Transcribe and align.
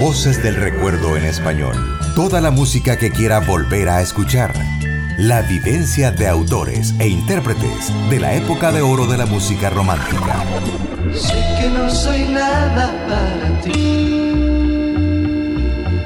Voces 0.00 0.42
del 0.42 0.56
Recuerdo 0.56 1.16
en 1.16 1.24
español. 1.24 1.74
Toda 2.14 2.42
la 2.42 2.50
música 2.50 2.98
que 2.98 3.10
quiera 3.10 3.40
volver 3.40 3.88
a 3.88 4.02
escuchar. 4.02 4.52
La 5.16 5.40
vivencia 5.40 6.10
de 6.10 6.28
autores 6.28 6.94
e 6.98 7.08
intérpretes 7.08 7.90
de 8.10 8.20
la 8.20 8.34
época 8.34 8.72
de 8.72 8.82
oro 8.82 9.06
de 9.06 9.16
la 9.16 9.24
música 9.24 9.70
romántica. 9.70 10.44
Sé 11.14 11.42
que 11.58 11.70
no 11.70 11.88
soy 11.88 12.24
nada 12.24 12.92
para 13.08 13.60
ti 13.62 13.70
y 13.70 14.12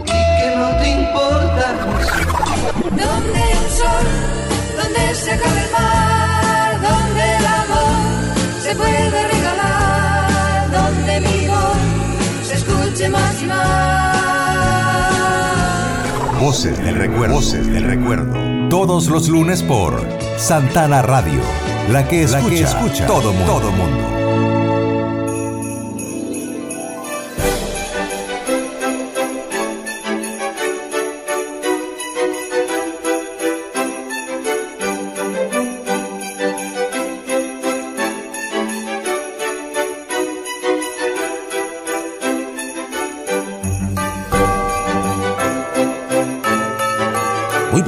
que 0.06 0.54
no 0.56 0.76
te 0.76 0.90
importa 0.90 1.74
Donde 2.90 3.42
el 3.52 3.70
sol, 3.70 4.06
donde 4.80 5.14
se 5.16 5.32
acaba 5.32 5.60
el 5.60 5.70
mar, 5.72 6.80
donde 6.80 7.36
el 7.36 7.46
amor 7.46 8.62
se 8.62 8.76
puede 8.76 9.29
se 13.00 13.06
escuche 13.06 13.08
más 13.08 13.42
y 13.42 13.46
más. 13.46 14.10
Voces 16.40 16.78
del 16.78 16.96
recuerdo. 16.96 17.34
Voces 17.34 17.66
del 17.66 17.84
recuerdo. 17.84 18.68
Todos 18.68 19.08
los 19.08 19.28
lunes 19.28 19.62
por 19.62 20.06
Santana 20.36 21.02
Radio. 21.02 21.40
La 21.88 22.06
que 22.06 22.22
escucha, 22.22 22.42
la 22.42 22.48
que 22.48 22.60
escucha 22.60 23.06
todo 23.06 23.32
mundo. 23.32 23.52
Todo 23.52 23.72
mundo. 23.72 24.29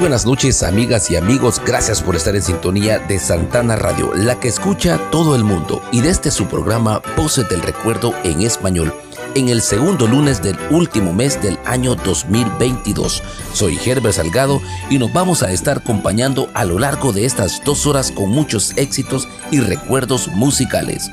Buenas 0.03 0.25
noches 0.25 0.63
amigas 0.63 1.09
y 1.11 1.15
amigos, 1.15 1.61
gracias 1.65 2.01
por 2.01 2.17
estar 2.17 2.35
en 2.35 2.41
sintonía 2.41 2.99
de 2.99 3.17
Santana 3.19 3.77
Radio, 3.77 4.13
la 4.13 4.37
que 4.37 4.49
escucha 4.49 4.99
todo 5.11 5.33
el 5.33 5.45
mundo 5.45 5.81
y 5.93 5.99
desde 5.99 6.11
este 6.11 6.31
su 6.31 6.47
programa 6.47 7.01
Voces 7.15 7.47
del 7.47 7.61
Recuerdo 7.61 8.13
en 8.25 8.41
español, 8.41 8.93
en 9.33 9.47
el 9.47 9.61
segundo 9.61 10.05
lunes 10.05 10.43
del 10.43 10.57
último 10.71 11.13
mes 11.13 11.41
del 11.41 11.57
año 11.63 11.95
2022. 11.95 13.23
Soy 13.53 13.79
Herbert 13.85 14.15
Salgado 14.15 14.61
y 14.89 14.99
nos 14.99 15.13
vamos 15.13 15.41
a 15.41 15.53
estar 15.53 15.77
acompañando 15.77 16.49
a 16.53 16.65
lo 16.65 16.79
largo 16.79 17.13
de 17.13 17.23
estas 17.23 17.63
dos 17.63 17.87
horas 17.87 18.11
con 18.11 18.29
muchos 18.29 18.73
éxitos 18.75 19.29
y 19.51 19.61
recuerdos 19.61 20.27
musicales. 20.27 21.09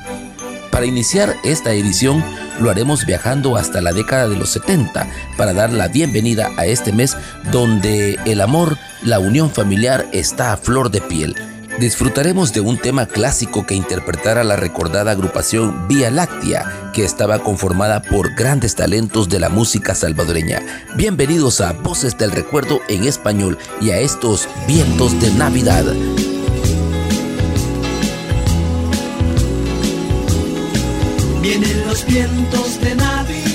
Para 0.69 0.85
iniciar 0.85 1.37
esta 1.45 1.71
edición 1.71 2.21
lo 2.61 2.69
haremos 2.69 3.05
viajando 3.05 3.57
hasta 3.57 3.81
la 3.81 3.91
década 3.91 4.27
de 4.27 4.37
los 4.37 4.49
70 4.49 5.07
para 5.37 5.53
dar 5.53 5.71
la 5.71 5.87
bienvenida 5.87 6.49
a 6.57 6.65
este 6.65 6.93
mes 6.93 7.17
donde 7.51 8.19
el 8.25 8.41
amor, 8.41 8.77
la 9.03 9.19
unión 9.19 9.49
familiar 9.49 10.07
está 10.11 10.53
a 10.53 10.57
flor 10.57 10.91
de 10.91 11.01
piel. 11.01 11.35
Disfrutaremos 11.79 12.53
de 12.53 12.59
un 12.59 12.77
tema 12.77 13.05
clásico 13.05 13.65
que 13.65 13.75
interpretara 13.75 14.43
la 14.43 14.55
recordada 14.55 15.11
agrupación 15.11 15.87
Vía 15.87 16.11
Láctea, 16.11 16.91
que 16.93 17.03
estaba 17.03 17.39
conformada 17.39 18.01
por 18.01 18.35
grandes 18.35 18.75
talentos 18.75 19.29
de 19.29 19.39
la 19.39 19.49
música 19.49 19.95
salvadoreña. 19.95 20.61
Bienvenidos 20.95 21.61
a 21.61 21.71
Voces 21.71 22.17
del 22.17 22.31
Recuerdo 22.31 22.81
en 22.89 23.05
español 23.05 23.57
y 23.79 23.91
a 23.91 23.99
estos 23.99 24.47
vientos 24.67 25.19
de 25.21 25.31
Navidad. 25.31 25.85
Vienen 31.51 31.85
los 31.85 32.05
vientos 32.05 32.79
de 32.79 32.95
Navidad 32.95 33.50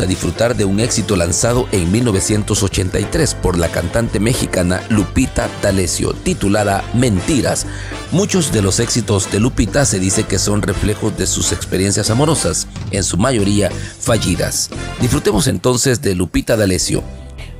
a 0.00 0.06
disfrutar 0.06 0.56
de 0.56 0.64
un 0.64 0.80
éxito 0.80 1.16
lanzado 1.16 1.68
en 1.70 1.92
1983 1.92 3.34
por 3.34 3.58
la 3.58 3.68
cantante 3.68 4.20
mexicana 4.20 4.82
Lupita 4.88 5.50
D'Alessio, 5.60 6.14
titulada 6.14 6.82
Mentiras. 6.94 7.66
Muchos 8.10 8.52
de 8.52 8.62
los 8.62 8.80
éxitos 8.80 9.30
de 9.30 9.40
Lupita 9.40 9.84
se 9.84 9.98
dice 9.98 10.24
que 10.24 10.38
son 10.38 10.62
reflejos 10.62 11.16
de 11.18 11.26
sus 11.26 11.52
experiencias 11.52 12.10
amorosas, 12.10 12.66
en 12.90 13.04
su 13.04 13.18
mayoría 13.18 13.70
fallidas. 14.00 14.70
Disfrutemos 15.00 15.46
entonces 15.46 16.00
de 16.00 16.14
Lupita 16.14 16.56
D'Alessio. 16.56 17.02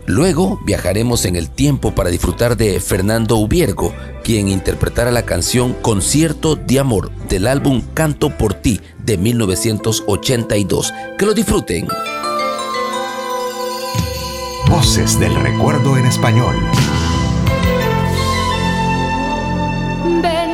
Luego 0.06 0.60
viajaremos 0.64 1.24
en 1.26 1.36
el 1.36 1.48
tiempo 1.48 1.94
para 1.94 2.10
disfrutar 2.10 2.56
de 2.56 2.80
Fernando 2.80 3.36
Ubiergo, 3.36 3.94
quien 4.24 4.48
interpretará 4.48 5.10
la 5.12 5.24
canción 5.24 5.74
Concierto 5.74 6.56
de 6.56 6.80
Amor 6.80 7.12
del 7.28 7.46
álbum 7.46 7.82
Canto 7.94 8.36
por 8.36 8.54
ti 8.54 8.80
de 9.04 9.16
1982. 9.16 10.92
Que 11.18 11.26
lo 11.26 11.34
disfruten. 11.34 11.86
Voces 14.72 15.20
del 15.20 15.34
recuerdo 15.34 15.98
en 15.98 16.06
español. 16.06 16.56
Ven, 20.22 20.50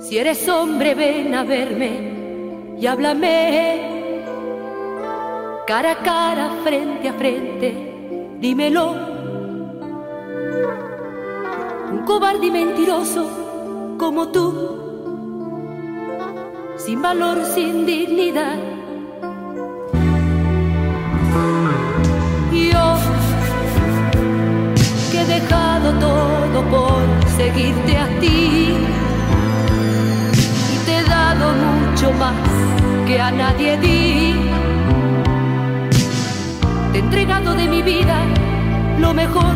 si 0.00 0.18
eres 0.18 0.48
hombre, 0.48 0.94
ven 0.94 1.34
a 1.34 1.42
verme 1.42 2.76
y 2.78 2.86
háblame 2.86 3.94
cara 5.66 5.90
a 5.90 5.96
cara, 6.04 6.50
frente 6.62 7.08
a 7.08 7.14
frente, 7.14 8.36
dímelo. 8.38 8.92
Un 11.90 12.04
cobarde 12.06 12.46
y 12.46 12.50
mentiroso 12.52 13.96
como 13.98 14.28
tú, 14.28 14.52
sin 16.76 17.02
valor, 17.02 17.44
sin 17.44 17.84
dignidad. 17.84 18.56
Todo 26.00 26.62
por 26.70 27.02
seguirte 27.36 27.98
a 27.98 28.06
ti, 28.20 28.74
y 30.72 30.76
te 30.86 30.98
he 30.98 31.04
dado 31.04 31.52
mucho 31.52 32.12
más 32.12 32.34
que 33.06 33.20
a 33.20 33.30
nadie 33.30 33.76
di 33.78 34.34
te 36.94 37.00
he 37.00 37.02
entregado 37.02 37.54
de 37.56 37.66
mi 37.66 37.82
vida 37.82 38.16
lo 39.00 39.12
mejor. 39.12 39.52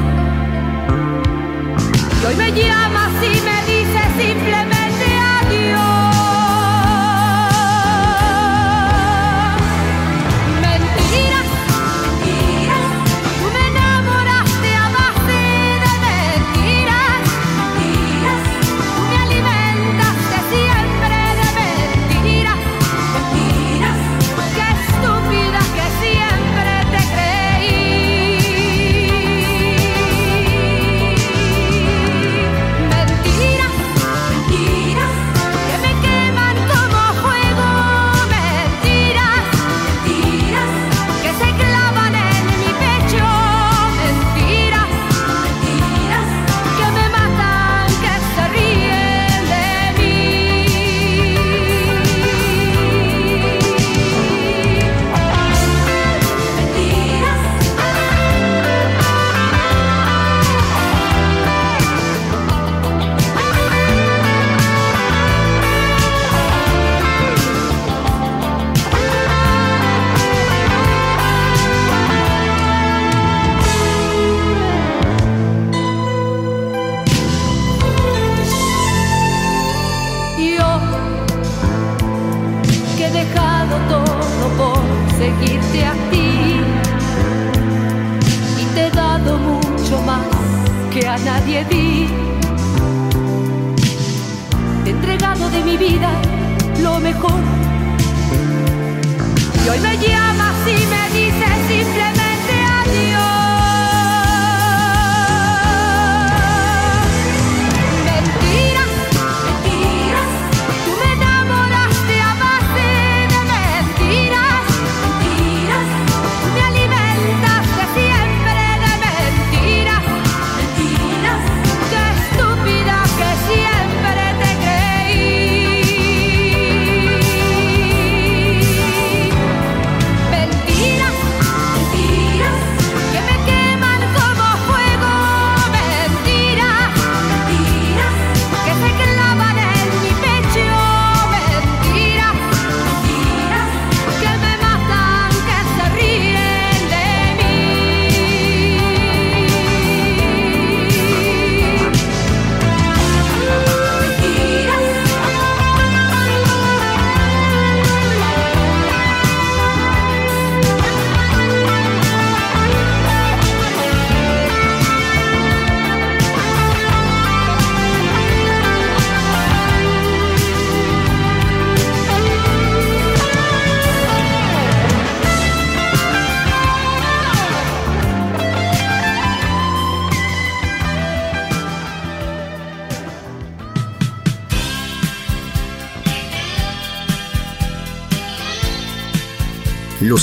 Y 2.21 2.27
hoy 2.27 2.35
me 2.35 2.51
llamas 2.51 3.13
y 3.23 3.41
me 3.49 3.59
dices 3.73 4.09
simplemente 4.19 4.78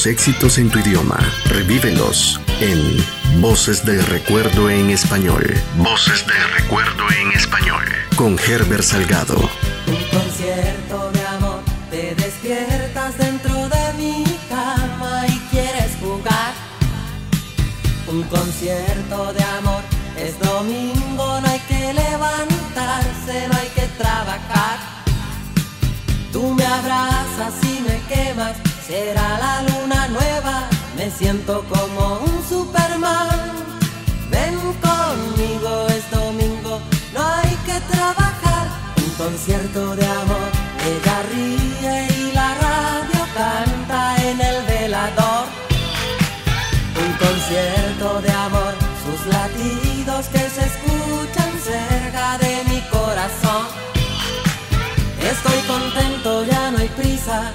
Éxitos 0.05 0.59
en 0.59 0.69
tu 0.69 0.77
idioma, 0.77 1.17
revívelos 1.45 2.39
en 2.59 3.41
Voces 3.41 3.83
del 3.83 4.05
Recuerdo 4.05 4.69
en 4.69 4.91
Español. 4.91 5.43
Voces 5.77 6.23
del 6.27 6.61
Recuerdo 6.61 7.05
en 7.19 7.31
Español. 7.31 7.83
Con 8.15 8.37
Herbert 8.37 8.83
Salgado. 8.83 9.49
Un 9.87 10.19
concierto 10.19 11.11
de 11.11 11.25
amor, 11.25 11.59
te 11.89 12.13
despiertas 12.13 13.17
dentro 13.17 13.67
de 13.67 13.93
mi 13.97 14.23
cama 14.47 15.25
y 15.27 15.39
quieres 15.49 15.97
jugar. 15.99 16.53
Un 18.07 18.21
concierto 18.23 19.33
de 19.33 19.43
amor, 19.43 19.81
es 20.19 20.39
domingo, 20.39 21.41
no 21.41 21.47
hay 21.47 21.59
que 21.61 21.93
levantarse, 21.93 23.47
no 23.47 23.57
hay 23.57 23.69
que 23.73 23.87
trabajar. 23.97 24.77
Tú 26.31 26.53
me 26.53 26.63
abrazas 26.63 27.53
y 27.63 27.79
me 27.81 27.99
quemas 28.07 28.55
será 28.87 29.39
la 29.39 29.64
me 31.05 31.11
siento 31.11 31.63
como 31.69 32.19
un 32.19 32.37
Superman. 32.49 33.29
Ven 34.31 34.57
conmigo, 34.87 35.87
es 35.89 36.09
domingo, 36.09 36.81
no 37.13 37.21
hay 37.23 37.55
que 37.67 37.77
trabajar. 37.93 38.65
Un 39.05 39.11
concierto 39.23 39.95
de 39.95 40.05
amor, 40.05 40.49
ella 40.91 41.17
ríe 41.31 42.07
y 42.17 42.31
la 42.33 42.49
radio 42.55 43.21
canta 43.39 44.15
en 44.29 44.41
el 44.41 44.57
velador. 44.65 45.45
Un 47.03 47.11
concierto 47.23 48.21
de 48.21 48.31
amor, 48.31 48.73
sus 49.03 49.21
latidos 49.27 50.25
que 50.33 50.43
se 50.55 50.63
escuchan 50.71 51.51
cerca 51.71 52.37
de 52.39 52.63
mi 52.69 52.81
corazón. 52.89 53.63
Estoy 55.21 55.59
contento, 55.67 56.45
ya 56.45 56.71
no 56.71 56.79
hay 56.79 56.89
prisa, 56.89 57.51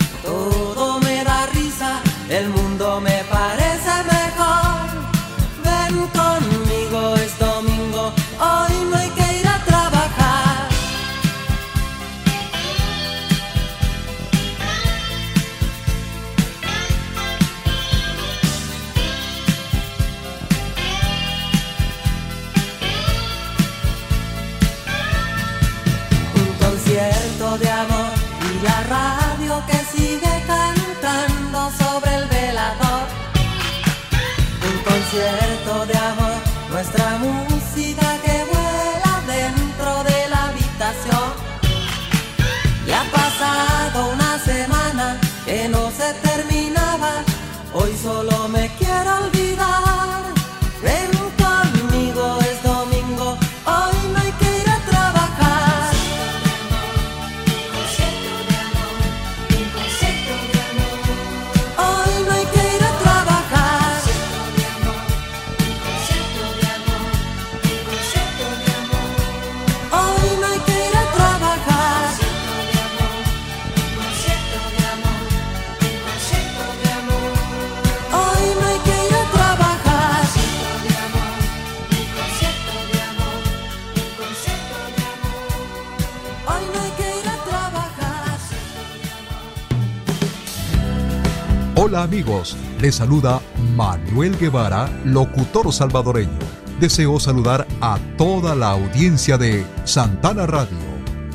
saluda 92.92 93.40
Manuel 93.76 94.37
Guevara, 94.38 94.88
locutor 95.04 95.73
salvadoreño. 95.73 96.38
Deseo 96.80 97.20
saludar 97.20 97.66
a 97.80 97.99
toda 98.16 98.54
la 98.54 98.70
audiencia 98.70 99.37
de 99.37 99.64
Santana 99.85 100.47
Radio. 100.47 100.78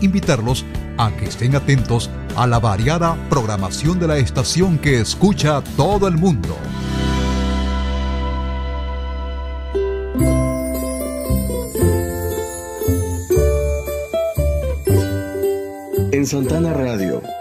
Invitarlos 0.01 0.65
a 0.97 1.11
que 1.11 1.25
estén 1.25 1.55
atentos 1.55 2.09
a 2.35 2.47
la 2.47 2.59
variada 2.59 3.17
programación 3.29 3.99
de 3.99 4.07
la 4.07 4.17
estación 4.17 4.77
que 4.77 4.99
escucha 4.99 5.61
todo 5.77 6.07
el 6.07 6.17
mundo. 6.17 6.57
En 16.11 16.25
Santana 16.25 16.73
Radio. 16.73 17.34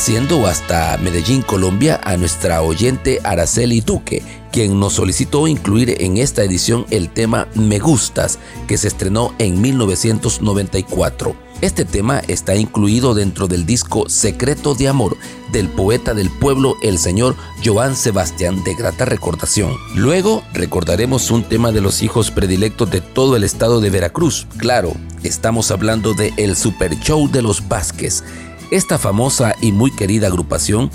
Complaciendo 0.00 0.46
hasta 0.46 0.96
Medellín, 0.96 1.42
Colombia, 1.42 2.00
a 2.02 2.16
nuestra 2.16 2.62
oyente 2.62 3.20
Araceli 3.22 3.82
Duque, 3.82 4.22
quien 4.50 4.80
nos 4.80 4.94
solicitó 4.94 5.46
incluir 5.46 5.94
en 6.00 6.16
esta 6.16 6.42
edición 6.42 6.86
el 6.88 7.10
tema 7.10 7.48
Me 7.54 7.78
Gustas, 7.78 8.38
que 8.66 8.78
se 8.78 8.88
estrenó 8.88 9.34
en 9.38 9.60
1994. 9.60 11.36
Este 11.60 11.84
tema 11.84 12.22
está 12.28 12.54
incluido 12.54 13.12
dentro 13.12 13.46
del 13.46 13.66
disco 13.66 14.08
Secreto 14.08 14.74
de 14.74 14.88
Amor 14.88 15.18
del 15.52 15.68
poeta 15.68 16.14
del 16.14 16.30
pueblo, 16.30 16.76
el 16.82 16.98
señor 16.98 17.36
Joan 17.62 17.94
Sebastián 17.94 18.64
de 18.64 18.74
grata 18.74 19.04
recordación. 19.04 19.76
Luego 19.94 20.42
recordaremos 20.54 21.30
un 21.30 21.42
tema 21.42 21.72
de 21.72 21.82
los 21.82 22.02
hijos 22.02 22.30
predilectos 22.30 22.90
de 22.90 23.02
todo 23.02 23.36
el 23.36 23.44
estado 23.44 23.82
de 23.82 23.90
Veracruz. 23.90 24.46
Claro, 24.56 24.94
estamos 25.22 25.70
hablando 25.70 26.14
de 26.14 26.32
El 26.38 26.56
Super 26.56 26.98
Show 26.98 27.30
de 27.30 27.42
los 27.42 27.68
Vázquez, 27.68 28.24
esta 28.70 28.98
famosa 28.98 29.54
y 29.60 29.72
muy 29.72 29.90
querida 29.90 30.28
agrupación 30.28 30.90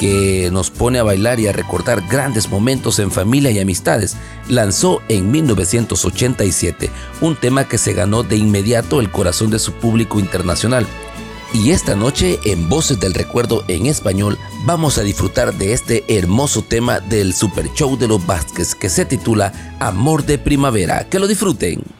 que 0.00 0.48
nos 0.50 0.70
pone 0.70 0.98
a 0.98 1.02
bailar 1.02 1.40
y 1.40 1.46
a 1.46 1.52
recordar 1.52 2.02
grandes 2.08 2.48
momentos 2.48 2.98
en 2.98 3.10
familia 3.10 3.50
y 3.50 3.58
amistades, 3.58 4.16
lanzó 4.48 5.02
en 5.08 5.30
1987 5.30 6.90
un 7.20 7.36
tema 7.36 7.68
que 7.68 7.76
se 7.76 7.92
ganó 7.92 8.22
de 8.22 8.36
inmediato 8.36 9.00
el 9.00 9.10
corazón 9.10 9.50
de 9.50 9.58
su 9.58 9.74
público 9.74 10.18
internacional. 10.18 10.86
Y 11.52 11.72
esta 11.72 11.96
noche 11.96 12.38
en 12.46 12.70
Voces 12.70 12.98
del 12.98 13.12
Recuerdo 13.12 13.62
en 13.68 13.84
español 13.84 14.38
vamos 14.64 14.96
a 14.96 15.02
disfrutar 15.02 15.52
de 15.52 15.74
este 15.74 16.04
hermoso 16.08 16.62
tema 16.62 17.00
del 17.00 17.34
Super 17.34 17.70
Show 17.74 17.98
de 17.98 18.08
los 18.08 18.24
Vázquez 18.24 18.74
que 18.74 18.88
se 18.88 19.04
titula 19.04 19.76
Amor 19.80 20.24
de 20.24 20.38
Primavera. 20.38 21.08
Que 21.10 21.18
lo 21.18 21.26
disfruten. 21.26 21.99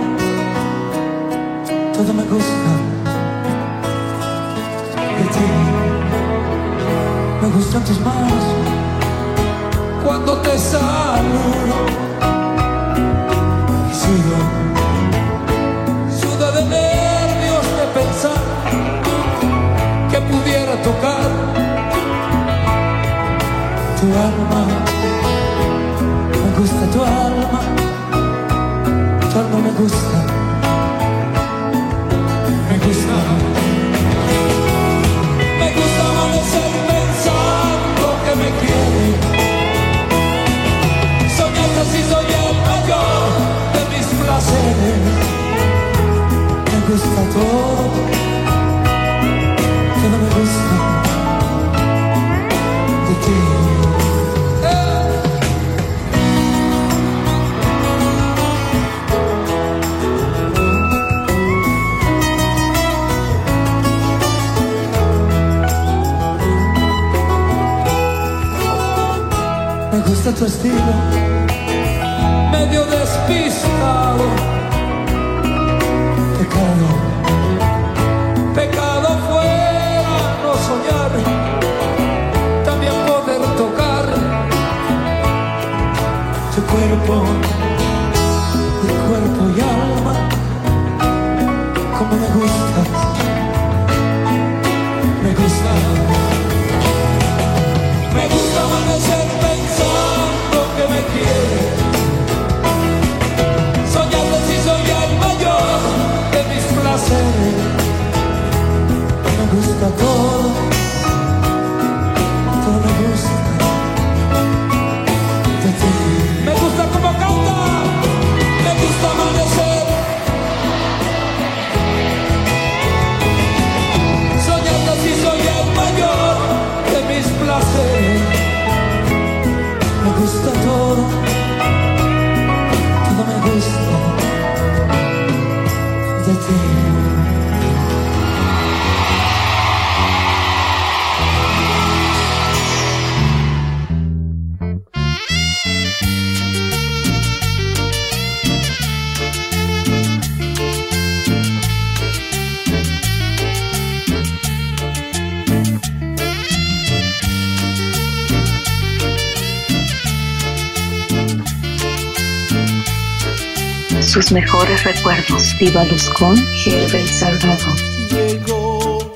Sus 164.21 164.33
mejores 164.33 164.83
recuerdos. 164.83 165.55
Vívalos 165.59 166.07
con 166.09 166.37
Herbert 166.63 167.07
Salgado. 167.07 167.73
llegó 168.11 169.11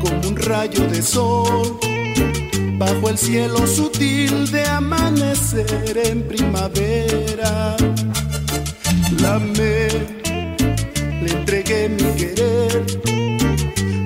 como 0.00 0.28
un 0.28 0.36
rayo 0.36 0.86
de 0.86 1.02
sol 1.02 1.76
bajo 2.78 3.08
el 3.08 3.18
cielo 3.18 3.66
sutil 3.66 4.48
de 4.52 4.64
amanecer 4.64 6.00
en 6.04 6.22
primavera. 6.22 7.76
La 9.20 9.34
amé, 9.34 9.88
le 11.22 11.32
entregué 11.32 11.88
mi 11.88 12.08
querer 12.16 12.86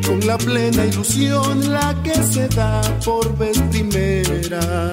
con 0.06 0.26
la 0.26 0.38
plena 0.38 0.86
ilusión, 0.86 1.70
la 1.70 1.94
que 2.02 2.14
se 2.22 2.48
da 2.48 2.80
por 3.04 3.36
vez 3.36 3.58
primera. 3.70 4.92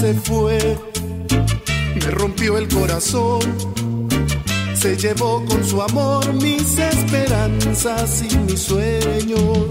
Se 0.00 0.12
fue, 0.14 0.58
me 0.58 0.83
el 2.44 2.68
corazón 2.68 3.40
se 4.74 4.96
llevó 4.98 5.42
con 5.46 5.64
su 5.64 5.80
amor 5.80 6.30
mis 6.34 6.78
esperanzas 6.78 8.22
y 8.22 8.36
mis 8.36 8.60
sueños. 8.60 9.66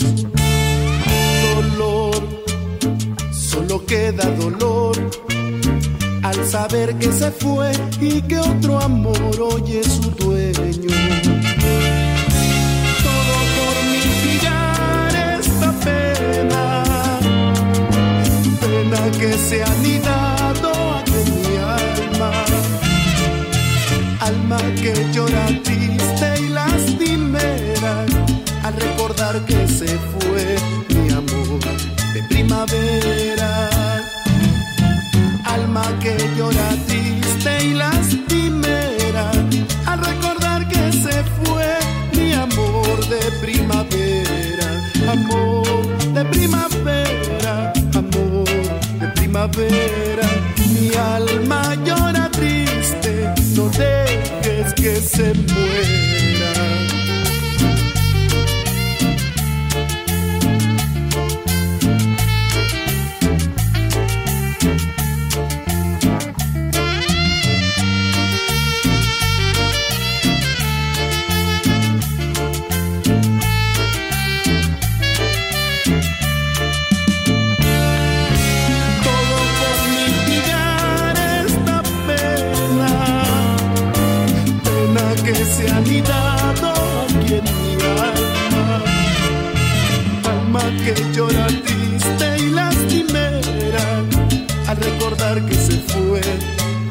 Dolor, 1.53 2.15
solo 3.31 3.85
queda 3.85 4.25
dolor 4.37 4.97
al 6.23 6.47
saber 6.47 6.97
que 6.97 7.11
se 7.11 7.29
fue 7.29 7.71
y 8.01 8.21
que 8.23 8.39
otro 8.39 8.79
amor 8.79 9.39
hoy 9.39 9.77
es 9.77 9.87
su 9.87 10.09
dueño. 10.09 10.95
Todo 13.05 13.35
por 13.55 13.75
mitigar 13.93 15.39
esta 15.39 15.71
pena, 15.85 16.83
pena 18.59 19.11
que 19.19 19.33
se 19.37 19.63
ha 19.63 19.75
alma 24.43 24.57
que 24.75 24.93
llora 25.13 25.45
triste 25.63 26.41
y 26.41 26.49
lastimera 26.49 28.05
al 28.63 28.73
recordar 28.75 29.39
que 29.45 29.67
se 29.67 29.87
fue 30.11 30.57
mi 30.89 31.09
amor 31.11 31.59
de 32.13 32.23
primavera. 32.29 33.69
Alma 35.45 35.85
que 36.01 36.17
llora 36.37 36.69
triste 36.87 37.65
y 37.67 37.73
lastimera 37.73 39.31
al 39.85 39.99
recordar 39.99 40.67
que 40.67 40.91
se 40.91 41.15
fue 41.37 41.69
mi 42.13 42.33
amor 42.33 42.97
de 43.07 43.21
primavera. 43.41 44.69
Amor 45.09 45.87
de 46.13 46.25
primavera, 46.25 47.73
amor 47.95 48.49
de 48.99 49.07
primavera. 49.15 50.27
Mi 50.73 50.93
alma 50.95 51.75
llora 51.85 52.29
triste, 52.29 53.33
no 53.55 53.69
dejes 53.69 54.02
que 54.75 54.95
se 54.95 55.33
muera. 55.33 56.22
Que 90.83 90.93
llora 91.13 91.47
triste 91.47 92.37
y 92.39 92.49
lastimera 92.49 94.03
al 94.67 94.77
recordar 94.77 95.41
que 95.45 95.55
se 95.55 95.77
fue 95.91 96.21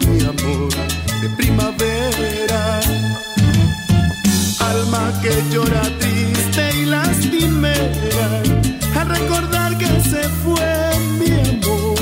mi 0.08 0.20
amor 0.24 0.72
de 1.20 1.28
primavera. 1.36 2.80
Alma 4.60 5.12
que 5.20 5.34
llora 5.52 5.82
triste 5.98 6.62
y 6.80 6.86
lastimera 6.86 8.28
al 8.98 9.08
recordar 9.10 9.76
que 9.76 10.00
se 10.00 10.22
fue 10.42 10.72
mi 11.18 11.32
amor 11.50 11.98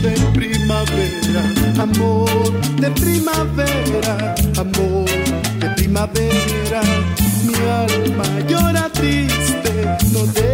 de 0.00 0.12
primavera, 0.38 1.42
amor 1.82 2.52
de 2.76 2.90
primavera, 2.92 4.34
amor 4.58 5.10
de 5.58 5.68
primavera. 5.76 6.82
Mi 7.44 7.54
alma 7.68 8.24
llora 8.48 8.88
triste, 8.90 9.72
no 10.12 10.24
dejes 10.26 10.51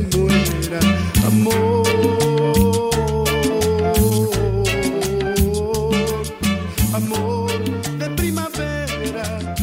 muera, 0.00 0.80
amor. 1.26 1.86
De 7.98 8.10
primavera. 8.16 9.54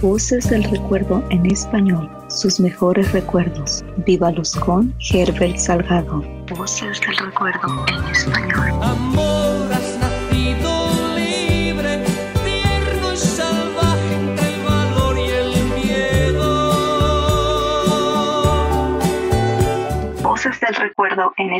Voces 0.00 0.48
del 0.48 0.64
recuerdo 0.64 1.22
en 1.30 1.44
español. 1.46 2.10
Sus 2.28 2.58
mejores 2.58 3.12
recuerdos. 3.12 3.84
Vívalos 4.06 4.54
con 4.54 4.94
Herbert 5.12 5.58
Salgado. 5.58 6.39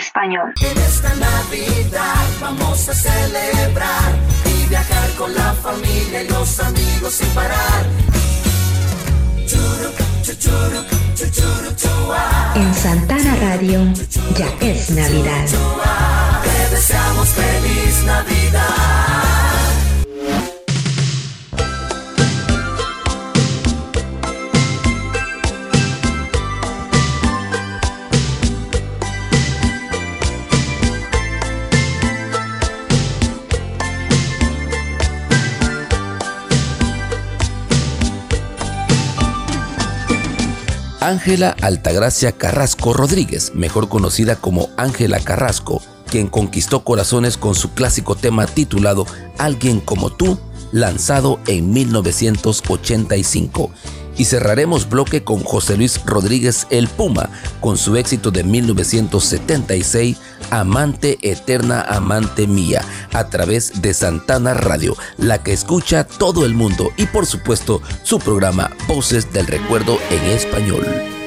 Español. 0.00 0.52
En 0.60 0.78
esta 0.78 1.14
Navidad 1.14 2.24
vamos 2.40 2.88
a 2.88 2.94
celebrar 2.94 4.10
y 4.46 4.68
viajar 4.68 5.10
con 5.18 5.34
la 5.34 5.52
familia 5.54 6.22
y 6.22 6.28
los 6.28 6.60
amigos 6.60 7.14
sin 7.14 7.28
parar. 7.28 7.84
En 12.54 12.74
Santana 12.74 13.36
Radio 13.36 13.80
ya 14.36 14.48
es 14.60 14.90
Navidad. 14.90 15.46
Te 16.42 16.74
deseamos 16.74 17.28
feliz 17.28 18.04
Navidad. 18.04 19.29
Ángela 41.00 41.56
Altagracia 41.62 42.32
Carrasco 42.32 42.92
Rodríguez, 42.92 43.52
mejor 43.54 43.88
conocida 43.88 44.36
como 44.36 44.68
Ángela 44.76 45.18
Carrasco, 45.18 45.80
quien 46.10 46.28
conquistó 46.28 46.84
corazones 46.84 47.38
con 47.38 47.54
su 47.54 47.72
clásico 47.72 48.16
tema 48.16 48.46
titulado 48.46 49.06
Alguien 49.38 49.80
como 49.80 50.10
tú, 50.10 50.38
lanzado 50.72 51.40
en 51.46 51.72
1985. 51.72 53.70
Y 54.20 54.26
cerraremos 54.26 54.86
bloque 54.86 55.24
con 55.24 55.42
José 55.42 55.78
Luis 55.78 55.98
Rodríguez 56.04 56.66
El 56.68 56.88
Puma, 56.88 57.30
con 57.58 57.78
su 57.78 57.96
éxito 57.96 58.30
de 58.30 58.44
1976, 58.44 60.18
Amante 60.50 61.16
Eterna, 61.22 61.80
Amante 61.80 62.46
Mía, 62.46 62.84
a 63.14 63.30
través 63.30 63.80
de 63.80 63.94
Santana 63.94 64.52
Radio, 64.52 64.94
la 65.16 65.42
que 65.42 65.54
escucha 65.54 66.04
todo 66.04 66.44
el 66.44 66.52
mundo 66.52 66.90
y 66.98 67.06
por 67.06 67.24
supuesto 67.24 67.80
su 68.02 68.18
programa 68.18 68.70
Voces 68.86 69.32
del 69.32 69.46
Recuerdo 69.46 69.98
en 70.10 70.22
Español. 70.26 71.19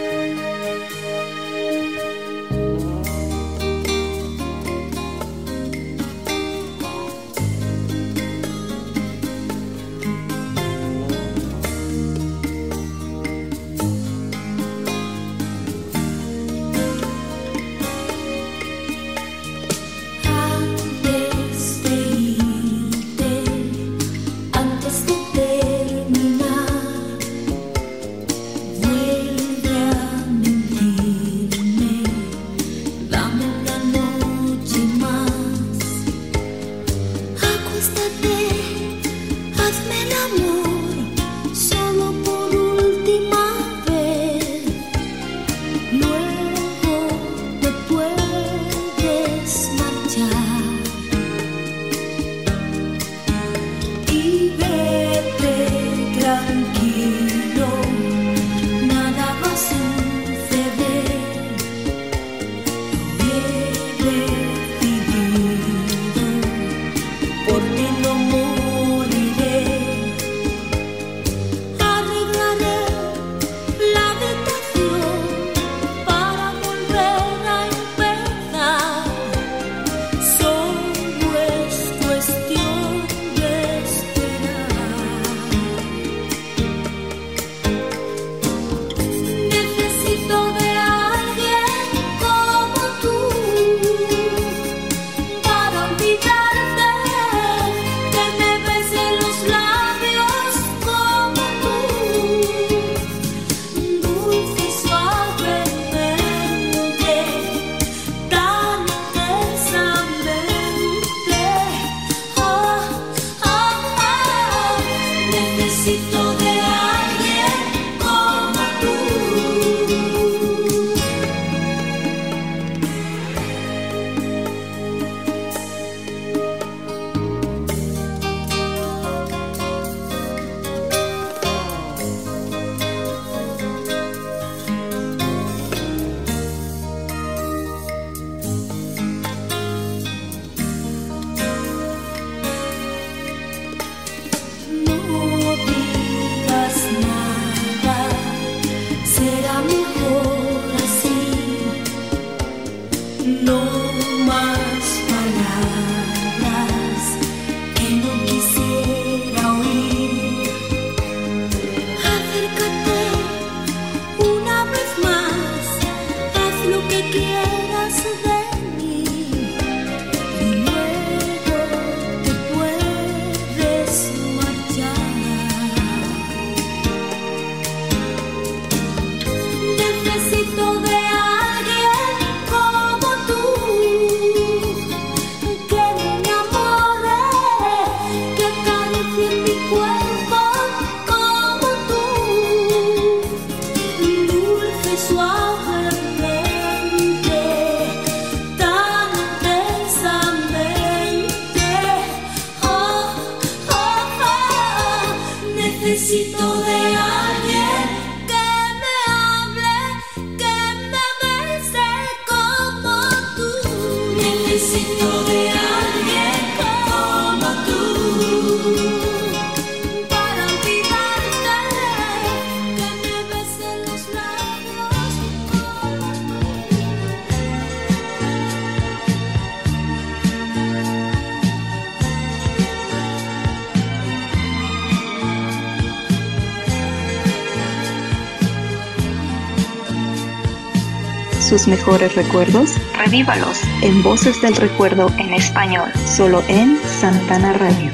Mejores 241.67 242.15
recuerdos? 242.15 242.71
Revívalos 242.97 243.62
en 243.82 244.02
Voces 244.04 244.41
del 244.41 244.56
Recuerdo 244.56 245.08
en 245.17 245.34
español, 245.34 245.89
solo 246.06 246.43
en 246.47 246.78
Santana 246.99 247.54
Radio. 247.54 247.91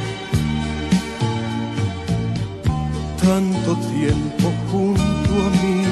Tanto 3.22 3.76
tiempo 3.94 4.52
junto 4.72 5.02
a 5.02 5.50
mí, 5.62 5.84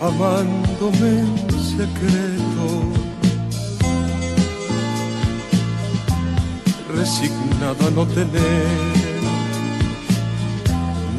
amándome 0.00 1.20
en 1.20 1.38
secreto, 1.60 2.66
resignada 6.94 7.86
a 7.86 7.90
no 7.90 8.06
tener 8.06 8.94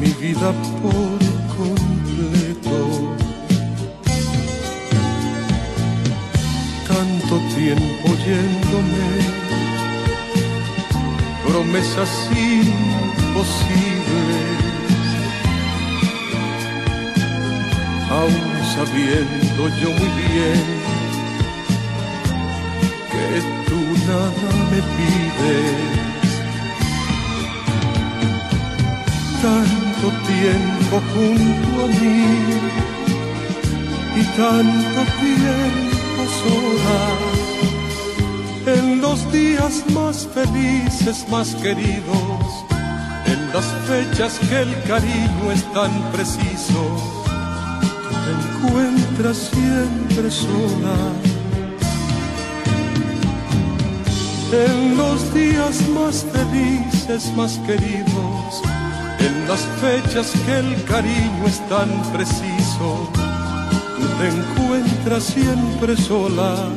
mi 0.00 0.12
vida 0.20 0.52
por 0.82 1.25
tiempo 8.26 8.70
yéndome, 8.72 9.08
promesas 11.46 12.12
imposibles, 12.32 13.36
aún 18.10 18.48
sabiendo 18.74 19.62
yo 19.80 19.88
muy 19.90 20.10
bien 20.22 20.64
que 23.12 23.26
tú 23.68 23.80
nada 24.08 24.48
me 24.70 24.80
pides. 24.96 25.96
tanto 29.42 30.06
tiempo 30.26 30.94
junto 31.12 31.84
a 31.84 31.86
mí 32.00 32.20
y 34.16 34.22
tanto 34.36 35.00
tiempo 35.20 36.20
sola. 36.40 37.45
Los 39.16 39.32
días 39.32 39.82
más 39.94 40.28
felices, 40.34 41.26
más 41.30 41.54
queridos, 41.54 42.64
en 43.24 43.48
las 43.54 43.64
fechas 43.88 44.38
que 44.46 44.60
el 44.60 44.82
cariño 44.82 45.52
es 45.54 45.64
tan 45.72 45.90
preciso, 46.12 46.82
te 48.24 48.68
encuentras 48.68 49.38
siempre 49.54 50.30
sola. 50.30 50.98
En 54.52 54.98
los 54.98 55.32
días 55.32 55.88
más 55.88 56.26
felices, 56.34 57.32
más 57.34 57.58
queridos, 57.66 58.62
en 59.18 59.48
las 59.48 59.62
fechas 59.80 60.30
que 60.44 60.58
el 60.58 60.84
cariño 60.84 61.46
es 61.46 61.66
tan 61.70 61.88
preciso, 62.12 63.10
te 64.18 64.28
encuentras 64.28 65.24
siempre 65.24 65.96
sola, 65.96 66.68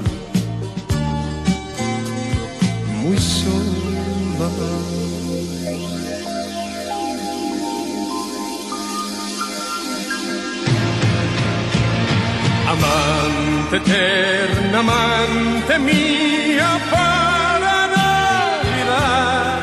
Amante 12.70 13.78
eterna, 13.78 14.80
amante 14.80 15.80
mía 15.80 16.70
para 16.92 17.88
Navidad. 17.98 19.60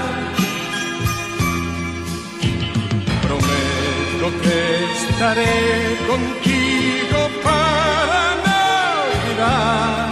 Prometo 3.22 4.27
que 4.42 4.59
estaré 4.99 5.99
contigo 6.09 7.20
para 7.44 8.20
Navidad. 8.49 10.09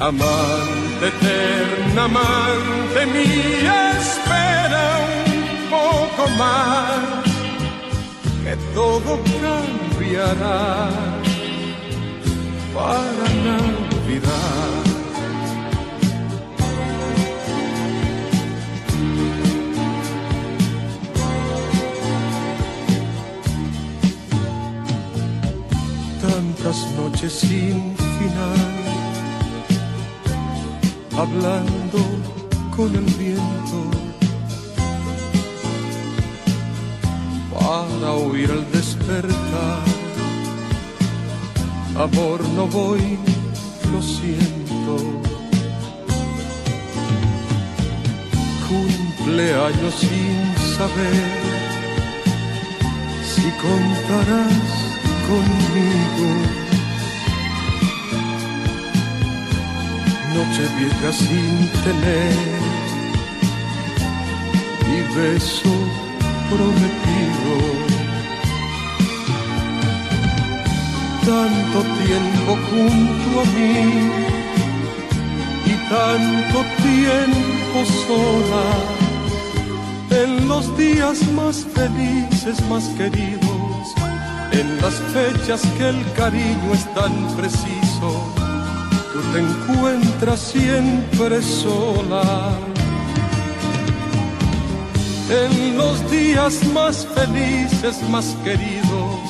Amante 0.00 0.85
eterna, 1.08 2.04
amante 2.04 3.06
mía, 3.06 3.92
espera 3.98 4.84
un 5.26 5.70
poco 5.70 6.28
más 6.36 7.26
que 8.44 8.56
todo 8.74 9.18
cambiará 9.42 10.88
para 12.74 13.26
Navidad. 13.46 14.76
Tantas 26.20 26.78
noches 26.96 27.32
sin 27.32 27.96
final, 27.96 28.85
hablando 31.18 31.98
con 32.76 32.94
el 32.94 33.04
viento 33.14 34.06
para 37.58 38.12
oír 38.12 38.50
el 38.50 38.70
despertar. 38.70 39.82
Amor, 41.96 42.40
no 42.54 42.66
voy, 42.66 43.18
lo 43.92 44.02
siento. 44.02 44.96
Cumpleaños 48.68 49.94
sin 49.94 50.76
saber 50.76 51.26
si 53.24 53.42
contarás 53.64 54.76
conmigo. 55.28 56.65
Noche 60.36 60.68
vieja 60.78 61.12
sin 61.12 61.66
tener 61.82 62.32
y 64.92 65.16
beso 65.16 65.74
prometido. 66.50 67.52
Tanto 71.24 71.78
tiempo 72.04 72.58
junto 72.68 73.40
a 73.40 73.44
mí 73.56 74.10
y 75.64 75.74
tanto 75.88 76.58
tiempo 76.82 77.78
sola. 78.06 78.66
En 80.22 80.48
los 80.48 80.76
días 80.76 81.18
más 81.32 81.64
felices, 81.74 82.62
más 82.68 82.84
queridos, 82.98 83.94
en 84.52 84.76
las 84.82 84.96
fechas 85.14 85.62
que 85.78 85.88
el 85.88 86.12
cariño 86.12 86.74
es 86.74 86.84
tan 86.94 87.12
preciso, 87.36 88.35
te 89.32 89.38
encuentras 89.40 90.40
siempre 90.40 91.42
sola 91.42 92.58
en 95.28 95.76
los 95.76 96.10
días 96.10 96.64
más 96.72 97.06
felices, 97.06 98.02
más 98.10 98.36
queridos, 98.44 99.20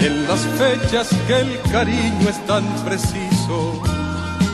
en 0.00 0.26
las 0.28 0.40
fechas 0.58 1.08
que 1.26 1.40
el 1.40 1.60
cariño 1.72 2.28
es 2.28 2.46
tan 2.46 2.64
preciso, 2.84 3.82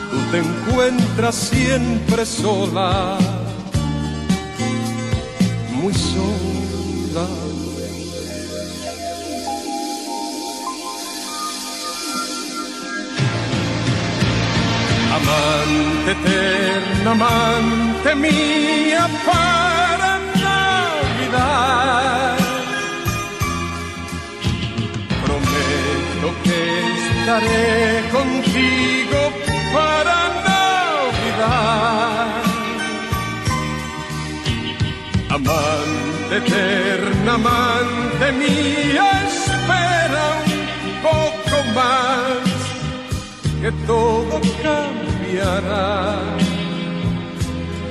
tú 0.09 0.17
te 0.31 0.39
encuentras 0.39 1.35
siempre 1.35 2.25
sola, 2.25 3.17
muy 5.71 5.93
sola. 5.93 7.40
Eterna, 16.09 17.11
amante 17.11 18.15
mía, 18.15 19.07
para 19.25 20.19
Navidad. 20.43 22.37
Prometo 25.23 26.29
que 26.43 26.59
estaré 27.19 28.09
contigo 28.11 29.19
para 29.73 30.15
Navidad. 30.49 32.27
Amante 35.29 36.37
eterna, 36.37 37.33
amante 37.35 38.31
mía, 38.33 39.07
espera 39.27 40.23
un 40.45 40.93
poco 41.01 41.55
más, 41.75 42.41
que 43.61 43.71
todo 43.85 44.41
cambiará 45.31 46.19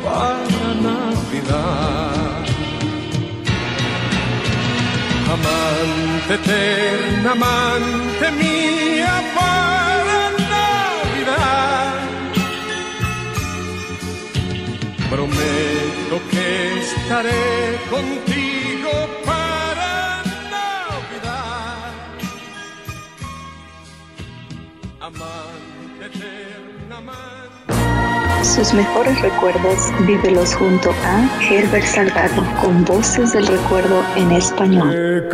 para 0.05 0.75
Navidad. 0.87 2.45
Amante 5.33 6.35
eterna, 6.35 7.33
amante 7.33 8.31
mía 8.33 9.15
para 9.35 10.19
Navidad. 10.55 11.95
Prometo 15.09 16.17
que 16.31 16.49
estaré 16.81 17.79
contigo 17.91 18.93
para 19.25 20.23
Navidad. 20.51 21.91
Sus 28.43 28.73
mejores 28.75 29.21
recuerdos 29.21 29.93
vívelos 30.07 30.55
junto 30.55 30.91
a 31.05 31.29
Herbert 31.43 31.85
Salgado 31.85 32.43
con 32.61 32.85
voces 32.85 33.33
del 33.33 33.47
recuerdo 33.47 34.03
en 34.17 34.33
español. 34.33 35.29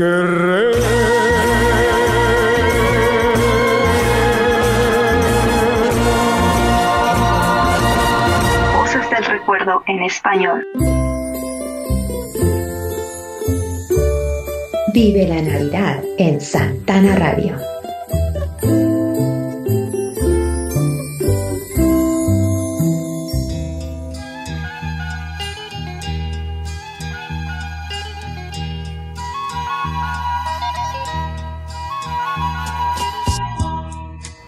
Voces 8.76 9.10
del 9.10 9.24
recuerdo 9.24 9.82
en 9.86 10.02
español. 10.02 10.66
Vive 14.92 15.28
la 15.28 15.42
Navidad 15.42 16.02
en 16.18 16.40
Santana 16.40 17.16
Radio. 17.16 17.75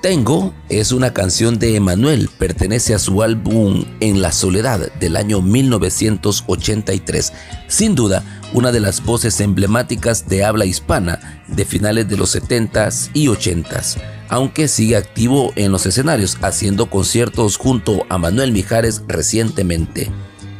Tengo 0.09 0.55
es 0.71 0.93
una 0.93 1.13
canción 1.13 1.59
de 1.59 1.77
Emanuel, 1.77 2.31
pertenece 2.39 2.95
a 2.95 2.99
su 2.99 3.23
álbum 3.23 3.85
En 4.01 4.23
la 4.23 4.33
Soledad 4.33 4.91
del 4.95 5.17
año 5.17 5.43
1983. 5.43 7.35
Sin 7.67 7.95
duda, 7.95 8.25
una 8.55 8.73
de 8.73 8.81
las 8.81 9.05
voces 9.05 9.39
emblemáticas 9.43 10.27
de 10.27 10.45
habla 10.45 10.65
hispana 10.65 11.43
de 11.47 11.67
finales 11.67 12.09
de 12.09 12.17
los 12.17 12.35
70s 12.35 13.11
y 13.13 13.27
80s, 13.27 13.99
aunque 14.31 14.67
sigue 14.67 14.97
activo 14.97 15.53
en 15.57 15.73
los 15.73 15.85
escenarios 15.85 16.39
haciendo 16.41 16.89
conciertos 16.89 17.59
junto 17.59 18.07
a 18.09 18.17
Manuel 18.17 18.53
Mijares 18.53 19.03
recientemente 19.09 20.11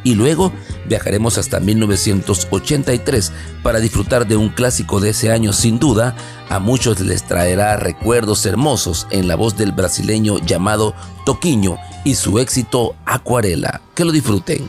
y 0.09 0.15
luego 0.15 0.51
viajaremos 0.87 1.37
hasta 1.37 1.59
1983 1.59 3.31
para 3.61 3.79
disfrutar 3.79 4.27
de 4.27 4.37
un 4.37 4.49
clásico 4.49 4.99
de 4.99 5.11
ese 5.11 5.31
año 5.31 5.53
sin 5.53 5.77
duda, 5.77 6.15
a 6.49 6.57
muchos 6.57 6.99
les 6.99 7.27
traerá 7.27 7.75
recuerdos 7.75 8.43
hermosos 8.47 9.05
en 9.11 9.27
la 9.27 9.35
voz 9.35 9.55
del 9.55 9.71
brasileño 9.71 10.39
llamado 10.39 10.95
Toquiño 11.27 11.77
y 12.03 12.15
su 12.15 12.39
éxito 12.39 12.95
Acuarela. 13.05 13.81
Que 13.93 14.03
lo 14.03 14.11
disfruten. 14.11 14.67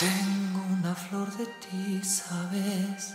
Tengo 0.00 0.64
una 0.72 0.94
flor 0.94 1.28
de 1.36 1.44
ti, 1.44 2.00
sabes. 2.02 3.12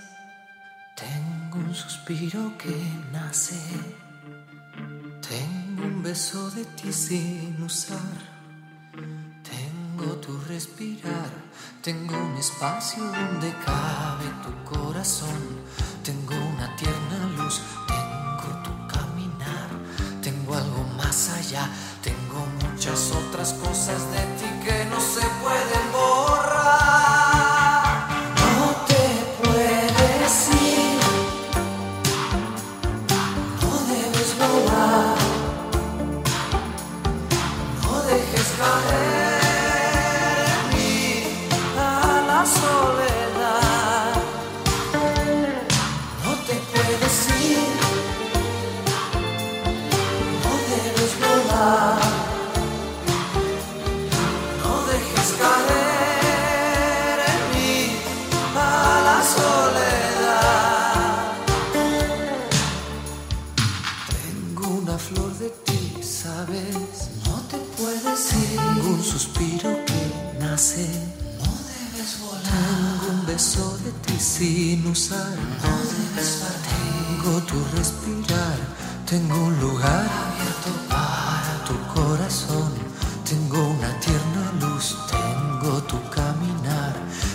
Tengo 0.96 1.66
un 1.66 1.74
suspiro 1.74 2.56
que 2.60 2.76
nace. 3.12 3.60
Tengo 5.28 5.88
un 5.88 6.04
beso 6.04 6.52
de 6.52 6.64
ti 6.66 6.94
sin 6.94 7.60
usar 7.64 8.33
tengo 10.04 10.16
tu 10.18 10.38
respirar, 10.50 11.32
tengo 11.82 12.18
un 12.18 12.36
espacio 12.38 13.02
donde 13.04 13.54
cabe 13.66 14.26
tu 14.44 14.76
corazón, 14.76 15.30
tengo 16.04 16.36
una 16.36 16.76
tierna 16.76 17.20
luz, 17.38 17.62
tengo 17.88 18.64
tu 18.64 18.88
caminar, 18.88 19.70
tengo 20.22 20.56
algo 20.56 20.84
más 20.98 21.30
allá, 21.30 21.70
tengo 22.02 22.46
muchas 22.62 23.12
otras 23.12 23.54
cosas 23.54 24.02
de 24.12 24.24
ti 24.40 24.66
que 24.66 24.86
no 24.86 25.00
se 25.00 25.26
pueden 25.42 25.92
borrar. 25.94 26.53
De 73.84 73.92
ti 74.06 74.18
sin 74.20 74.88
usar. 74.88 75.36
Tengo 76.70 77.40
tu 77.42 77.56
respirar. 77.76 78.58
Tengo 79.10 79.36
un 79.36 79.60
lugar 79.60 80.08
abierto 80.24 80.72
para 80.90 81.54
tu 81.68 81.76
corazón. 81.94 82.72
Tengo 83.30 83.68
una 83.68 83.92
tierna 84.00 84.44
luz. 84.62 84.96
Tengo 85.12 85.84
tu 85.84 85.98
caminar. 86.10 86.94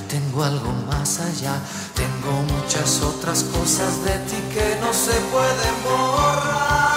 Tengo 0.08 0.42
algo 0.42 0.72
más 0.90 1.20
allá. 1.20 1.54
Tengo 1.94 2.32
muchas 2.54 3.02
otras 3.02 3.44
cosas 3.44 4.04
de 4.04 4.16
ti 4.28 4.38
que 4.54 4.78
no 4.80 4.92
se 4.92 5.14
pueden 5.32 5.76
borrar. 5.84 6.87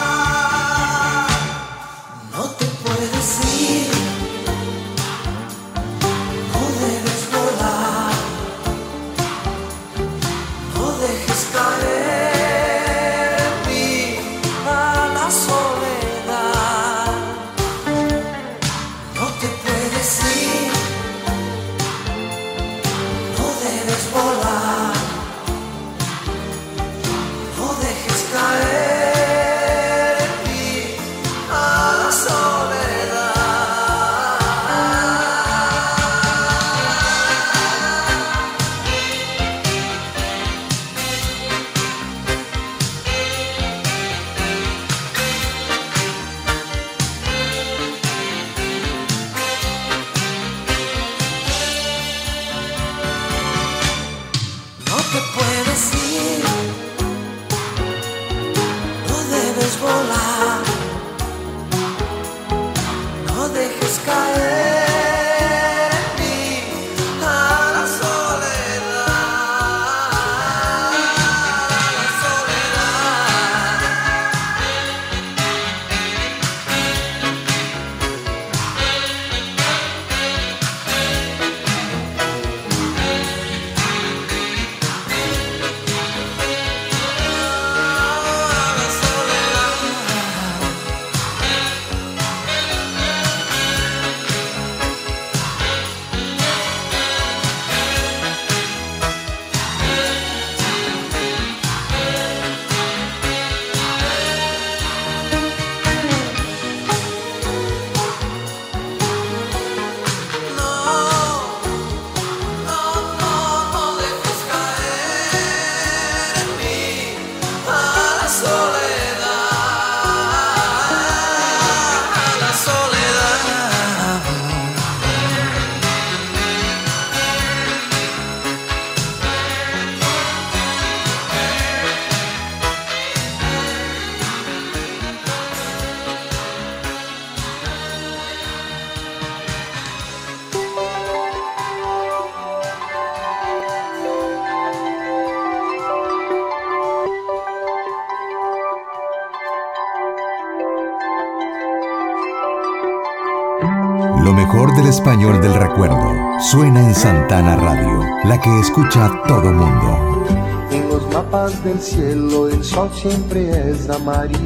Suena 156.41 156.81
en 156.83 156.95
Santana 156.95 157.55
Radio, 157.55 158.03
la 158.23 158.39
que 158.41 158.59
escucha 158.59 159.11
todo 159.27 159.51
mundo. 159.51 160.25
En 160.71 160.89
los 160.89 161.13
mapas 161.13 161.63
del 161.63 161.79
cielo 161.79 162.49
el 162.49 162.63
sol 162.63 162.89
siempre 162.93 163.71
es 163.71 163.89
amarillo. 163.89 164.41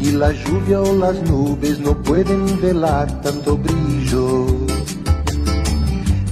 Y 0.00 0.12
la 0.12 0.32
lluvia 0.32 0.80
o 0.80 0.94
las 0.94 1.20
nubes 1.22 1.78
no 1.80 2.00
pueden 2.02 2.60
velar 2.60 3.20
tanto 3.20 3.58
brillo. 3.58 4.46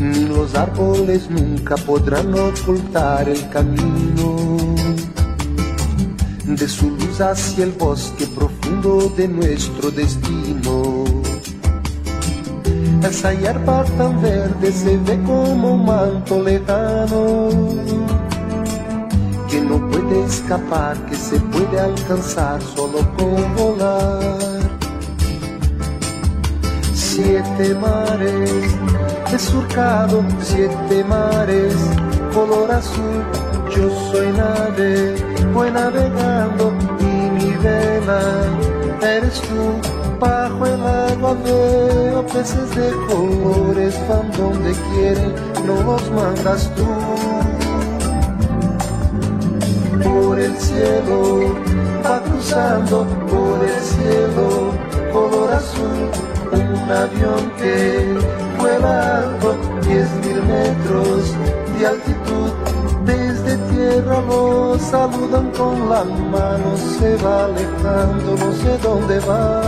Ni 0.01 0.21
los 0.21 0.55
árboles 0.55 1.29
nunca 1.29 1.77
podrán 1.77 2.33
ocultar 2.35 3.29
el 3.29 3.49
camino 3.51 4.37
de 6.47 6.69
su 6.69 6.91
luz 6.91 7.21
hacia 7.21 7.65
el 7.65 7.73
bosque 7.73 8.27
profundo 8.29 9.13
de 9.17 9.29
nuestro 9.29 9.91
destino. 9.91 11.14
Esa 13.05 13.35
hierba 13.35 13.85
tan 13.99 14.23
verde 14.23 14.73
se 14.73 14.97
ve 14.97 15.23
como 15.25 15.75
un 15.75 15.85
manto 15.85 16.43
lejano 16.43 17.49
que 19.47 19.61
no 19.61 19.77
puede 19.91 20.25
escapar, 20.25 20.97
que 21.05 21.15
se 21.15 21.39
puede 21.39 21.79
alcanzar 21.79 22.63
solo 22.63 23.01
con 23.17 23.55
volar. 23.57 24.39
Siete 26.95 27.75
mares, 27.75 28.75
he 29.33 29.39
surcado 29.39 30.25
siete 30.41 31.05
mares, 31.05 31.77
color 32.33 32.73
azul, 32.73 33.23
yo 33.77 33.91
soy 34.11 34.33
nave, 34.33 35.15
voy 35.53 35.71
navegando 35.71 36.73
y 37.01 37.31
mi 37.37 37.51
vela 37.63 38.23
eres 39.03 39.41
tú. 39.43 39.94
Bajo 40.21 40.65
el 40.67 40.81
agua 40.87 41.37
veo 41.45 42.25
peces 42.27 42.75
de 42.75 42.91
colores, 43.09 43.95
van 44.09 44.31
donde 44.33 44.73
quieren, 44.73 45.35
no 45.67 45.83
los 45.83 46.11
mandas 46.13 46.71
tú. 46.77 46.87
Por 50.03 50.39
el 50.39 50.57
cielo 50.57 51.55
va 52.05 52.23
cruzando, 52.23 53.07
por 53.29 53.65
el 53.65 53.81
cielo, 53.81 54.73
color 55.13 55.53
azul, 55.53 56.11
un 56.53 56.93
avión 56.93 57.51
que 57.59 58.19
vuela 58.59 59.19
alto, 59.19 59.57
diez 59.83 60.09
mil 60.25 60.43
metros 60.43 61.35
de 61.79 61.87
altitud. 61.87 62.53
Desde 63.05 63.57
tierra 63.75 64.21
lo 64.23 64.79
saludan 64.79 65.51
con 65.51 65.89
la 65.91 66.05
mano, 66.05 66.77
se 66.99 67.17
va 67.17 67.45
alejando, 67.45 68.37
no 68.39 68.53
sé 68.53 68.79
dónde 68.83 69.19
va, 69.21 69.61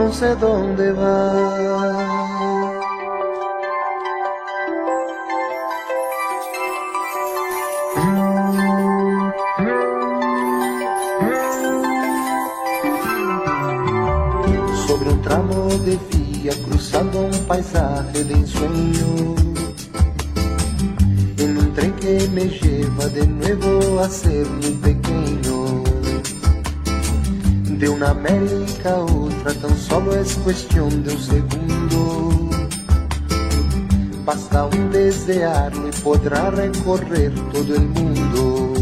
no 0.00 0.10
sé 0.10 0.34
dónde 0.36 0.92
va. 0.92 1.10
Sobre 14.86 15.10
un 15.10 15.20
tramo 15.20 15.68
de 15.86 15.98
vía 16.10 16.52
cruzando 16.64 17.20
un 17.20 17.38
paisaje 17.46 18.24
de 18.24 18.34
ensueño 18.34 19.08
en 21.36 21.58
un 21.58 21.74
tren 21.74 21.92
que 22.02 22.26
me 22.36 22.46
lleva 22.48 23.06
de 23.08 23.26
nuevo 23.26 24.00
a 24.00 24.08
ser 24.08 24.46
muy 24.46 24.74
pequeño. 24.86 25.56
De 27.80 27.88
una 27.88 28.10
América 28.10 28.90
a 28.90 29.00
otra 29.00 29.54
tan 29.54 29.74
solo 30.00 30.16
es 30.16 30.34
cuestión 30.36 31.02
de 31.02 31.14
un 31.14 31.20
segundo. 31.20 32.50
Basta 34.24 34.64
un 34.64 34.90
desearlo 34.90 35.88
y 35.88 35.92
podrá 36.02 36.50
recorrer 36.50 37.32
todo 37.52 37.74
el 37.74 37.88
mundo. 37.88 38.72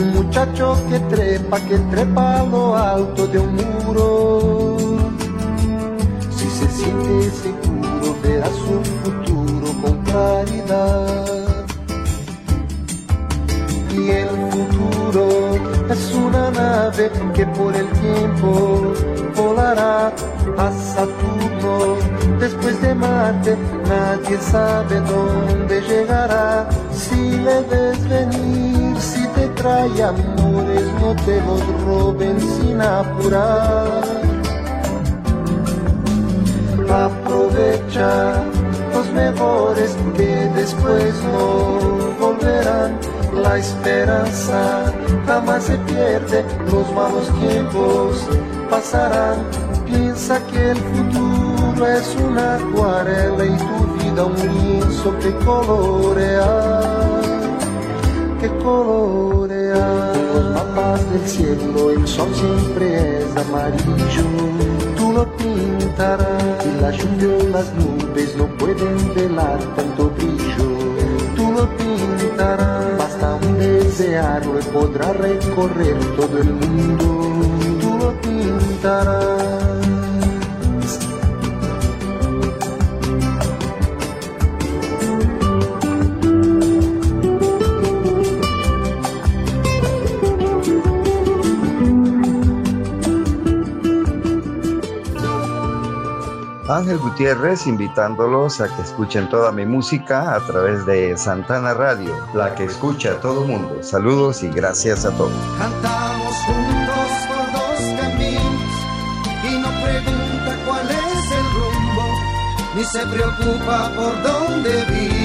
Un 0.00 0.14
muchacho 0.14 0.76
que 0.88 1.00
trepa, 1.00 1.60
que 1.60 1.78
trepa 1.90 2.40
a 2.40 2.44
lo 2.44 2.76
alto 2.76 3.26
de 3.26 3.38
un 3.38 3.56
muro. 3.56 4.76
Si 6.36 6.48
se 6.50 6.68
siente 6.68 7.30
seguro, 7.30 8.16
verá 8.22 8.46
su 8.46 8.82
futuro 9.02 9.72
con 9.82 10.02
claridad. 10.04 11.47
Es 15.90 16.12
una 16.14 16.50
nave 16.50 17.10
que 17.34 17.46
por 17.46 17.74
el 17.74 17.88
tiempo 17.88 18.92
volará 19.36 20.12
a 20.58 20.72
Saturno. 20.72 21.96
Después 22.38 22.80
de 22.82 22.94
Marte, 22.94 23.56
nadie 23.88 24.38
sabe 24.38 25.00
dónde 25.00 25.80
llegará. 25.82 26.68
Si 26.92 27.30
le 27.30 27.60
ves 27.62 28.08
venir, 28.08 29.00
si 29.00 29.26
te 29.28 29.48
trae 29.48 30.02
amores, 30.02 30.86
no 31.00 31.14
te 31.24 31.40
los 31.40 31.62
roben 31.84 32.40
sin 32.40 32.80
apurar. 32.80 34.02
Aprovecha 36.90 38.42
los 38.92 39.06
mejores 39.12 39.96
que 40.16 40.50
después 40.54 41.14
no 41.32 42.26
volverán. 42.26 43.17
La 43.42 43.56
esperanza 43.58 44.92
jamás 45.26 45.64
se 45.64 45.76
pierde, 45.78 46.44
los 46.70 46.92
malos 46.92 47.28
tiempos 47.40 48.26
pasarán. 48.70 49.38
Piensa 49.86 50.40
que 50.46 50.70
el 50.70 50.76
futuro 50.76 51.86
es 51.86 52.16
una 52.16 52.56
acuarela 52.56 53.44
y 53.44 53.56
tu 53.56 54.04
vida 54.04 54.24
un 54.24 54.36
lienzo 54.36 55.18
que 55.18 55.34
colorear, 55.44 56.82
que 58.40 58.48
colorear. 58.58 60.16
Los 60.34 60.50
mapas 60.54 61.10
del 61.10 61.26
cielo 61.26 61.90
el 61.90 62.06
sol 62.06 62.28
siempre 62.34 63.20
es 63.20 63.36
amarillo, 63.36 64.24
tú 64.96 65.12
lo 65.12 65.24
pintarás 65.36 66.66
y 66.66 66.80
la 66.80 66.90
lluvia 66.90 67.28
o 67.28 67.48
las 67.48 67.72
nubes 67.74 68.36
no 68.36 68.46
pueden 68.58 69.14
velar 69.14 69.58
tanto 69.76 70.10
brillo. 70.10 70.68
Tú 71.36 71.52
lo 71.52 71.68
pintarás, 71.76 73.07
desearlo 73.98 74.60
y 74.60 74.62
podrá 74.62 75.12
recorrer 75.12 75.98
todo 76.16 76.38
el 76.38 76.52
mundo. 76.52 77.78
Tú 77.80 77.98
lo 77.98 78.20
pintarás. 78.20 79.67
Ángel 96.68 96.98
Gutiérrez 96.98 97.66
invitándolos 97.66 98.60
a 98.60 98.68
que 98.68 98.82
escuchen 98.82 99.28
toda 99.30 99.50
mi 99.52 99.64
música 99.64 100.34
a 100.34 100.40
través 100.40 100.84
de 100.84 101.16
Santana 101.16 101.72
Radio, 101.72 102.14
la 102.34 102.54
que 102.54 102.64
escucha 102.64 103.12
a 103.12 103.20
todo 103.20 103.46
mundo. 103.46 103.82
Saludos 103.82 104.42
y 104.42 104.48
gracias 104.48 105.06
a 105.06 105.10
todos. 105.16 105.32
Cantamos 105.58 106.34
juntos 106.44 107.08
por 107.26 107.52
dos 107.52 108.00
caminos 108.00 108.70
y 109.44 109.58
no 109.58 109.68
pregunta 109.82 110.58
cuál 110.66 110.90
es 110.90 111.32
el 111.32 111.44
rumbo, 111.54 112.04
ni 112.76 112.84
se 112.84 113.06
preocupa 113.06 113.90
por 113.96 114.22
dónde 114.22 114.84
vino. 114.90 115.17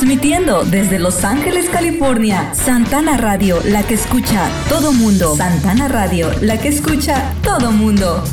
Transmitiendo 0.00 0.64
desde 0.64 0.98
Los 0.98 1.24
Ángeles, 1.24 1.68
California, 1.68 2.54
Santana 2.54 3.18
Radio, 3.18 3.60
la 3.66 3.82
que 3.82 3.92
escucha 3.92 4.48
todo 4.70 4.94
mundo. 4.94 5.36
Santana 5.36 5.88
Radio, 5.88 6.30
la 6.40 6.56
que 6.56 6.68
escucha 6.68 7.34
todo 7.42 7.70
mundo. 7.70 8.24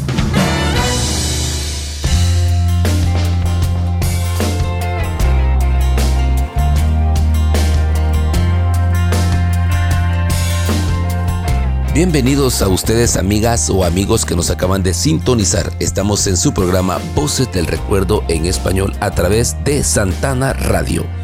Bienvenidos 11.93 12.61
a 12.61 12.69
ustedes 12.69 13.17
amigas 13.17 13.69
o 13.69 13.83
amigos 13.83 14.23
que 14.23 14.37
nos 14.37 14.49
acaban 14.49 14.83
de 14.83 14.93
sintonizar. 14.93 15.69
Estamos 15.81 16.27
en 16.27 16.37
su 16.37 16.53
programa 16.53 16.97
Voces 17.13 17.51
del 17.51 17.67
Recuerdo 17.67 18.23
en 18.29 18.45
español 18.45 18.95
a 19.01 19.11
través 19.11 19.61
de 19.65 19.83
Santana 19.83 20.53
Radio. 20.53 21.16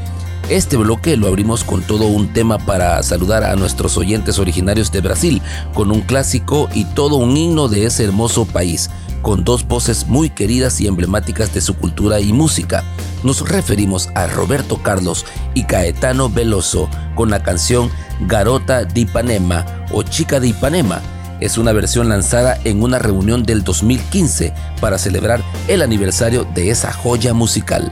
Este 0.49 0.75
bloque 0.75 1.15
lo 1.15 1.27
abrimos 1.27 1.63
con 1.63 1.81
todo 1.83 2.05
un 2.07 2.33
tema 2.33 2.57
para 2.57 3.01
saludar 3.01 3.45
a 3.45 3.55
nuestros 3.55 3.97
oyentes 3.97 4.39
originarios 4.39 4.91
de 4.91 4.99
Brasil, 4.99 5.41
con 5.73 5.89
un 5.89 6.01
clásico 6.01 6.67
y 6.73 6.83
todo 6.83 7.15
un 7.15 7.35
himno 7.37 7.69
de 7.69 7.85
ese 7.85 8.03
hermoso 8.03 8.45
país. 8.45 8.89
con 9.21 9.45
dos 9.45 9.65
voces 9.65 10.07
muy 10.07 10.29
queridas 10.29 10.81
y 10.81 10.87
emblemáticas 10.87 11.53
de 11.53 11.61
su 11.61 11.77
cultura 11.77 12.19
y 12.19 12.33
música. 12.33 12.83
Nos 13.23 13.47
referimos 13.47 14.09
a 14.15 14.27
Roberto 14.27 14.83
Carlos 14.83 15.25
y 15.53 15.63
Caetano 15.63 16.29
Veloso 16.29 16.89
con 17.15 17.29
la 17.29 17.41
canción 17.41 17.89
Garota 18.27 18.83
de 18.83 18.99
Ipanema 18.99 19.65
o 19.93 20.03
Chica 20.03 20.41
de 20.41 20.49
Ipanema. 20.49 21.01
Es 21.39 21.57
una 21.57 21.71
versión 21.71 22.09
lanzada 22.09 22.59
en 22.65 22.83
una 22.83 22.99
reunión 22.99 23.43
del 23.43 23.63
2015 23.63 24.53
para 24.81 24.97
celebrar 24.97 25.41
el 25.69 25.83
aniversario 25.83 26.45
de 26.53 26.69
esa 26.69 26.91
joya 26.91 27.33
musical. 27.33 27.89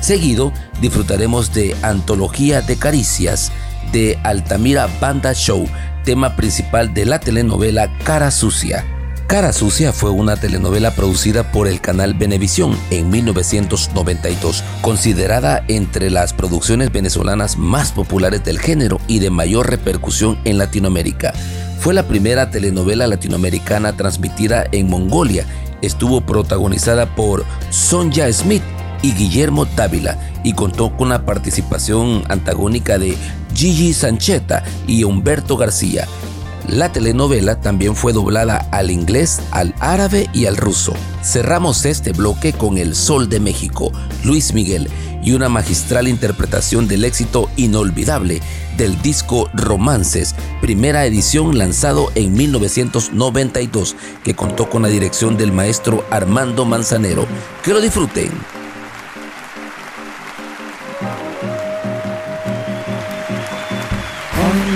Seguido, 0.00 0.52
disfrutaremos 0.80 1.52
de 1.52 1.76
Antología 1.82 2.60
de 2.60 2.76
Caricias 2.76 3.52
de 3.92 4.18
Altamira 4.22 4.88
Banda 5.00 5.32
Show, 5.32 5.66
tema 6.04 6.36
principal 6.36 6.94
de 6.94 7.06
la 7.06 7.20
telenovela 7.20 7.92
Cara 8.04 8.30
Sucia. 8.30 8.84
Cara 9.26 9.52
Sucia 9.52 9.92
fue 9.92 10.10
una 10.10 10.36
telenovela 10.36 10.94
producida 10.94 11.52
por 11.52 11.68
el 11.68 11.82
canal 11.82 12.14
Venevisión 12.14 12.74
en 12.90 13.10
1992, 13.10 14.64
considerada 14.80 15.64
entre 15.68 16.10
las 16.10 16.32
producciones 16.32 16.90
venezolanas 16.92 17.58
más 17.58 17.92
populares 17.92 18.42
del 18.42 18.58
género 18.58 18.98
y 19.06 19.18
de 19.18 19.28
mayor 19.28 19.68
repercusión 19.68 20.38
en 20.44 20.56
Latinoamérica. 20.56 21.34
Fue 21.78 21.92
la 21.92 22.04
primera 22.04 22.50
telenovela 22.50 23.06
latinoamericana 23.06 23.94
transmitida 23.94 24.64
en 24.72 24.88
Mongolia. 24.88 25.44
Estuvo 25.82 26.22
protagonizada 26.22 27.14
por 27.14 27.44
Sonja 27.70 28.32
Smith 28.32 28.62
y 29.02 29.12
Guillermo 29.12 29.64
Dávila 29.64 30.18
y 30.44 30.52
contó 30.52 30.96
con 30.96 31.10
la 31.10 31.24
participación 31.24 32.24
antagónica 32.28 32.98
de 32.98 33.16
Gigi 33.54 33.92
Sancheta 33.92 34.64
y 34.86 35.04
Humberto 35.04 35.56
García. 35.56 36.06
La 36.68 36.92
telenovela 36.92 37.60
también 37.60 37.96
fue 37.96 38.12
doblada 38.12 38.68
al 38.72 38.90
inglés, 38.90 39.40
al 39.52 39.74
árabe 39.80 40.28
y 40.34 40.44
al 40.44 40.58
ruso. 40.58 40.92
Cerramos 41.22 41.86
este 41.86 42.12
bloque 42.12 42.52
con 42.52 42.76
El 42.76 42.94
Sol 42.94 43.30
de 43.30 43.40
México, 43.40 43.90
Luis 44.22 44.52
Miguel, 44.52 44.90
y 45.22 45.32
una 45.32 45.48
magistral 45.48 46.08
interpretación 46.08 46.86
del 46.86 47.04
éxito 47.04 47.50
inolvidable 47.56 48.40
del 48.76 49.00
disco 49.02 49.48
Romances, 49.54 50.34
primera 50.60 51.04
edición 51.06 51.58
lanzado 51.58 52.12
en 52.14 52.34
1992, 52.34 53.96
que 54.22 54.34
contó 54.34 54.70
con 54.70 54.82
la 54.82 54.88
dirección 54.88 55.36
del 55.36 55.52
maestro 55.52 56.04
Armando 56.10 56.64
Manzanero. 56.64 57.26
Que 57.64 57.72
lo 57.72 57.80
disfruten. 57.80 58.57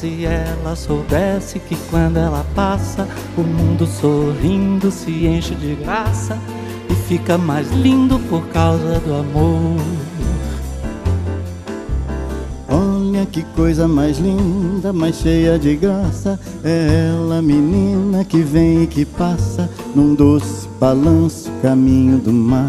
Se 0.00 0.26
ela 0.26 0.76
soubesse 0.76 1.58
que 1.58 1.74
quando 1.88 2.18
ela 2.18 2.44
passa, 2.54 3.08
o 3.34 3.40
mundo 3.40 3.86
sorrindo 3.86 4.90
se 4.90 5.26
enche 5.26 5.54
de 5.54 5.74
graça 5.74 6.38
e 6.90 6.94
fica 7.08 7.38
mais 7.38 7.72
lindo 7.72 8.18
por 8.28 8.46
causa 8.48 9.00
do 9.00 9.14
amor. 9.14 9.80
Olha 12.68 13.24
que 13.24 13.42
coisa 13.54 13.88
mais 13.88 14.18
linda, 14.18 14.92
mais 14.92 15.16
cheia 15.16 15.58
de 15.58 15.74
graça. 15.76 16.38
É 16.62 17.08
ela, 17.08 17.40
menina, 17.40 18.22
que 18.22 18.42
vem 18.42 18.82
e 18.82 18.86
que 18.86 19.06
passa 19.06 19.66
num 19.94 20.14
doce 20.14 20.68
balanço, 20.78 21.50
caminho 21.62 22.18
do 22.18 22.34
mar. 22.34 22.68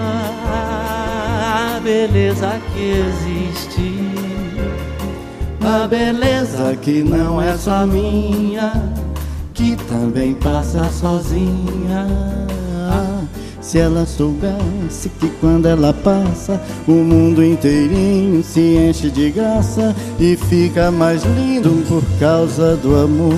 beleza 1.81 2.59
que 2.73 2.91
existe. 2.91 3.95
A 5.63 5.87
beleza 5.87 6.75
que 6.81 7.03
não 7.03 7.41
é 7.41 7.57
só 7.57 7.85
minha, 7.85 8.73
que 9.53 9.75
também 9.87 10.33
passa 10.33 10.89
sozinha. 10.89 12.07
Se 13.61 13.77
ela 13.79 14.05
soubesse 14.05 15.07
que 15.19 15.29
quando 15.39 15.67
ela 15.67 15.93
passa, 15.93 16.59
o 16.87 16.91
mundo 16.91 17.43
inteirinho 17.43 18.43
se 18.43 18.59
enche 18.59 19.09
de 19.09 19.29
graça 19.31 19.95
e 20.19 20.35
fica 20.35 20.91
mais 20.91 21.23
lindo 21.23 21.85
por 21.87 22.03
causa 22.19 22.75
do 22.75 22.97
amor. 22.97 23.37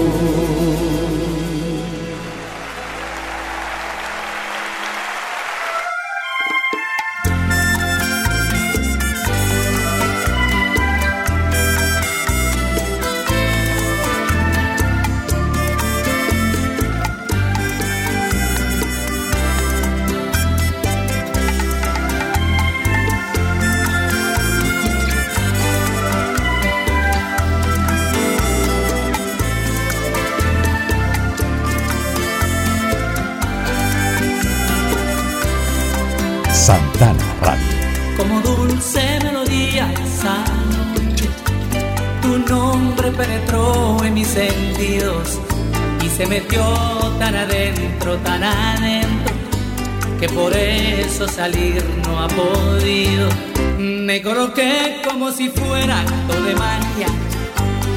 Salir 51.27 51.83
no 52.05 52.19
ha 52.19 52.27
podido. 52.27 53.29
Me 53.77 54.21
coloqué 54.21 55.01
como 55.07 55.31
si 55.31 55.49
fuera 55.49 56.01
acto 56.01 56.41
de 56.41 56.55
magia 56.55 57.07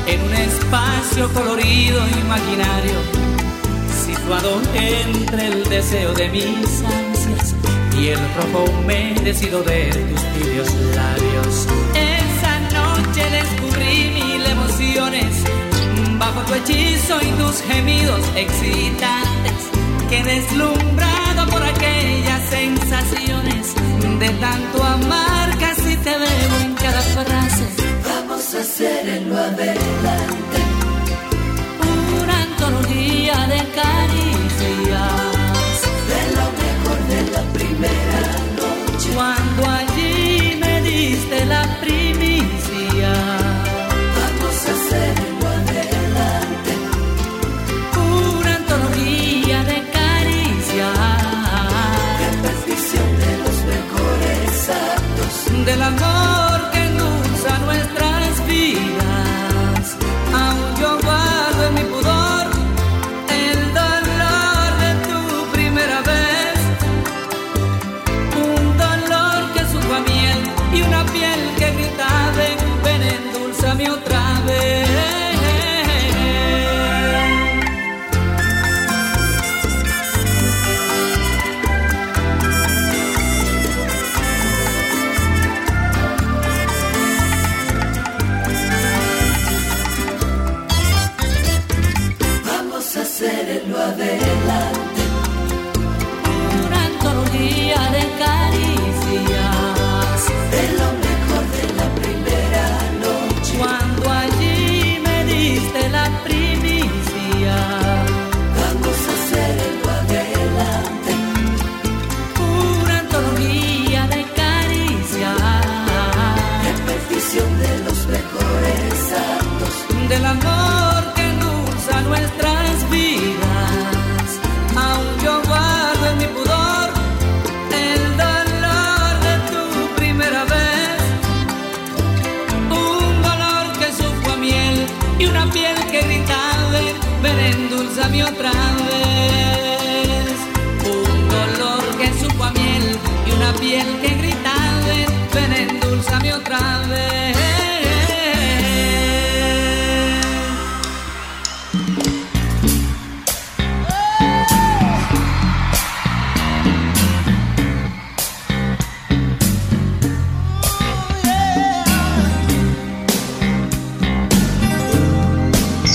en 0.06 0.20
un 0.20 0.34
espacio 0.34 1.32
colorido 1.32 2.00
imaginario, 2.22 2.98
situado 4.04 4.60
entre 4.74 5.46
el 5.46 5.68
deseo 5.68 6.12
de 6.12 6.28
mis 6.28 6.82
ansias 6.82 7.54
y 7.98 8.08
el 8.08 8.18
rojo 8.36 8.64
humedecido 8.70 9.62
de 9.62 9.86
tus 9.86 10.22
tibios 10.34 10.68
labios. 10.94 11.66
Esa 11.94 12.60
noche 12.78 13.22
descubrí 13.30 14.10
mil 14.14 14.46
emociones 14.46 15.44
bajo 16.18 16.40
tu 16.42 16.54
hechizo 16.54 17.18
y 17.22 17.30
tus 17.40 17.62
gemidos 17.62 18.20
excitantes 18.36 19.70
que 20.08 20.18
aquellas 20.18 20.52
sensaciones 22.54 23.74
de 24.20 24.28
tanto 24.44 24.82
amar 24.82 25.48
casi 25.58 25.96
te 25.96 26.14
veo 26.24 26.52
en 26.64 26.74
cada 26.74 27.02
frase. 27.16 27.64
Vamos 28.08 28.54
a 28.54 28.60
hacer 28.60 29.08
en 29.08 29.28
lo 29.30 29.36
adelante. 29.36 30.58
Una 32.22 32.36
antología 32.48 33.36
de 33.54 33.60
caricias. 33.80 35.76
De 36.12 36.22
lo 36.38 36.46
mejor 36.62 36.98
de 37.12 37.20
la 37.34 37.42
primera 37.56 38.32
noche. 38.60 39.08
cuando 39.14 39.60
allí 39.80 40.56
me 40.62 40.74
diste 40.82 41.44
la 41.46 41.62
primicia 41.80 42.03
actos 55.64 55.72
del 55.72 55.82
amor 55.82 56.13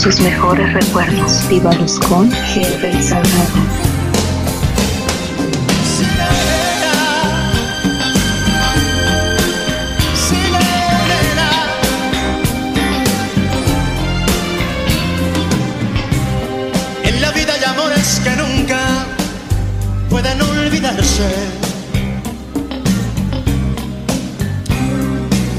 Sus 0.02 0.22
mejores 0.22 0.72
recuerdos. 0.72 1.46
Vívalos 1.50 2.00
con 2.00 2.32
Herbert 2.32 3.02
Salgado. 3.02 3.60
En 17.04 17.22
la 17.22 17.32
vida 17.32 17.54
hay 17.56 17.64
amores 17.66 18.22
que 18.24 18.30
nunca 18.38 18.80
pueden 20.10 20.42
olvidarse. 20.42 21.30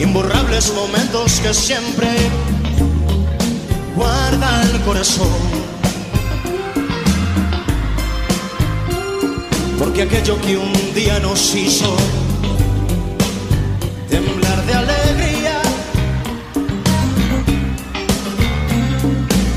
Imborrables 0.00 0.72
momentos 0.72 1.40
que 1.40 1.52
siempre 1.52 2.08
guarda 4.40 4.62
el 4.62 4.80
corazón. 4.82 5.28
Porque 9.78 10.02
aquello 10.02 10.40
que 10.40 10.56
un 10.56 10.72
día 10.94 11.18
nos 11.20 11.54
hizo 11.54 11.96
temblar 14.08 14.66
de 14.66 14.74
alegría 14.74 15.62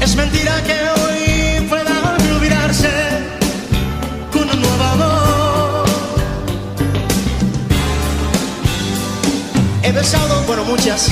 es 0.01 0.15
mentira 0.15 0.53
que 0.63 0.77
hoy 1.01 1.67
pueda 1.67 2.15
olvidarse 2.35 2.91
con 4.31 4.49
un 4.49 4.61
nuevo 4.61 4.83
amor. 4.83 5.85
He 9.83 9.91
besado, 9.91 10.43
bueno, 10.47 10.63
muchas, 10.65 11.09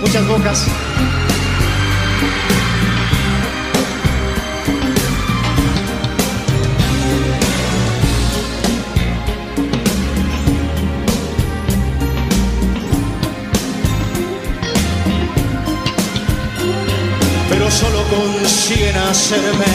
muchas 0.00 0.26
bocas. 0.26 0.66
Consiguen 18.10 18.96
hacerme 18.96 19.66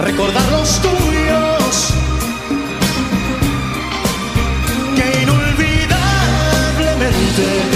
recordar 0.00 0.50
los 0.52 0.80
tuyos 0.80 1.92
que 4.96 5.22
inolvidablemente 5.22 7.73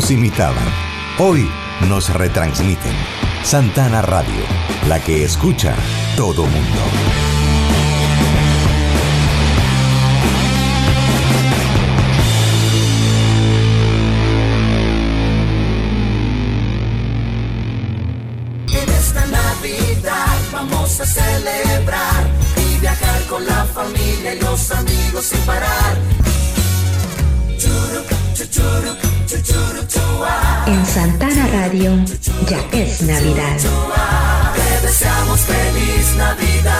nos 0.00 0.10
imitaban, 0.10 0.66
hoy 1.18 1.46
nos 1.86 2.08
retransmiten. 2.14 2.94
Santana 3.42 4.00
Radio, 4.00 4.42
la 4.88 4.98
que 4.98 5.24
escucha 5.24 5.76
todo 6.16 6.46
mundo. 6.46 7.29
En 30.70 30.86
Santana 30.86 31.48
Radio 31.48 31.96
ya 32.48 32.60
es 32.70 33.02
Navidad. 33.02 33.56
Te 34.54 34.86
deseamos 34.86 35.40
feliz 35.40 36.14
Navidad. 36.16 36.76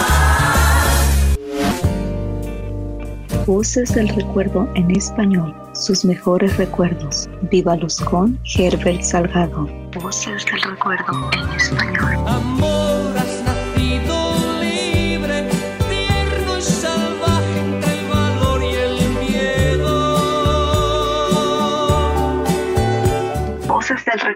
Voces 3.46 3.92
del 3.92 4.08
recuerdo 4.10 4.68
en 4.76 4.92
español. 4.92 5.52
Sus 5.74 6.04
mejores 6.04 6.56
recuerdos. 6.56 7.28
Vívalos 7.50 7.98
con 8.00 8.38
Herbert 8.54 9.02
Salgado. 9.02 9.68
Voces 10.00 10.46
del 10.46 10.62
recuerdo 10.62 11.28
en 11.32 11.48
español. 11.56 12.19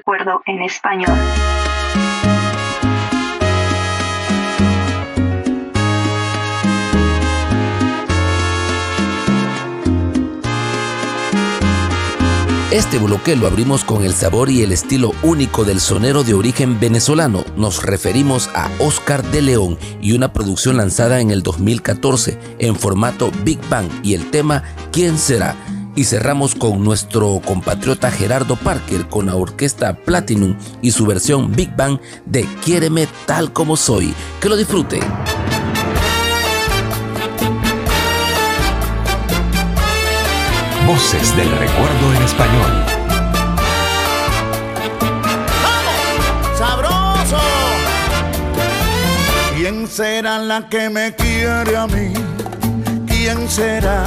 Recuerdo 0.07 0.43
en 0.45 0.63
español. 0.63 1.17
Este 12.71 12.99
bloque 12.99 13.35
lo 13.37 13.47
abrimos 13.47 13.85
con 13.85 14.05
el 14.05 14.13
sabor 14.13 14.51
y 14.51 14.63
el 14.63 14.73
estilo 14.73 15.13
único 15.23 15.65
del 15.65 15.81
sonero 15.81 16.23
de 16.23 16.35
origen 16.35 16.79
venezolano. 16.79 17.45
Nos 17.57 17.83
referimos 17.83 18.51
a 18.55 18.69
Oscar 18.81 19.23
de 19.23 19.41
León 19.41 19.79
y 20.03 20.13
una 20.13 20.35
producción 20.35 20.77
lanzada 20.77 21.21
en 21.21 21.31
el 21.31 21.43
2014 21.43 22.39
en 22.59 22.77
formato 22.77 23.31
Big 23.43 23.61
Bang 23.71 23.89
y 24.03 24.13
el 24.13 24.31
tema 24.31 24.65
¿Quién 24.93 25.17
será? 25.17 25.57
Y 25.97 26.05
cerramos 26.05 26.55
con 26.55 26.83
nuestro 26.83 27.41
compatriota 27.45 28.11
Gerardo 28.11 28.57
Parker 28.57 29.07
con 29.09 29.27
la 29.27 29.37
orquesta 29.37 29.95
Platinum 29.95 30.57
y 30.83 30.91
su 30.91 31.07
versión 31.07 31.53
Big 31.53 31.75
Bang 31.77 32.01
de 32.27 32.47
Quiéreme 32.65 33.07
tal 33.27 33.53
como 33.53 33.77
soy. 33.77 34.15
Que 34.41 34.49
lo 34.49 34.57
disfruten. 34.57 35.01
Voces 40.87 41.37
del 41.37 41.51
recuerdo 41.51 42.15
en 42.15 42.23
español. 42.23 42.95
sabroso. 46.59 47.39
¿Quién 49.57 49.89
será 49.89 50.39
la 50.39 50.69
que 50.69 50.91
me 50.91 51.15
quiere 51.15 51.77
a 51.77 51.87
mí? 51.87 52.13
¿Quién 53.07 53.49
será? 53.49 54.07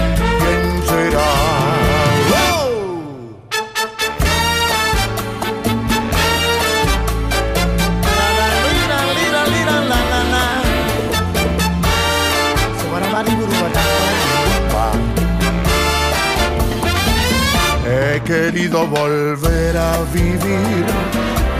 Querido 18.71 18.87
volver 18.87 19.75
a 19.75 19.97
vivir 20.13 20.85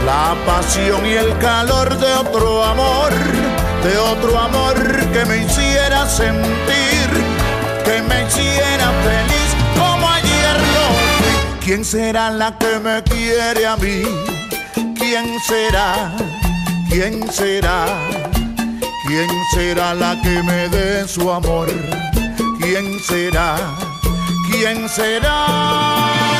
la 0.06 0.34
pasión 0.46 1.04
y 1.04 1.12
el 1.12 1.36
calor 1.36 1.94
de 1.98 2.10
otro 2.14 2.64
amor, 2.64 3.12
de 3.84 3.98
otro 3.98 4.38
amor 4.38 4.74
que 5.12 5.22
me 5.26 5.44
hiciera 5.44 6.08
sentir, 6.08 7.10
que 7.84 8.00
me 8.00 8.26
hiciera 8.26 8.90
feliz 9.04 9.50
como 9.78 10.08
ayer 10.08 10.56
lo 10.56 10.86
fui. 11.18 11.60
¿Quién 11.62 11.84
será 11.84 12.30
la 12.30 12.56
que 12.56 12.78
me 12.80 13.02
quiere 13.02 13.66
a 13.66 13.76
mí? 13.76 14.04
¿Quién 14.96 15.38
será? 15.46 16.16
¿Quién 16.88 17.30
será? 17.30 17.84
¿Quién 19.06 19.28
será 19.54 19.92
la 19.92 20.18
que 20.22 20.42
me 20.42 20.66
dé 20.70 21.06
su 21.06 21.30
amor? 21.30 21.68
¿Quién 22.58 22.98
será? 23.00 23.56
¿Quién 24.50 24.88
será? 24.88 26.31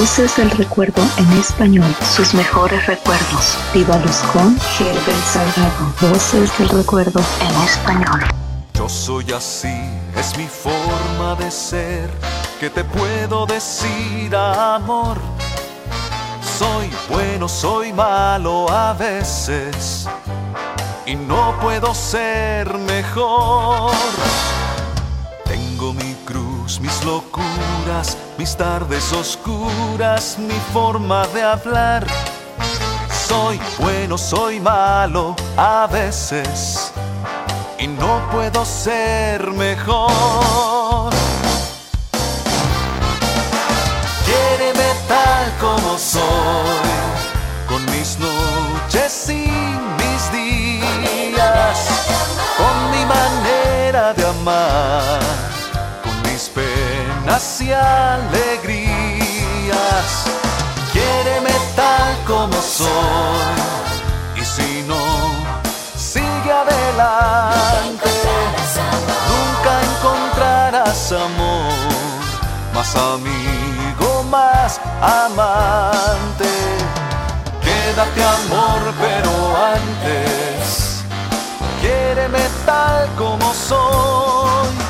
Voces 0.00 0.34
del 0.38 0.50
recuerdo 0.52 1.02
en 1.18 1.30
español, 1.32 1.94
sus 2.16 2.32
mejores 2.32 2.86
recuerdos. 2.86 3.58
Vívalos 3.74 4.16
con 4.32 4.56
Herbert 4.78 5.24
Salgado. 5.26 5.92
Voces 6.00 6.56
del 6.56 6.70
recuerdo 6.70 7.20
en 7.42 7.62
español. 7.68 8.20
Yo 8.72 8.88
soy 8.88 9.30
así, 9.30 9.78
es 10.16 10.38
mi 10.38 10.46
forma 10.46 11.34
de 11.38 11.50
ser. 11.50 12.08
¿Qué 12.58 12.70
te 12.70 12.82
puedo 12.82 13.44
decir, 13.44 14.34
amor? 14.34 15.18
Soy 16.58 16.90
bueno, 17.10 17.46
soy 17.46 17.92
malo 17.92 18.70
a 18.70 18.94
veces. 18.94 20.08
Y 21.04 21.14
no 21.14 21.54
puedo 21.60 21.94
ser 21.94 22.72
mejor. 22.78 23.92
Tengo 25.44 25.92
mi 25.92 26.14
cruz, 26.24 26.80
mis 26.80 27.04
locuras, 27.04 28.16
mis 28.40 28.56
tardes 28.56 29.12
oscuras, 29.12 30.38
mi 30.38 30.58
forma 30.72 31.26
de 31.26 31.42
hablar. 31.42 32.06
Soy 33.28 33.60
bueno, 33.78 34.16
soy 34.16 34.58
malo 34.58 35.36
a 35.58 35.86
veces 35.86 36.90
y 37.78 37.86
no 37.86 38.22
puedo 38.32 38.64
ser 38.64 39.46
mejor. 39.50 41.12
Quiéreme 44.24 44.88
tal 45.06 45.46
como 45.60 45.98
soy, 45.98 46.90
con 47.68 47.84
mis 47.92 48.18
noches 48.18 49.28
y 49.28 49.44
mis 50.00 50.22
días, 50.32 51.78
con 52.56 52.90
mi 52.90 53.04
manera 53.04 54.14
de 54.14 54.26
amar, 54.26 55.20
penas 57.40 57.60
y 57.60 57.72
alegrías. 57.72 59.14
Quiéreme 60.92 61.52
tal 61.76 62.16
como 62.26 62.60
soy, 62.60 63.56
y 64.36 64.44
si 64.44 64.82
no, 64.86 64.98
sigue 65.96 66.52
adelante. 66.52 68.10
Nunca 69.30 69.80
encontrarás 69.82 71.12
amor, 71.12 71.72
más 72.74 72.96
amigo, 72.96 74.22
más 74.30 74.80
amante. 75.00 76.48
Quédate 77.62 78.22
amor, 78.22 78.80
pero 79.00 79.30
antes, 79.74 81.02
quiéreme 81.80 82.48
tal 82.66 83.08
como 83.16 83.54
soy. 83.54 84.89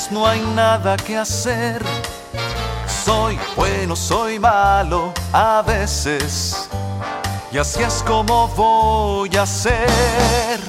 Engañes, 0.00 0.10
no 0.10 0.26
hay 0.26 0.40
nada 0.54 0.96
que 0.96 1.16
hacer. 1.16 1.82
Soy 3.04 3.38
bueno, 3.56 3.96
soy 3.96 4.38
malo 4.38 5.12
a 5.32 5.62
veces. 5.62 6.68
Y 7.52 7.58
así 7.58 7.82
es 7.82 8.02
como 8.06 8.48
voy 8.48 9.36
a 9.36 9.46
ser. 9.46 10.60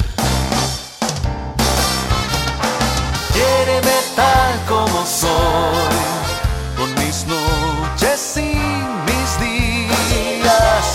Quiéreme 3.33 3.97
tal 4.15 4.59
como 4.67 5.05
soy, 5.05 5.95
con 6.77 6.93
mis 6.95 7.25
noches 7.25 8.37
y 8.37 8.55
mis 9.05 9.39
días, 9.39 10.85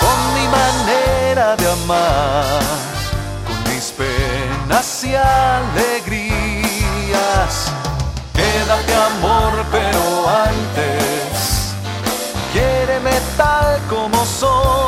con 0.00 0.34
mi 0.34 0.46
manera 0.48 1.56
de 1.56 1.70
amar, 1.70 2.60
con 3.46 3.74
mis 3.74 3.92
penas 3.92 5.04
y 5.04 5.14
alegrías. 5.14 5.85
Como 14.40 14.85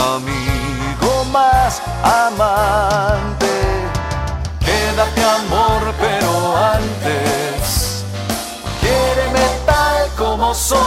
amigo, 0.00 1.24
más 1.32 1.82
amante. 2.02 3.46
Quédate 4.60 5.22
amor, 5.22 5.94
pero 6.00 6.56
antes, 6.56 8.04
quiéreme 8.80 9.46
tal 9.66 10.08
como 10.16 10.54
soy. 10.54 10.80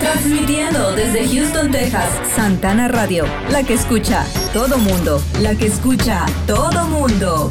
Transmitiendo 0.00 0.92
desde 0.92 1.28
Houston, 1.28 1.70
Texas, 1.70 2.08
Santana 2.34 2.88
Radio, 2.88 3.24
la 3.50 3.62
que 3.62 3.74
escucha 3.74 4.24
todo 4.52 4.78
mundo, 4.78 5.22
la 5.40 5.54
que 5.54 5.66
escucha 5.66 6.26
todo 6.46 6.84
mundo. 6.86 7.50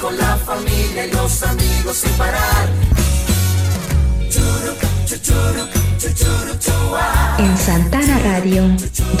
con 0.00 0.16
la 0.16 0.36
familia 0.36 1.06
y 1.06 1.10
los 1.10 1.42
amigos 1.42 1.96
sin 1.96 2.12
parar. 2.12 2.68
En 7.38 7.58
Santana 7.58 8.18
Radio 8.20 8.64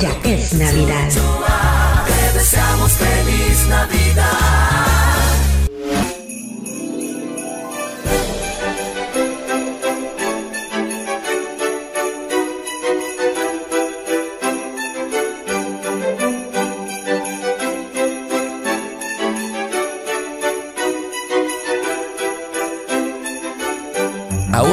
ya 0.00 0.10
es 0.24 0.52
Navidad. 0.54 1.08
Te 2.06 2.38
deseamos 2.38 2.92
feliz 2.92 3.66
Navidad. 3.68 5.07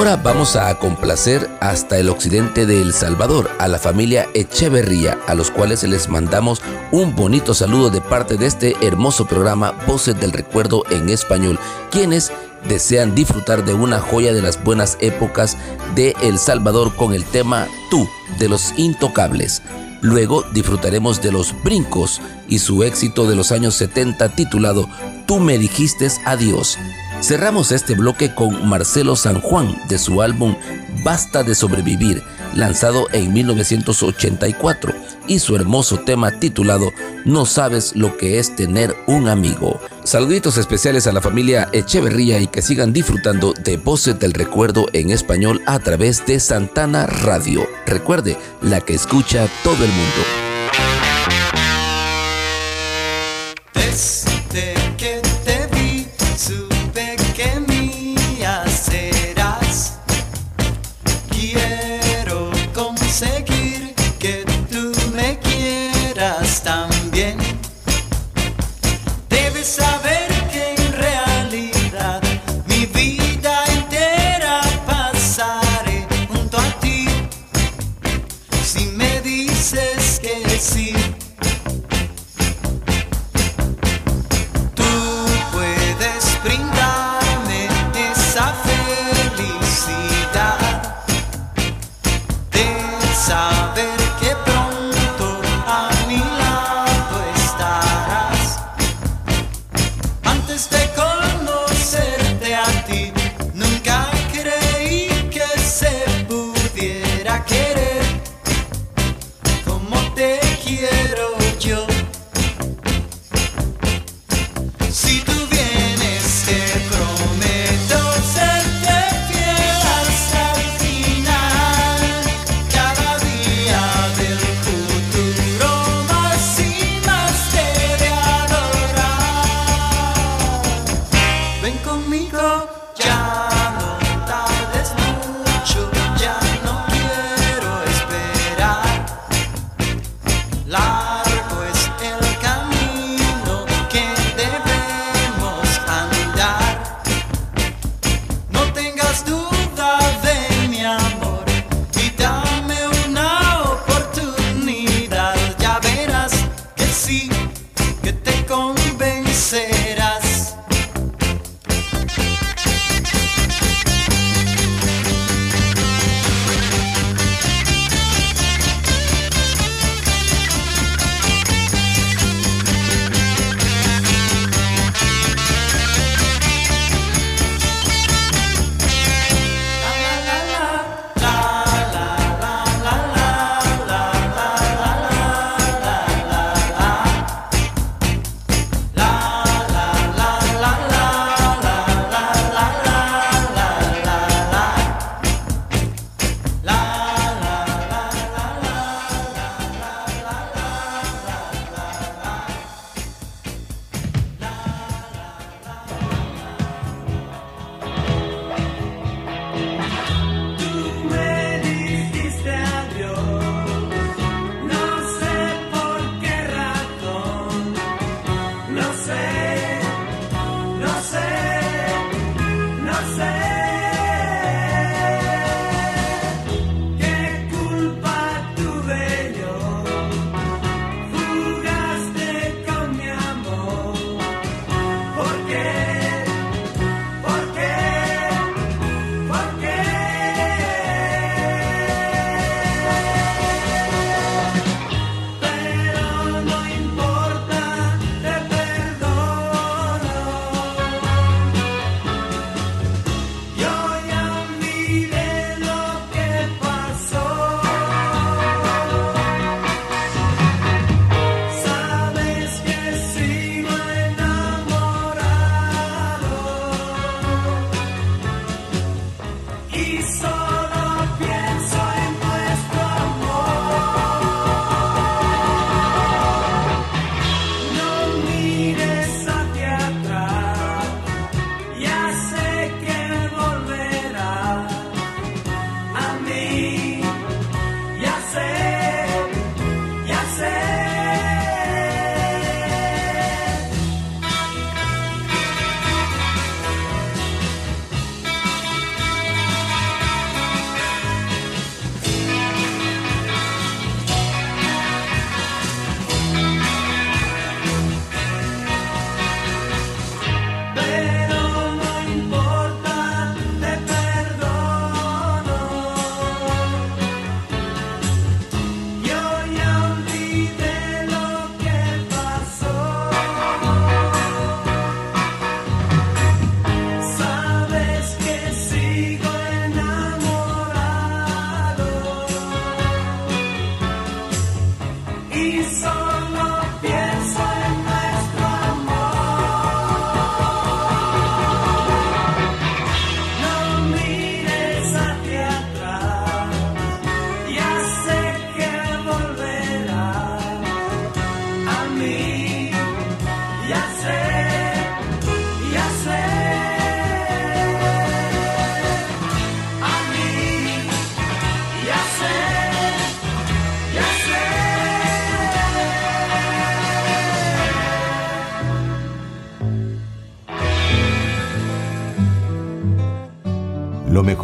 Ahora 0.05 0.21
vamos 0.21 0.55
a 0.55 0.77
complacer 0.77 1.49
hasta 1.61 1.97
el 1.97 2.09
occidente 2.09 2.67
de 2.67 2.79
El 2.79 2.93
Salvador 2.93 3.49
a 3.57 3.67
la 3.67 3.79
familia 3.79 4.29
Echeverría, 4.35 5.17
a 5.25 5.33
los 5.33 5.49
cuales 5.49 5.81
les 5.81 6.09
mandamos 6.09 6.61
un 6.91 7.15
bonito 7.15 7.55
saludo 7.55 7.89
de 7.89 8.01
parte 8.01 8.37
de 8.37 8.45
este 8.45 8.75
hermoso 8.85 9.25
programa 9.25 9.71
Voces 9.87 10.15
del 10.19 10.31
Recuerdo 10.31 10.83
en 10.91 11.09
Español, 11.09 11.57
quienes 11.89 12.31
desean 12.69 13.15
disfrutar 13.15 13.65
de 13.65 13.73
una 13.73 13.99
joya 13.99 14.31
de 14.31 14.43
las 14.43 14.63
buenas 14.63 14.95
épocas 15.01 15.57
de 15.95 16.15
El 16.21 16.37
Salvador 16.37 16.95
con 16.95 17.15
el 17.15 17.25
tema 17.25 17.67
Tú 17.89 18.07
de 18.37 18.47
los 18.47 18.77
Intocables. 18.77 19.63
Luego 20.01 20.43
disfrutaremos 20.53 21.23
de 21.23 21.31
los 21.31 21.55
brincos 21.63 22.21
y 22.47 22.59
su 22.59 22.83
éxito 22.83 23.27
de 23.27 23.35
los 23.35 23.51
años 23.51 23.73
70 23.73 24.35
titulado 24.35 24.87
Tú 25.25 25.39
me 25.39 25.57
dijiste 25.57 26.07
adiós. 26.25 26.77
Cerramos 27.26 27.71
este 27.71 27.95
bloque 27.95 28.36
con 28.36 28.69
Marcelo 28.69 29.15
San 29.15 29.41
Juan 29.41 29.76
de 29.88 29.97
su 29.97 30.21
álbum 30.21 30.55
Basta 31.03 31.41
de 31.41 31.55
sobrevivir, 31.55 32.21
lanzado 32.53 33.07
en 33.13 33.34
1984, 33.34 34.93
y 35.28 35.39
su 35.39 35.55
hermoso 35.55 36.01
tema 36.01 36.39
titulado 36.39 36.91
No 37.26 37.47
sabes 37.47 37.95
lo 37.95 38.15
que 38.15 38.38
es 38.38 38.55
tener 38.55 38.95
un 39.07 39.28
amigo. 39.28 39.82
Saluditos 40.03 40.57
especiales 40.57 41.07
a 41.07 41.13
la 41.13 41.21
familia 41.21 41.67
Echeverría 41.71 42.39
y 42.41 42.45
que 42.45 42.61
sigan 42.61 42.93
disfrutando 42.93 43.53
de 43.53 43.78
Voces 43.78 44.19
del 44.19 44.34
Recuerdo 44.34 44.86
en 44.93 45.09
español 45.09 45.63
a 45.65 45.80
través 45.80 46.23
de 46.28 46.39
Santana 46.39 47.07
Radio. 47.07 47.67
Recuerde, 47.88 48.38
la 48.61 48.82
que 48.82 48.93
escucha 48.93 49.47
todo 49.63 49.84
el 49.84 49.89
mundo. 49.89 50.44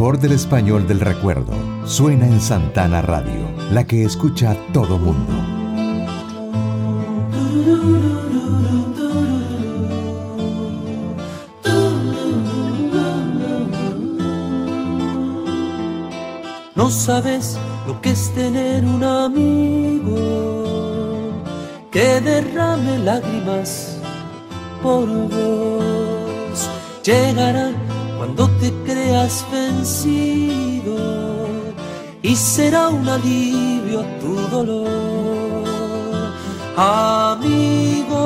Mejor 0.02 0.18
del 0.18 0.32
español 0.32 0.88
del 0.88 1.00
recuerdo 1.00 1.54
suena 1.86 2.26
en 2.26 2.42
Santana 2.42 3.04
Radio, 3.04 3.48
la 3.72 3.86
que 3.86 4.04
escucha 4.04 4.58
todo 4.74 4.98
mundo. 4.98 5.32
No 16.74 16.90
sabes 16.90 17.60
lo 17.86 18.02
que 18.02 18.10
es 18.10 18.34
tener 18.34 18.84
un 18.84 19.04
amigo 19.04 20.16
que 21.92 22.20
derrame 22.22 22.98
lágrimas 22.98 24.00
por 24.82 25.08
vos. 25.08 26.70
Llegará 27.04 27.71
vencido 29.52 30.98
y 32.24 32.36
será 32.36 32.90
un 32.90 33.08
alivio 33.08 34.02
a 34.02 34.20
tu 34.20 34.36
dolor. 34.56 35.64
Amigo 36.76 38.26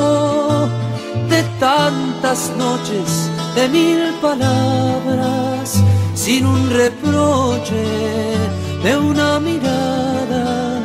de 1.30 1.44
tantas 1.60 2.52
noches, 2.58 3.30
de 3.56 3.68
mil 3.70 4.14
palabras, 4.22 5.84
sin 6.14 6.46
un 6.46 6.70
reproche, 6.70 7.84
de 8.84 8.98
una 8.98 9.40
mirada 9.40 10.82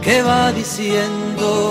que 0.00 0.22
va 0.22 0.52
diciendo, 0.52 1.70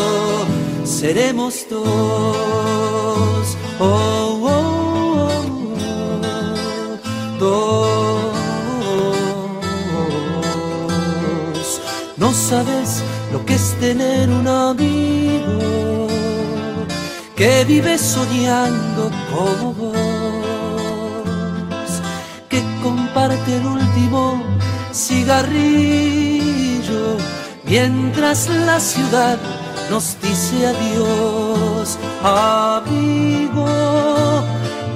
seremos 0.84 1.66
dos. 1.70 3.58
Oh, 3.80 4.39
No 12.18 12.34
sabes 12.34 13.02
lo 13.32 13.46
que 13.46 13.56
es 13.56 13.76
tener 13.80 14.30
un 14.30 14.48
amigo 14.48 16.08
que 17.36 17.64
vive 17.66 17.98
soñando 17.98 19.10
como 19.34 19.74
vos, 19.74 19.96
que 22.50 22.62
comparte 22.84 23.56
el 23.56 23.66
último 23.66 24.44
cigarrillo 24.94 26.20
mientras 27.66 28.50
la 28.50 28.80
ciudad 28.80 29.38
nos 29.90 30.18
dice 30.22 30.68
adiós, 30.68 31.98
amigo 32.24 33.66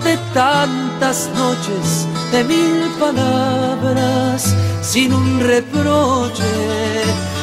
de 0.04 0.18
tantas 0.34 1.30
noches, 1.36 2.08
de 2.34 2.44
mil 2.46 2.90
palabras, 3.00 4.56
sin 4.82 5.14
un 5.14 5.40
reproche, 5.40 6.54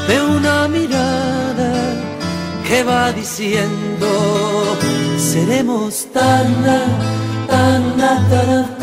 de 0.09 0.21
una 0.21 0.67
mirada 0.67 1.73
que 2.67 2.83
va 2.83 3.13
diciendo, 3.13 4.09
seremos 5.17 6.09
tan, 6.13 6.49
tan, 7.49 7.97
tan, 7.97 8.81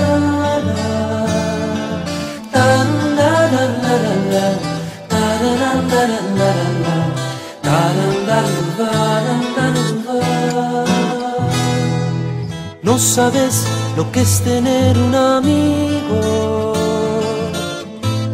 No 12.84 12.98
sabes 12.98 13.66
lo 13.98 14.12
que 14.12 14.22
es 14.22 14.42
tener 14.42 14.98
un 14.98 15.14
amigo 15.14 15.87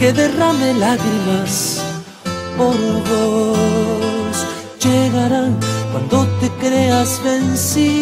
que 0.04 0.12
derrame 0.12 0.74
lágrimas 0.74 1.82
por 2.58 2.76
vos. 3.10 4.36
Llegarán 4.84 5.58
cuando 5.94 6.28
te 6.42 6.50
creas 6.60 7.22
vencido 7.24 7.94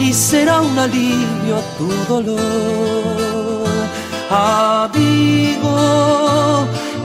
y 0.00 0.12
será 0.12 0.60
un 0.60 0.76
alivio 0.76 1.56
a 1.56 1.62
tu 1.78 1.88
dolor. 2.12 3.66
Amigo 4.28 5.76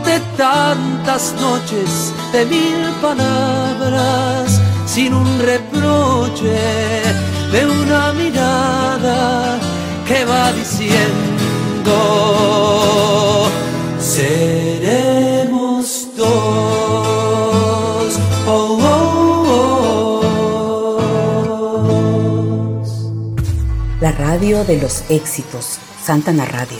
de 0.03 0.19
tantas 0.35 1.35
noches, 1.39 2.11
de 2.33 2.45
mil 2.47 2.81
palabras, 2.99 4.59
sin 4.87 5.13
un 5.13 5.39
reproche, 5.39 6.57
de 7.51 7.61
una 7.67 8.11
mirada 8.13 9.59
que 10.11 10.25
va 10.25 10.51
diciendo, 10.51 11.93
seremos 13.99 16.09
dos. 16.17 18.19
Oh, 18.45 18.77
oh, 18.81 20.21
oh. 21.87 22.81
La 24.01 24.11
radio 24.11 24.65
de 24.65 24.81
los 24.81 25.09
éxitos, 25.09 25.77
Santana 26.03 26.43
Radio, 26.45 26.79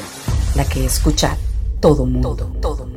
la 0.56 0.66
que 0.66 0.86
escucha 0.86 1.38
todo 1.80 2.06
mundo. 2.06 2.52
Todo, 2.62 2.92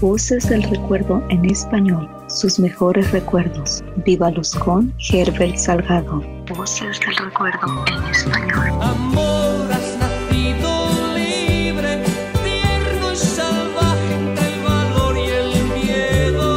Voces 0.00 0.48
del 0.48 0.62
recuerdo 0.64 1.22
en 1.28 1.44
español, 1.44 2.08
sus 2.32 2.58
mejores 2.58 3.10
recuerdos. 3.12 3.82
Viva 4.04 4.30
Luz 4.30 4.54
con 4.54 4.92
Herbert 5.10 5.56
Salgado. 5.56 6.22
Voces 6.56 6.98
del 7.00 7.16
recuerdo 7.16 7.84
en 7.86 8.04
español. 8.10 8.68
Amor, 8.80 9.72
has 9.72 9.96
nacido 9.98 11.14
libre, 11.14 12.02
tierno 12.42 13.12
y 13.12 13.16
salvaje 13.16 14.14
entre 14.14 14.46
el 14.54 14.62
valor 14.62 15.16
y 15.16 15.28
el 15.28 15.64
miedo. 15.74 16.48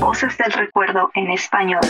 Voces 0.00 0.36
del 0.38 0.52
recuerdo 0.52 1.10
en 1.14 1.30
español. 1.30 1.80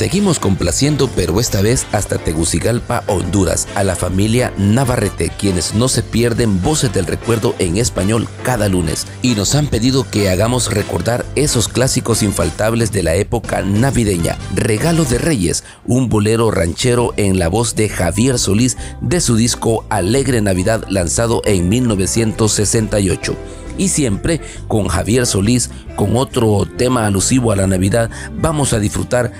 Seguimos 0.00 0.38
complaciendo, 0.38 1.10
pero 1.14 1.40
esta 1.40 1.60
vez 1.60 1.86
hasta 1.92 2.16
Tegucigalpa, 2.16 3.04
Honduras, 3.06 3.68
a 3.74 3.84
la 3.84 3.94
familia 3.94 4.50
Navarrete, 4.56 5.28
quienes 5.28 5.74
no 5.74 5.88
se 5.88 6.02
pierden 6.02 6.62
voces 6.62 6.90
del 6.90 7.04
recuerdo 7.04 7.54
en 7.58 7.76
español 7.76 8.26
cada 8.42 8.70
lunes 8.70 9.06
y 9.20 9.34
nos 9.34 9.54
han 9.54 9.66
pedido 9.66 10.08
que 10.10 10.30
hagamos 10.30 10.72
recordar 10.72 11.26
esos 11.34 11.68
clásicos 11.68 12.22
infaltables 12.22 12.92
de 12.92 13.02
la 13.02 13.14
época 13.14 13.60
navideña. 13.60 14.38
Regalo 14.54 15.04
de 15.04 15.18
Reyes, 15.18 15.64
un 15.84 16.08
bolero 16.08 16.50
ranchero 16.50 17.12
en 17.18 17.38
la 17.38 17.48
voz 17.48 17.76
de 17.76 17.90
Javier 17.90 18.38
Solís 18.38 18.78
de 19.02 19.20
su 19.20 19.36
disco 19.36 19.84
Alegre 19.90 20.40
Navidad 20.40 20.82
lanzado 20.88 21.42
en 21.44 21.68
1968 21.68 23.36
y 23.80 23.88
siempre 23.88 24.42
con 24.68 24.88
Javier 24.88 25.26
Solís, 25.26 25.70
con 25.96 26.16
otro 26.16 26.66
tema 26.76 27.06
alusivo 27.06 27.50
a 27.50 27.56
la 27.56 27.66
Navidad, 27.66 28.10
vamos 28.34 28.74
a 28.74 28.78
disfrutar 28.78 29.32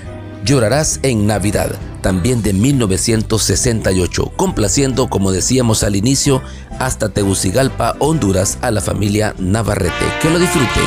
Llorarás 0.43 0.99
en 1.03 1.27
Navidad, 1.27 1.71
también 2.01 2.41
de 2.41 2.53
1968, 2.53 4.31
complaciendo, 4.35 5.07
como 5.07 5.31
decíamos 5.31 5.83
al 5.83 5.95
inicio, 5.95 6.41
hasta 6.79 7.09
Tegucigalpa, 7.09 7.95
Honduras, 7.99 8.57
a 8.61 8.71
la 8.71 8.81
familia 8.81 9.35
Navarrete. 9.37 10.05
Que 10.21 10.29
lo 10.29 10.39
disfruten. 10.39 10.83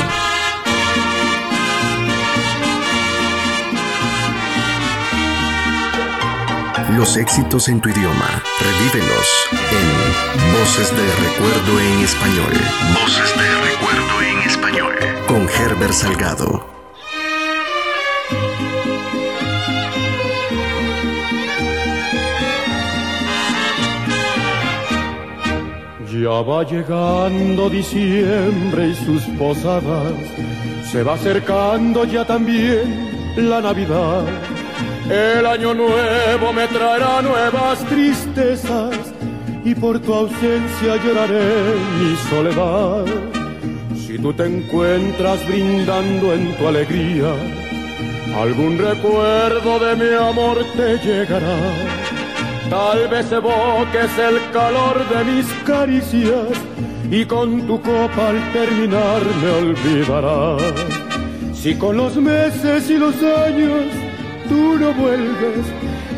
Los 6.97 7.17
éxitos 7.17 7.67
en 7.67 7.81
tu 7.81 7.89
idioma, 7.89 8.43
revívelos 8.59 9.27
en 9.51 10.59
Voces 10.59 10.91
de 10.95 11.03
Recuerdo 11.27 11.79
en 11.79 11.99
Español. 11.99 12.53
Voces 13.01 13.33
de 13.37 13.55
Recuerdo 13.71 14.21
en 14.21 14.49
Español. 14.49 14.93
Con 15.27 15.49
Herbert 15.49 15.93
Salgado. 15.93 16.84
Ya 26.25 26.41
va 26.41 26.63
llegando 26.63 27.69
diciembre 27.69 28.87
y 28.87 28.95
sus 28.95 29.21
posadas, 29.37 30.11
se 30.91 31.03
va 31.03 31.13
acercando 31.13 32.03
ya 32.03 32.25
también 32.25 33.35
la 33.37 33.61
Navidad. 33.61 34.23
El 35.07 35.45
año 35.45 35.75
nuevo 35.75 36.51
me 36.51 36.65
traerá 36.65 37.21
nuevas 37.21 37.77
tristezas 37.85 38.97
y 39.63 39.75
por 39.75 39.99
tu 39.99 40.15
ausencia 40.15 40.95
lloraré 41.05 41.75
mi 41.99 42.15
soledad. 42.27 43.05
Si 43.95 44.17
tú 44.17 44.33
te 44.33 44.47
encuentras 44.47 45.47
brindando 45.47 46.33
en 46.33 46.57
tu 46.57 46.67
alegría, 46.67 47.35
algún 48.35 48.79
recuerdo 48.79 49.77
de 49.77 49.95
mi 49.95 50.15
amor 50.15 50.57
te 50.75 50.97
llegará. 51.05 52.04
Tal 52.69 53.07
vez 53.07 53.31
evoques 53.31 54.17
el 54.17 54.51
calor 54.51 54.97
de 55.09 55.23
mis 55.23 55.45
caricias 55.65 56.57
y 57.11 57.23
con 57.25 57.67
tu 57.67 57.79
copa 57.81 58.29
al 58.29 58.53
terminar 58.53 59.21
me 59.41 59.49
olvidarás. 59.51 60.61
Si 61.53 61.75
con 61.75 61.97
los 61.97 62.15
meses 62.15 62.89
y 62.89 62.97
los 62.97 63.15
años 63.21 63.85
tú 64.49 64.77
no 64.79 64.93
vuelves 64.93 65.65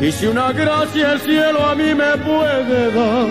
y 0.00 0.10
si 0.12 0.26
una 0.26 0.52
gracia 0.52 1.12
el 1.12 1.20
cielo 1.20 1.64
a 1.66 1.74
mí 1.74 1.94
me 1.94 2.16
puede 2.18 2.92
dar, 2.92 3.28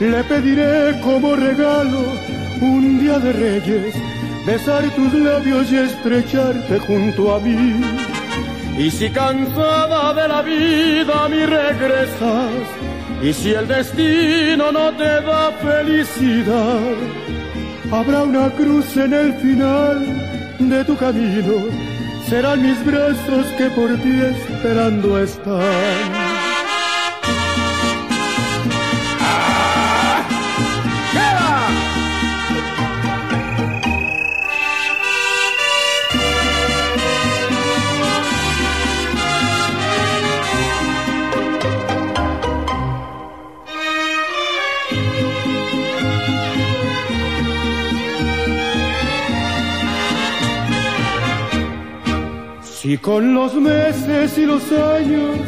le 0.00 0.24
pediré 0.24 1.00
como 1.00 1.34
regalo 1.34 2.04
un 2.60 3.00
día 3.00 3.18
de 3.18 3.32
reyes 3.32 3.94
besar 4.46 4.84
tus 4.94 5.12
labios 5.14 5.70
y 5.72 5.76
estrecharte 5.76 6.78
junto 6.80 7.34
a 7.34 7.40
mí. 7.40 8.11
Y 8.78 8.90
si 8.90 9.10
cansada 9.10 10.14
de 10.14 10.28
la 10.28 10.42
vida 10.42 11.28
mí 11.28 11.44
regresas, 11.44 12.50
y 13.22 13.32
si 13.32 13.52
el 13.52 13.68
destino 13.68 14.72
no 14.72 14.92
te 14.96 15.20
da 15.20 15.52
felicidad, 15.52 16.80
habrá 17.92 18.22
una 18.24 18.50
cruz 18.50 18.96
en 18.96 19.12
el 19.12 19.34
final 19.34 20.58
de 20.58 20.84
tu 20.84 20.96
camino, 20.96 21.66
serán 22.28 22.62
mis 22.62 22.84
brazos 22.84 23.46
que 23.58 23.66
por 23.70 23.90
ti 23.98 24.20
esperando 24.20 25.18
están. 25.18 26.21
Si 52.92 52.98
con 52.98 53.32
los 53.32 53.54
meses 53.54 54.36
y 54.36 54.44
los 54.44 54.70
años 54.70 55.38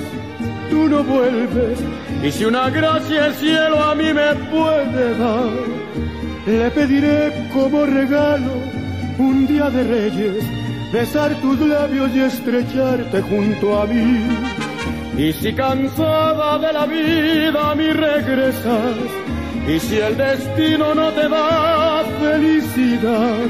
tú 0.71 0.89
no 0.89 1.05
vuelves, 1.05 1.79
y 2.23 2.33
si 2.33 2.47
una 2.47 2.71
gracia 2.71 3.27
el 3.27 3.35
cielo 3.35 3.85
a 3.85 3.95
mí 3.95 4.15
me 4.15 4.35
puede 4.51 5.19
dar, 5.19 5.53
le 6.47 6.71
pediré 6.71 7.51
como 7.53 7.85
regalo 7.85 8.55
un 9.19 9.47
día 9.47 9.69
de 9.69 9.83
reyes, 9.85 10.43
besar 10.91 11.35
tus 11.43 11.61
labios 11.61 12.17
y 12.17 12.21
estrecharte 12.21 13.21
junto 13.21 13.79
a 13.79 13.87
mí. 13.89 14.27
Y 15.19 15.31
si 15.35 15.53
cansada 15.53 16.59
de 16.59 16.73
la 16.73 16.87
vida 16.87 17.73
a 17.73 17.75
mí 17.75 17.91
regresas, 17.93 18.97
y 19.69 19.79
si 19.81 19.99
el 19.99 20.17
destino 20.17 20.95
no 20.95 21.11
te 21.11 21.29
da 21.29 22.05
felicidad, 22.23 23.49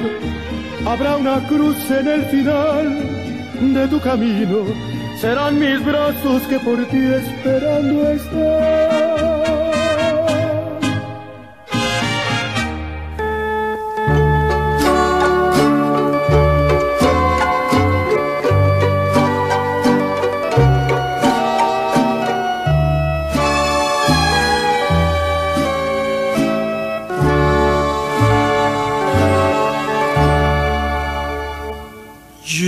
habrá 0.84 1.16
una 1.16 1.46
cruz 1.46 1.78
en 1.92 2.08
el 2.08 2.24
final 2.24 3.13
de 3.60 3.88
tu 3.88 4.00
camino 4.00 4.64
serán 5.20 5.58
mis 5.58 5.84
brazos 5.84 6.42
que 6.48 6.58
por 6.58 6.84
ti 6.86 6.98
esperando 6.98 8.10
están. 8.10 9.04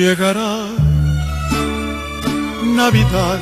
Llegará 0.06 0.55
Navidad 2.76 3.38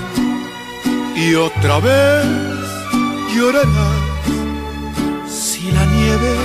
y 1.16 1.34
otra 1.34 1.80
vez 1.80 2.24
llorarás 3.34 4.04
si 5.28 5.72
la 5.72 5.84
nieve 5.86 6.36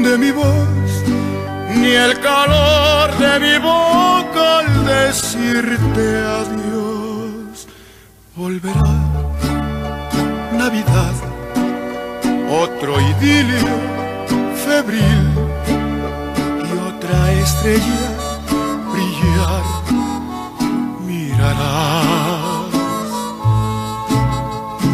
de 0.06 0.16
mi 0.16 0.30
voz, 0.30 0.90
ni 1.76 1.90
el 1.90 2.18
calor 2.20 3.10
de 3.18 3.38
mi 3.38 3.58
boca 3.58 4.60
al 4.60 4.86
decirte 4.86 6.04
adiós. 6.40 7.68
Volverá 8.34 8.94
Navidad, 10.56 11.14
otro 12.64 12.98
idilio 12.98 13.76
febril 14.64 15.22
y 16.66 16.70
otra 16.88 17.32
estrella 17.32 18.11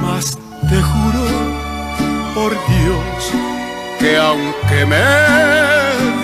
Mas 0.02 0.38
te 0.68 0.82
juro 0.90 1.24
por 2.34 2.50
Dios 2.50 3.32
que 3.98 4.16
aunque 4.16 4.86
me 4.86 4.96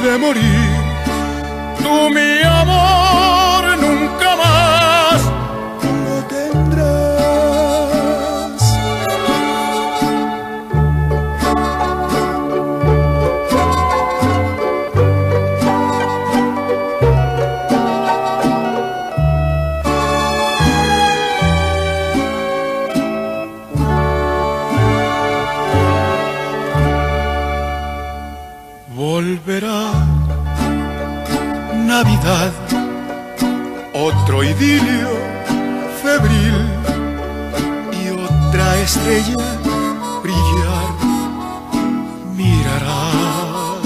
de 0.02 0.18
morir, 0.18 0.70
tú 1.82 2.10
mi 2.10 2.42
amor 2.42 3.33
Navidad, 31.96 32.50
otro 33.92 34.42
idilio 34.42 35.10
febril 36.02 36.56
y 37.92 38.10
otra 38.10 38.80
estrella 38.80 39.36
brillar 40.20 40.90
mirarás. 42.34 43.84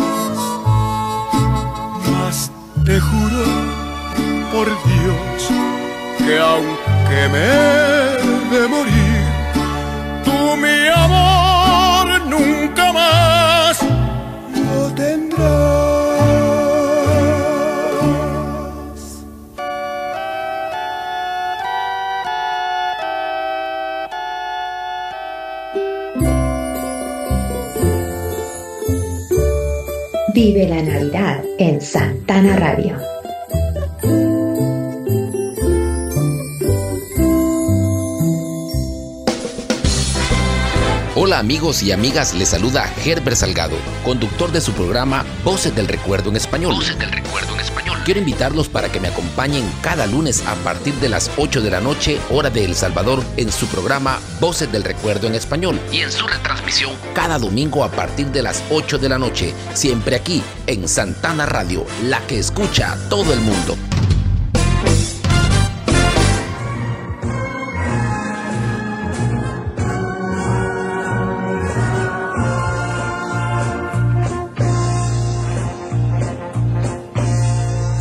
Mas 2.10 2.50
te 2.86 2.98
juro 2.98 3.44
por 4.52 4.66
Dios 4.88 5.40
que 6.16 6.38
aunque 6.38 7.28
me 7.30 7.97
Vive 30.48 30.66
la 30.66 30.82
Navidad 30.82 31.44
en 31.58 31.78
Santana 31.78 32.56
Radio. 32.56 32.96
Hola 41.14 41.38
amigos 41.38 41.82
y 41.82 41.92
amigas, 41.92 42.32
les 42.32 42.48
saluda 42.48 42.90
Herbert 43.04 43.36
Salgado, 43.36 43.76
conductor 44.02 44.50
de 44.50 44.62
su 44.62 44.72
programa 44.72 45.26
Voces 45.44 45.76
del 45.76 45.86
Recuerdo 45.86 46.30
en 46.30 46.36
Español. 46.36 46.76
Voces 46.76 46.98
del 46.98 47.12
Recuerdo 47.12 47.52
en 47.52 47.60
Español. 47.60 47.98
Quiero 48.06 48.20
invitarlos 48.20 48.70
para 48.70 48.90
que 48.90 49.00
me 49.00 49.08
acompañen 49.08 49.70
cada 49.82 50.06
lunes 50.06 50.42
a 50.46 50.54
partir 50.64 50.94
de 50.94 51.10
las 51.10 51.30
8 51.36 51.60
de 51.60 51.70
la 51.70 51.82
noche, 51.82 52.18
hora 52.30 52.48
de 52.48 52.64
El 52.64 52.74
Salvador, 52.74 53.22
en 53.36 53.52
su 53.52 53.66
programa 53.66 54.18
Voces 54.40 54.72
del 54.72 54.82
Recuerdo 54.82 55.26
en 55.26 55.34
Español 55.34 55.78
y 55.92 55.98
en 55.98 56.10
su 56.10 56.26
retransmisión 56.26 56.57
cada 57.14 57.38
domingo 57.38 57.82
a 57.82 57.90
partir 57.90 58.26
de 58.28 58.42
las 58.42 58.62
8 58.70 58.98
de 58.98 59.08
la 59.08 59.18
noche, 59.18 59.54
siempre 59.74 60.16
aquí 60.16 60.42
en 60.66 60.86
Santana 60.86 61.46
Radio, 61.46 61.86
la 62.04 62.20
que 62.26 62.38
escucha 62.38 62.92
a 62.92 63.08
todo 63.08 63.32
el 63.32 63.40
mundo. 63.40 63.87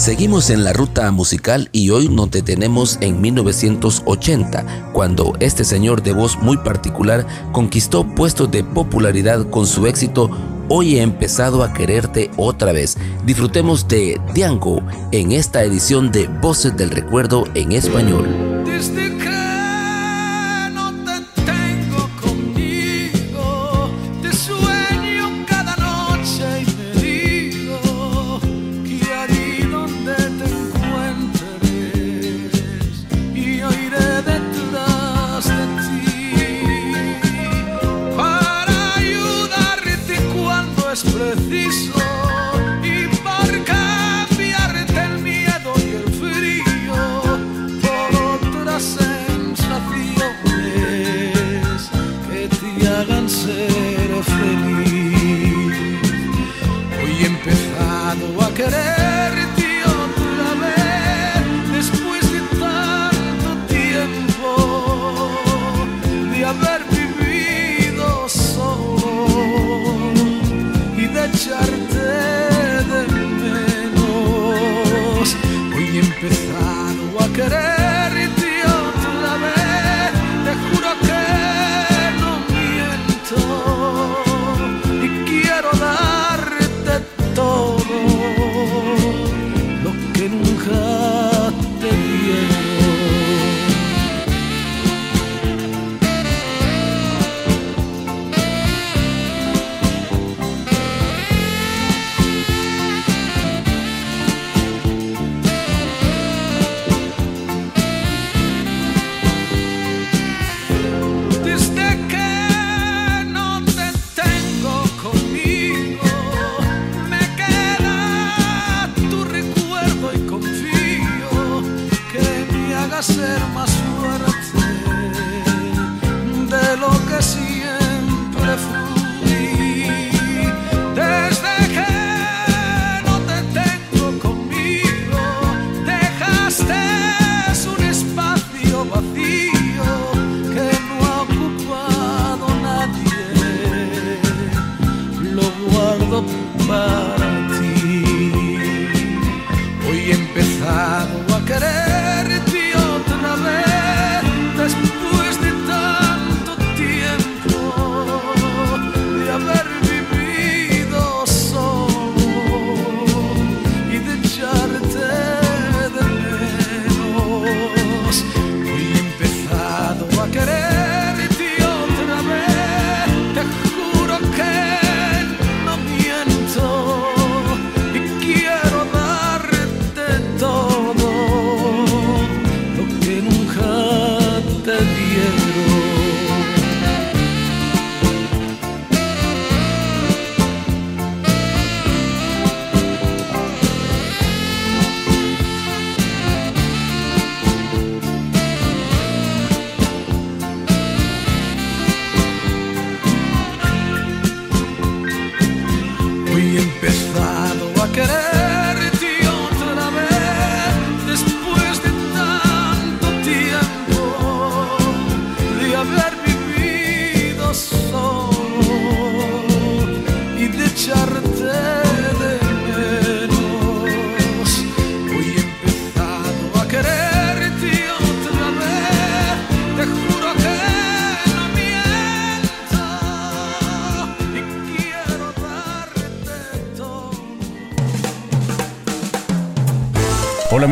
Seguimos 0.08 0.50
en 0.52 0.64
la 0.64 0.72
ruta 0.72 1.12
musical 1.12 1.68
y 1.74 1.90
hoy 1.90 2.08
nos 2.08 2.32
detenemos 2.32 2.98
en 3.02 3.20
1980, 3.20 4.92
cuando 4.94 5.34
este 5.42 5.66
señor 5.66 6.02
de 6.02 6.14
voz 6.14 6.38
muy 6.42 6.56
particular 6.56 7.28
conquistó 7.52 8.08
puestos 8.16 8.50
de 8.50 8.64
popularidad 8.64 9.50
con 9.50 9.68
su 9.68 9.86
éxito 9.86 10.30
Hoy 10.70 10.98
he 10.98 11.02
empezado 11.02 11.62
a 11.62 11.74
quererte 11.74 12.32
otra 12.38 12.72
vez. 12.72 12.98
Disfrutemos 13.26 13.88
de 13.90 14.20
Diango 14.34 14.82
en 15.12 15.34
esta 15.34 15.64
edición 15.64 16.10
de 16.12 16.28
Voces 16.28 16.78
del 16.78 16.92
Recuerdo 16.92 17.44
en 17.54 17.74
español. 17.74 18.47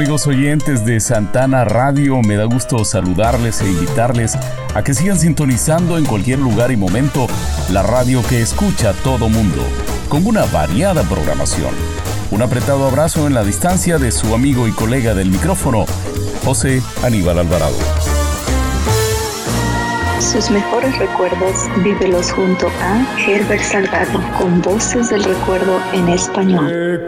Amigos 0.05 0.27
oyentes 0.27 0.85
de 0.85 0.99
Santana 0.99 1.65
Radio, 1.65 2.21
me 2.21 2.35
da 2.35 2.45
gusto 2.45 2.85
saludarles 2.85 3.59
e 3.61 3.71
invitarles 3.71 4.37
a 4.75 4.83
que 4.83 4.93
sigan 4.93 5.17
sintonizando 5.17 5.97
en 5.97 6.05
cualquier 6.05 6.37
lugar 6.37 6.71
y 6.71 6.77
momento 6.77 7.25
la 7.71 7.81
radio 7.81 8.21
que 8.29 8.39
escucha 8.39 8.93
todo 9.03 9.29
mundo, 9.29 9.63
con 10.07 10.27
una 10.27 10.45
variada 10.45 11.01
programación. 11.01 11.73
Un 12.29 12.43
apretado 12.43 12.85
abrazo 12.85 13.25
en 13.25 13.33
la 13.33 13.43
distancia 13.43 13.97
de 13.97 14.11
su 14.11 14.35
amigo 14.35 14.67
y 14.67 14.73
colega 14.73 15.15
del 15.15 15.31
micrófono, 15.31 15.85
José 16.43 16.83
Aníbal 17.01 17.39
Alvarado. 17.39 17.77
Sus 20.19 20.51
mejores 20.51 20.95
recuerdos 20.99 21.67
vívelos 21.83 22.31
junto 22.31 22.67
a 22.67 23.19
Herbert 23.25 23.63
Salgado 23.63 24.21
con 24.37 24.61
voces 24.61 25.09
del 25.09 25.23
recuerdo 25.23 25.79
en 25.93 26.09
español. 26.09 27.03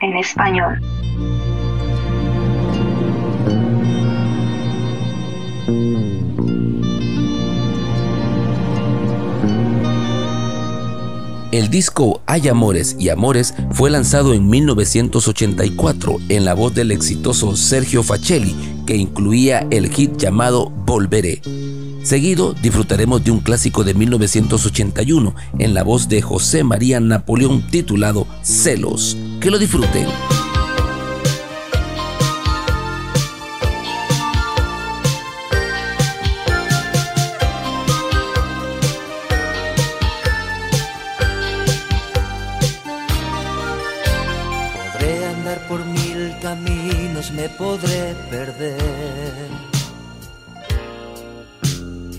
En 0.00 0.16
español. 0.16 0.80
El 11.50 11.70
disco 11.70 12.20
Hay 12.26 12.48
Amores 12.48 12.94
y 12.98 13.08
Amores 13.08 13.54
fue 13.70 13.90
lanzado 13.90 14.34
en 14.34 14.48
1984 14.48 16.18
en 16.28 16.44
la 16.44 16.54
voz 16.54 16.74
del 16.74 16.90
exitoso 16.92 17.56
Sergio 17.56 18.02
Facelli, 18.02 18.54
que 18.86 18.96
incluía 18.96 19.66
el 19.70 19.88
hit 19.90 20.16
llamado 20.18 20.70
Volveré. 20.70 21.40
Seguido 22.02 22.54
disfrutaremos 22.54 23.24
de 23.24 23.30
un 23.30 23.40
clásico 23.40 23.82
de 23.82 23.94
1981 23.94 25.34
en 25.58 25.74
la 25.74 25.82
voz 25.82 26.08
de 26.08 26.22
José 26.22 26.64
María 26.64 27.00
Napoleón 27.00 27.66
titulado 27.70 28.26
Celos. 28.42 29.16
Que 29.40 29.52
lo 29.52 29.58
disfruten. 29.58 30.06
Podré 44.92 45.26
andar 45.26 45.68
por 45.68 45.84
mil 45.84 46.36
caminos, 46.42 47.30
me 47.30 47.48
podré 47.48 48.16
perder. 48.28 49.48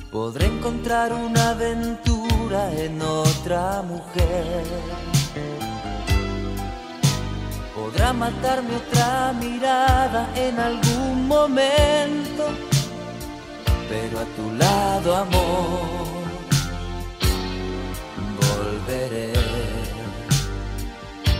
Podré 0.09 0.45
encontrar 0.45 1.11
una 1.13 1.49
aventura 1.49 2.71
en 2.71 3.01
otra 3.01 3.81
mujer. 3.81 5.18
Podrá 7.91 8.13
matarme 8.13 8.75
otra 8.75 9.33
mirada 9.33 10.29
en 10.35 10.59
algún 10.59 11.27
momento, 11.27 12.45
pero 13.89 14.19
a 14.19 14.25
tu 14.35 14.51
lado, 14.53 15.15
amor, 15.15 16.21
volveré 18.39 19.33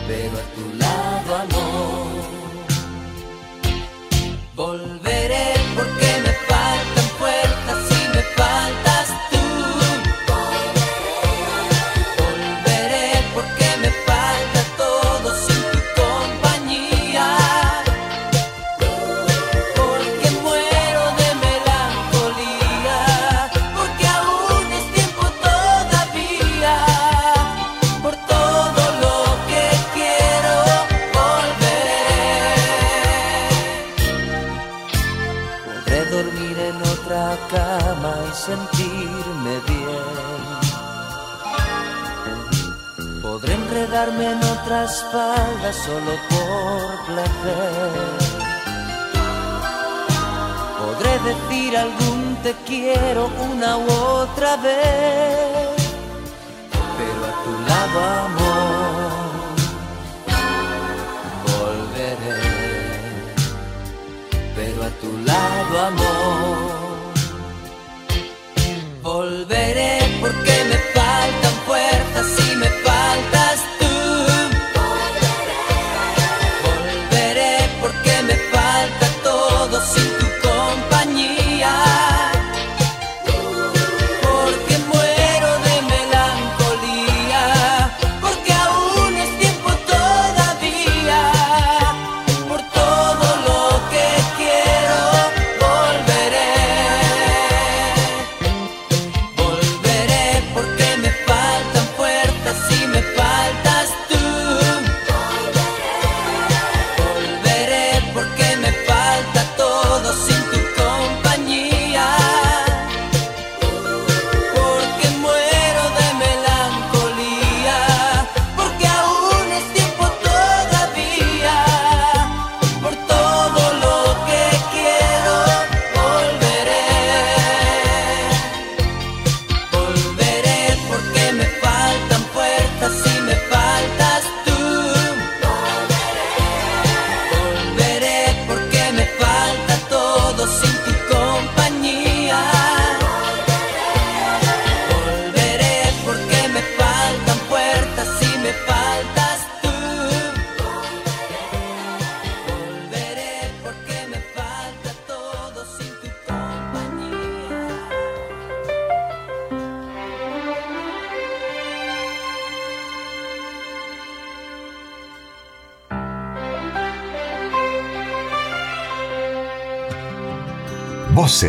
pero 0.07 0.35
a 0.39 0.45
tu 0.55 0.65
lado 0.83 1.35
amor. 1.45 2.29
Volveré 4.55 5.53
Enredarme 43.99 44.31
en 44.31 44.43
otra 44.43 44.85
espalda 44.85 45.73
solo 45.73 46.11
por 46.29 47.05
placer. 47.07 48.19
Podré 50.79 51.19
decir 51.19 51.75
algún 51.75 52.37
te 52.41 52.55
quiero 52.65 53.29
una 53.51 53.77
u 53.77 53.91
otra 53.91 54.55
vez 54.57 55.79
pero 56.97 57.25
a 57.25 57.33
tu 57.43 57.51
lado 57.69 57.99
amor 58.25 59.11
volveré, 61.51 62.41
pero 64.55 64.79
a 64.83 64.91
tu 65.01 65.11
lado 65.29 65.73
amor 65.87 66.69
volveré 69.01 69.98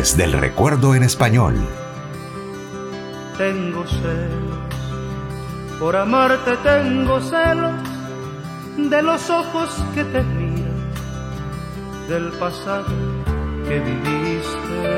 Del 0.01 0.33
recuerdo 0.33 0.95
en 0.95 1.03
español. 1.03 1.55
Tengo 3.37 3.85
celos, 3.85 4.57
por 5.79 5.95
amarte 5.95 6.57
tengo 6.63 7.21
celos. 7.21 7.71
De 8.77 9.03
los 9.03 9.29
ojos 9.29 9.69
que 9.93 10.03
te 10.05 10.23
miran, 10.23 10.89
del 12.09 12.29
pasado 12.39 12.87
que 13.67 13.79
viviste. 13.79 14.89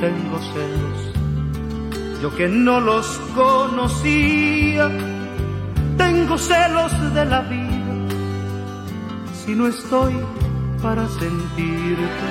Tengo 0.00 0.38
celos, 0.54 2.22
yo 2.22 2.34
que 2.34 2.48
no 2.48 2.80
los 2.80 3.06
conocía, 3.34 4.90
tengo 5.98 6.38
celos 6.38 7.14
de 7.14 7.24
la 7.26 7.42
vida, 7.42 8.08
si 9.44 9.54
no 9.54 9.66
estoy 9.66 10.14
para 10.82 11.06
sentirte. 11.08 12.28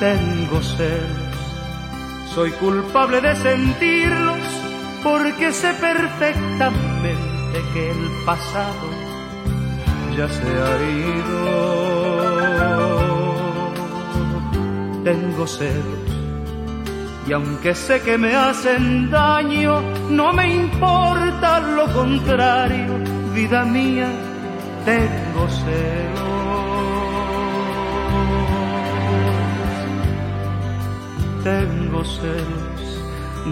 Tengo 0.00 0.60
celos 0.62 1.22
Soy 2.34 2.50
culpable 2.52 3.20
de 3.20 3.36
sentirlos 3.36 4.38
porque 5.02 5.52
sé 5.52 5.74
perfectamente 5.74 7.62
que 7.74 7.90
el 7.90 8.10
pasado 8.24 8.88
ya 10.16 10.28
se 10.28 10.42
ha 10.42 10.82
ido. 11.04 11.82
Tengo 15.04 15.46
celos 15.46 16.12
y 17.26 17.32
aunque 17.32 17.74
sé 17.74 18.00
que 18.00 18.16
me 18.16 18.34
hacen 18.34 19.10
daño, 19.10 19.82
no 20.10 20.32
me 20.32 20.54
importa 20.54 21.60
lo 21.60 21.86
contrario, 21.92 22.98
vida 23.34 23.64
mía, 23.64 24.10
tengo 24.84 25.48
celos. 25.48 26.32
Tengo 31.44 32.04
celos 32.04 32.72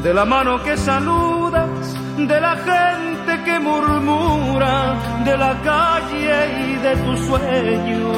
de 0.03 0.15
la 0.15 0.25
mano 0.25 0.63
que 0.63 0.77
saludas, 0.77 1.97
de 2.17 2.41
la 2.41 2.57
gente 2.57 3.45
que 3.45 3.59
murmura, 3.59 4.95
de 5.25 5.37
la 5.37 5.61
calle 5.63 6.69
y 6.69 6.77
de 6.77 6.97
tus 6.97 7.21
sueños. 7.27 8.17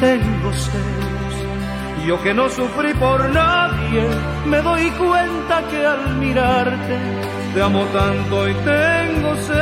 Tengo 0.00 0.52
celos, 0.52 2.06
yo 2.06 2.22
que 2.22 2.32
no 2.32 2.48
sufrí 2.48 2.94
por 2.94 3.28
nadie, 3.30 4.08
me 4.46 4.62
doy 4.62 4.90
cuenta 4.92 5.62
que 5.68 5.86
al 5.86 6.16
mirarte 6.16 7.27
te 7.54 7.62
amo 7.62 7.84
tanto 7.86 8.48
y 8.48 8.54
tengo 8.54 9.36
celos. 9.36 9.58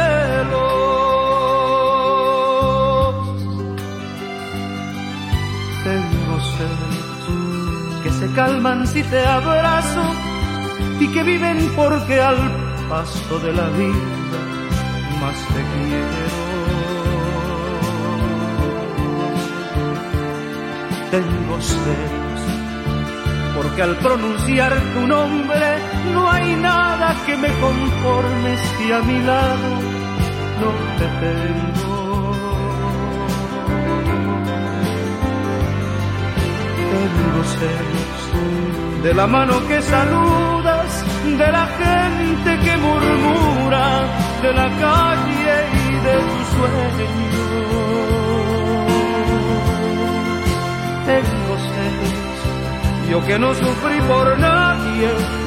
Tengo 5.84 6.40
celos 6.56 8.02
que 8.02 8.10
se 8.10 8.32
calman 8.34 8.86
si 8.86 9.02
te 9.02 9.24
abrazo 9.24 10.02
y 11.00 11.08
que 11.08 11.22
viven 11.22 11.72
porque 11.76 12.20
al 12.20 12.36
paso 12.88 13.38
de 13.40 13.52
la 13.52 13.68
vida 13.70 14.38
más 15.20 15.36
te 15.52 15.62
quiero. 15.72 16.36
Tengo 21.10 21.60
celos 21.60 22.26
porque 23.56 23.82
al 23.82 23.96
pronunciar 23.96 24.72
tu 24.94 25.06
nombre 25.06 25.75
no 26.16 26.30
hay 26.30 26.48
nada 26.56 27.08
que 27.26 27.34
me 27.36 27.50
conforme 27.64 28.50
si 28.66 28.92
a 28.98 29.00
mi 29.08 29.18
lado 29.30 29.68
no 30.60 30.70
te 30.98 31.06
tengo. 31.22 31.96
Tengo 36.92 37.40
celos 37.56 38.16
de 39.06 39.14
la 39.14 39.26
mano 39.26 39.54
que 39.68 39.78
saludas, 39.82 40.90
de 41.42 41.48
la 41.58 41.66
gente 41.82 42.50
que 42.64 42.74
murmura, 42.86 43.86
de 44.44 44.52
la 44.60 44.68
calle 44.84 45.54
y 45.84 45.88
de 46.06 46.14
tus 46.28 46.46
sueños. 46.54 47.16
Tengo 51.12 51.54
celos, 51.70 53.10
yo 53.10 53.18
que 53.26 53.38
no 53.38 53.54
sufrí 53.54 53.98
por 54.12 54.26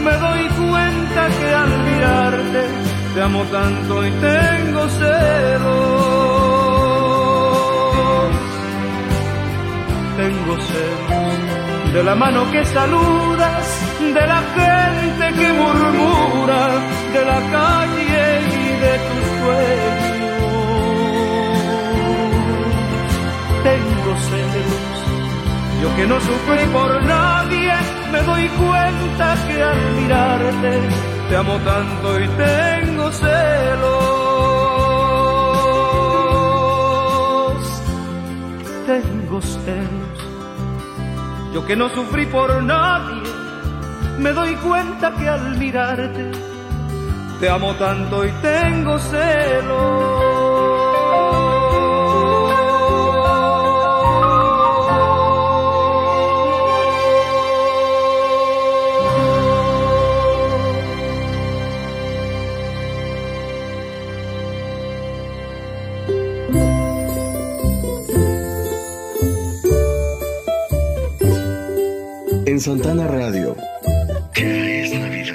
me 0.04 0.14
doy 0.18 0.48
cuenta 0.50 1.30
que 1.40 1.54
al 1.54 1.84
mirarte 1.84 2.62
te 3.14 3.22
amo 3.22 3.44
tanto 3.46 4.06
y 4.06 4.12
tengo 4.12 4.90
celos. 4.90 5.90
Tengo 10.18 10.54
celos 10.60 11.60
de 11.94 12.04
la 12.04 12.16
mano 12.16 12.50
que 12.52 12.64
saludas, 12.66 13.66
de 14.00 14.28
la 14.28 14.42
gente 14.58 15.40
que 15.40 15.54
murmura, 15.54 16.68
de 17.14 17.26
la 17.26 17.40
calle 17.52 18.42
y 18.46 18.68
de 18.84 18.94
tus 19.08 19.26
sueños. 19.40 20.10
Tengo 23.64 24.12
celos, 24.30 24.98
yo 25.82 25.96
que 25.96 26.06
no 26.08 26.20
sufrí 26.20 26.66
por 26.72 27.04
nadie, 27.04 27.29
me 28.12 28.22
doy 28.22 28.48
cuenta 28.50 29.36
que 29.48 29.64
al 29.64 29.92
mirarte 29.96 30.80
te 31.30 31.36
amo 31.36 31.58
tanto 31.60 32.20
y 32.20 32.28
tengo 32.28 33.12
celos. 33.12 34.10
Tengo 38.88 39.42
celos, 39.42 40.20
yo 41.54 41.66
que 41.68 41.76
no 41.76 41.90
sufrí 41.90 42.26
por 42.26 42.64
nadie, 42.64 43.22
me 44.18 44.32
doy 44.32 44.56
cuenta 44.56 45.14
que 45.14 45.30
al 45.30 45.58
mirarte 45.58 46.32
te 47.40 47.50
amo 47.50 47.76
tanto 47.76 48.26
y 48.26 48.32
tengo 48.42 48.98
En 72.60 72.64
Santana 72.64 73.08
Radio. 73.08 73.56
Ya 74.36 74.44
es 74.44 74.92
Navidad. 74.92 75.34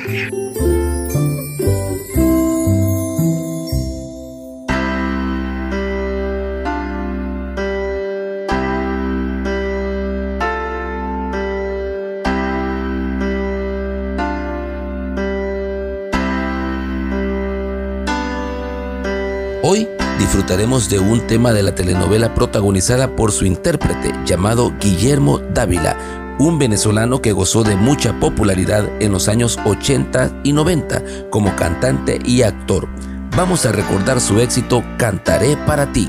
Hoy 19.62 19.88
disfrutaremos 20.18 20.90
de 20.90 20.98
un 20.98 21.26
tema 21.26 21.54
de 21.54 21.62
la 21.62 21.74
telenovela 21.74 22.34
protagonizada 22.34 23.16
por 23.16 23.32
su 23.32 23.46
intérprete 23.46 24.12
llamado 24.26 24.74
Guillermo 24.78 25.38
Dávila, 25.38 25.96
un 26.38 26.58
venezolano 26.58 27.22
que 27.22 27.32
gozó 27.32 27.62
de 27.62 27.76
mucha 27.76 28.18
popularidad 28.18 28.88
en 29.00 29.12
los 29.12 29.28
años 29.28 29.58
80 29.64 30.40
y 30.44 30.52
90 30.52 31.30
como 31.30 31.54
cantante 31.56 32.18
y 32.24 32.42
actor. 32.42 32.88
Vamos 33.36 33.66
a 33.66 33.72
recordar 33.72 34.20
su 34.20 34.40
éxito 34.40 34.84
Cantaré 34.98 35.56
para 35.66 35.92
ti. 35.92 36.08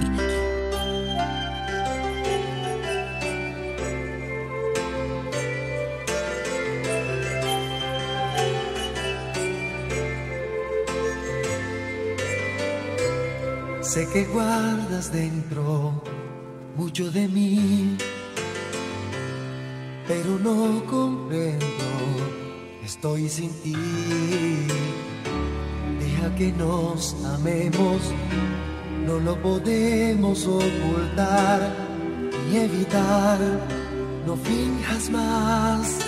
Sé 13.81 14.07
que 14.11 14.25
guardas 14.25 15.13
dentro 15.13 16.03
mucho 16.75 17.09
de 17.11 17.27
mí, 17.29 17.97
pero 20.07 20.37
no 20.39 20.85
comprendo, 20.85 21.65
estoy 22.83 23.27
sin 23.27 23.51
ti. 23.61 23.75
Deja 25.99 26.35
que 26.35 26.51
nos 26.51 27.15
amemos, 27.25 28.13
no 29.05 29.19
lo 29.19 29.41
podemos 29.41 30.45
ocultar 30.45 31.73
ni 32.49 32.57
evitar, 32.57 33.39
no 34.27 34.35
finjas 34.35 35.09
más. 35.09 35.99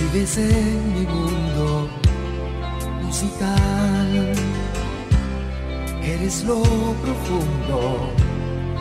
Vives 0.00 0.38
en 0.38 0.94
mi 0.94 1.06
mundo 1.06 1.88
musical. 3.02 4.32
Eres 6.02 6.44
lo 6.44 6.62
profundo 6.62 8.10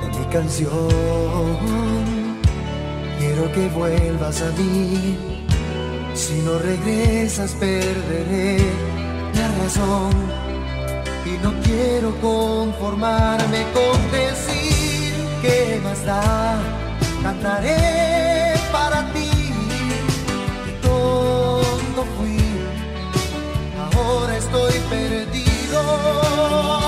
de 0.02 0.20
mi 0.20 0.26
canción. 0.32 2.19
Quiero 3.40 3.53
que 3.53 3.70
vuelvas 3.70 4.41
a 4.41 4.52
mí. 4.52 5.18
Si 6.14 6.41
no 6.41 6.60
regresas, 6.60 7.53
perderé 7.53 8.57
la 9.34 9.48
razón. 9.64 10.11
Y 11.26 11.38
no 11.41 11.53
quiero 11.61 12.14
conformarme 12.20 13.64
con 13.72 14.11
decir 14.11 15.14
que 15.41 15.80
más 15.82 16.03
da. 16.03 16.60
Cantaré 17.24 18.56
para 18.74 19.10
ti. 19.14 19.32
Que 20.66 20.72
tonto 20.86 22.06
fui. 22.18 22.41
Ahora 23.95 24.36
estoy 24.36 24.74
perdido. 24.90 26.79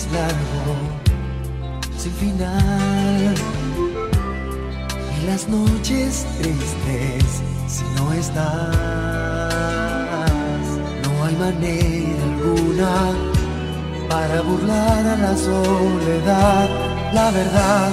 Es 0.00 0.12
largo, 0.12 0.74
sin 1.98 2.12
final. 2.12 3.34
Y 5.16 5.26
las 5.26 5.48
noches 5.48 6.26
tristes 6.40 7.24
si 7.66 7.84
no 7.96 8.12
estás. 8.12 8.74
No 11.04 11.24
hay 11.24 11.36
manera 11.36 12.22
alguna 12.30 12.92
para 14.08 14.40
burlar 14.42 15.06
a 15.06 15.16
la 15.16 15.36
soledad. 15.36 16.68
La 17.12 17.30
verdad, 17.30 17.90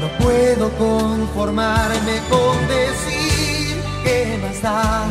no 0.00 0.08
puedo 0.24 0.70
conformarme 0.86 2.16
con 2.30 2.56
decir 2.78 3.76
que 4.04 4.38
más 4.42 4.62
da. 4.62 5.04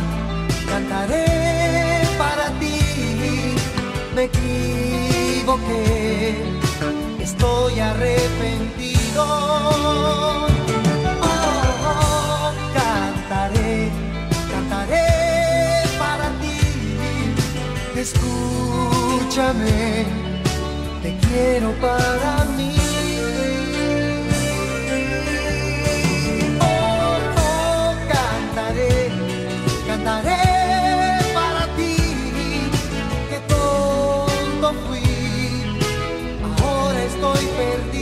Cantaré 0.68 2.02
para 2.18 2.46
ti, 2.60 3.54
me 4.14 4.28
equivoqué, 5.44 6.34
estoy 7.20 7.78
arrepentido. 7.80 9.24
Oh, 11.22 12.52
cantaré, 12.72 13.90
cantaré 14.50 15.06
para 15.98 16.30
ti. 16.40 16.60
Escúchame, 18.00 19.76
te 21.02 21.16
quiero 21.18 21.72
para 21.80 22.44
mí. 22.56 22.83
Estoy 37.24 37.46
perdido. 37.56 37.93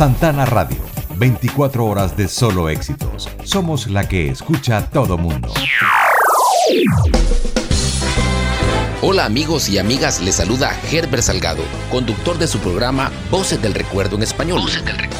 Santana 0.00 0.46
Radio, 0.46 0.78
24 1.16 1.84
horas 1.84 2.16
de 2.16 2.26
solo 2.26 2.70
éxitos. 2.70 3.28
Somos 3.44 3.86
la 3.86 4.08
que 4.08 4.30
escucha 4.30 4.88
todo 4.88 5.18
mundo. 5.18 5.52
Hola 9.02 9.26
amigos 9.26 9.68
y 9.68 9.76
amigas, 9.76 10.22
les 10.22 10.36
saluda 10.36 10.74
Herbert 10.90 11.22
Salgado, 11.22 11.62
conductor 11.90 12.38
de 12.38 12.46
su 12.46 12.60
programa 12.60 13.12
Voces 13.30 13.60
del 13.60 13.74
Recuerdo 13.74 14.16
en 14.16 14.22
Español. 14.22 14.60
Voces 14.62 14.82
del 14.86 14.96
Recuerdo 14.96 15.08
en 15.08 15.12
Español. 15.12 15.19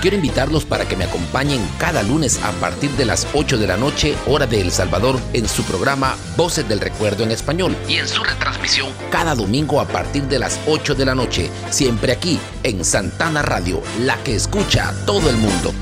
Quiero 0.00 0.16
invitarlos 0.16 0.64
para 0.64 0.86
que 0.88 0.96
me 0.96 1.04
acompañen 1.04 1.60
cada 1.78 2.02
lunes 2.02 2.40
a 2.42 2.52
partir 2.52 2.90
de 2.92 3.04
las 3.04 3.26
8 3.34 3.58
de 3.58 3.66
la 3.66 3.76
noche, 3.76 4.16
hora 4.26 4.46
de 4.46 4.60
El 4.60 4.70
Salvador, 4.72 5.20
en 5.34 5.46
su 5.46 5.62
programa 5.64 6.16
Voces 6.36 6.66
del 6.66 6.80
Recuerdo 6.80 7.22
en 7.22 7.30
Español 7.32 7.76
y 7.86 7.96
en 7.96 8.08
su 8.08 8.24
retransmisión 8.24 8.90
cada 9.10 9.34
domingo 9.34 9.80
a 9.80 9.86
partir 9.86 10.22
de 10.24 10.38
las 10.38 10.58
8 10.66 10.94
de 10.94 11.04
la 11.04 11.14
noche, 11.14 11.50
siempre 11.70 12.12
aquí 12.12 12.38
en 12.62 12.84
Santana 12.84 13.42
Radio, 13.42 13.82
la 14.00 14.16
que 14.22 14.34
escucha 14.34 14.88
a 14.88 14.92
todo 15.04 15.28
el 15.28 15.36
mundo. 15.36 15.74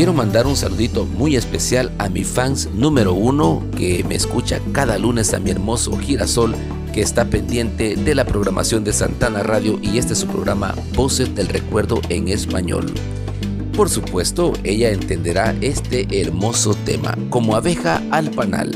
Quiero 0.00 0.14
mandar 0.14 0.46
un 0.46 0.56
saludito 0.56 1.04
muy 1.04 1.36
especial 1.36 1.92
a 1.98 2.08
mi 2.08 2.24
fans 2.24 2.70
número 2.72 3.12
uno 3.12 3.62
que 3.76 4.02
me 4.02 4.14
escucha 4.14 4.58
cada 4.72 4.96
lunes 4.96 5.34
a 5.34 5.40
mi 5.40 5.50
hermoso 5.50 5.94
girasol 5.98 6.54
que 6.94 7.02
está 7.02 7.26
pendiente 7.26 7.96
de 7.96 8.14
la 8.14 8.24
programación 8.24 8.82
de 8.82 8.94
Santana 8.94 9.42
Radio 9.42 9.78
y 9.82 9.98
este 9.98 10.14
es 10.14 10.20
su 10.20 10.26
programa 10.26 10.74
Voces 10.94 11.34
del 11.34 11.48
Recuerdo 11.48 12.00
en 12.08 12.28
Español. 12.28 12.90
Por 13.76 13.90
supuesto, 13.90 14.54
ella 14.64 14.88
entenderá 14.88 15.54
este 15.60 16.22
hermoso 16.22 16.72
tema 16.72 17.14
como 17.28 17.54
abeja 17.54 18.00
al 18.10 18.30
panal 18.30 18.70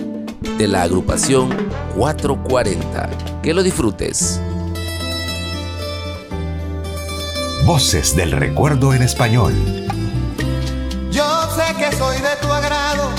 de 0.59 0.69
la 0.69 0.83
agrupación 0.83 1.49
440. 1.97 3.41
Que 3.43 3.55
lo 3.55 3.63
disfrutes. 3.63 4.43
Voces 7.65 8.15
del 8.15 8.33
recuerdo 8.33 8.93
en 8.93 9.01
español. 9.01 9.55
Sé 11.55 11.73
que 11.77 11.97
soy 11.97 12.17
de 12.17 12.35
tu 12.43 12.53
agrado, 12.53 13.11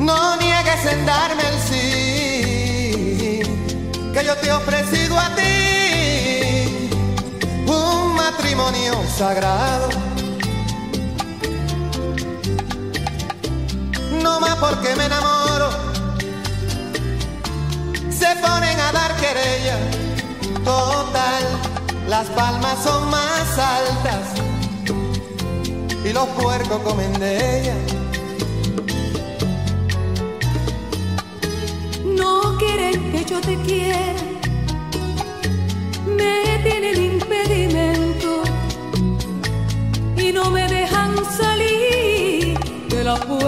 no 0.00 0.36
niegues 0.38 0.86
en 0.86 1.06
darme 1.06 1.42
el 1.52 1.58
sí, 1.68 3.42
que 4.12 4.24
yo 4.24 4.34
te 4.38 4.48
he 4.48 4.52
ofrecido 4.52 5.16
a 5.16 5.28
ti. 5.36 6.90
Un 7.64 8.16
matrimonio 8.16 8.94
sagrado. 9.16 9.88
No 14.20 14.40
más 14.40 14.56
porque 14.56 14.96
me 14.96 15.04
enamoro, 15.04 15.70
se 18.10 18.34
ponen 18.42 18.80
a 18.80 18.90
dar 18.90 19.14
querella, 19.18 19.78
total, 20.64 21.44
las 22.08 22.26
palmas 22.30 22.82
son 22.82 23.08
más 23.10 23.58
altas 23.58 24.47
y 26.08 26.12
los 26.12 26.26
puercos 26.28 26.80
comen 26.80 27.12
de 27.20 27.60
ella. 27.60 27.74
No 32.04 32.56
quieren 32.58 33.12
que 33.12 33.24
yo 33.24 33.40
te 33.40 33.56
quiera, 33.56 34.22
me 36.16 36.60
tienen 36.62 37.12
impedimento 37.14 38.42
y 40.16 40.32
no 40.32 40.50
me 40.50 40.66
dejan 40.68 41.14
salir 41.36 42.58
de 42.88 43.04
la 43.04 43.16
puerta 43.16 43.47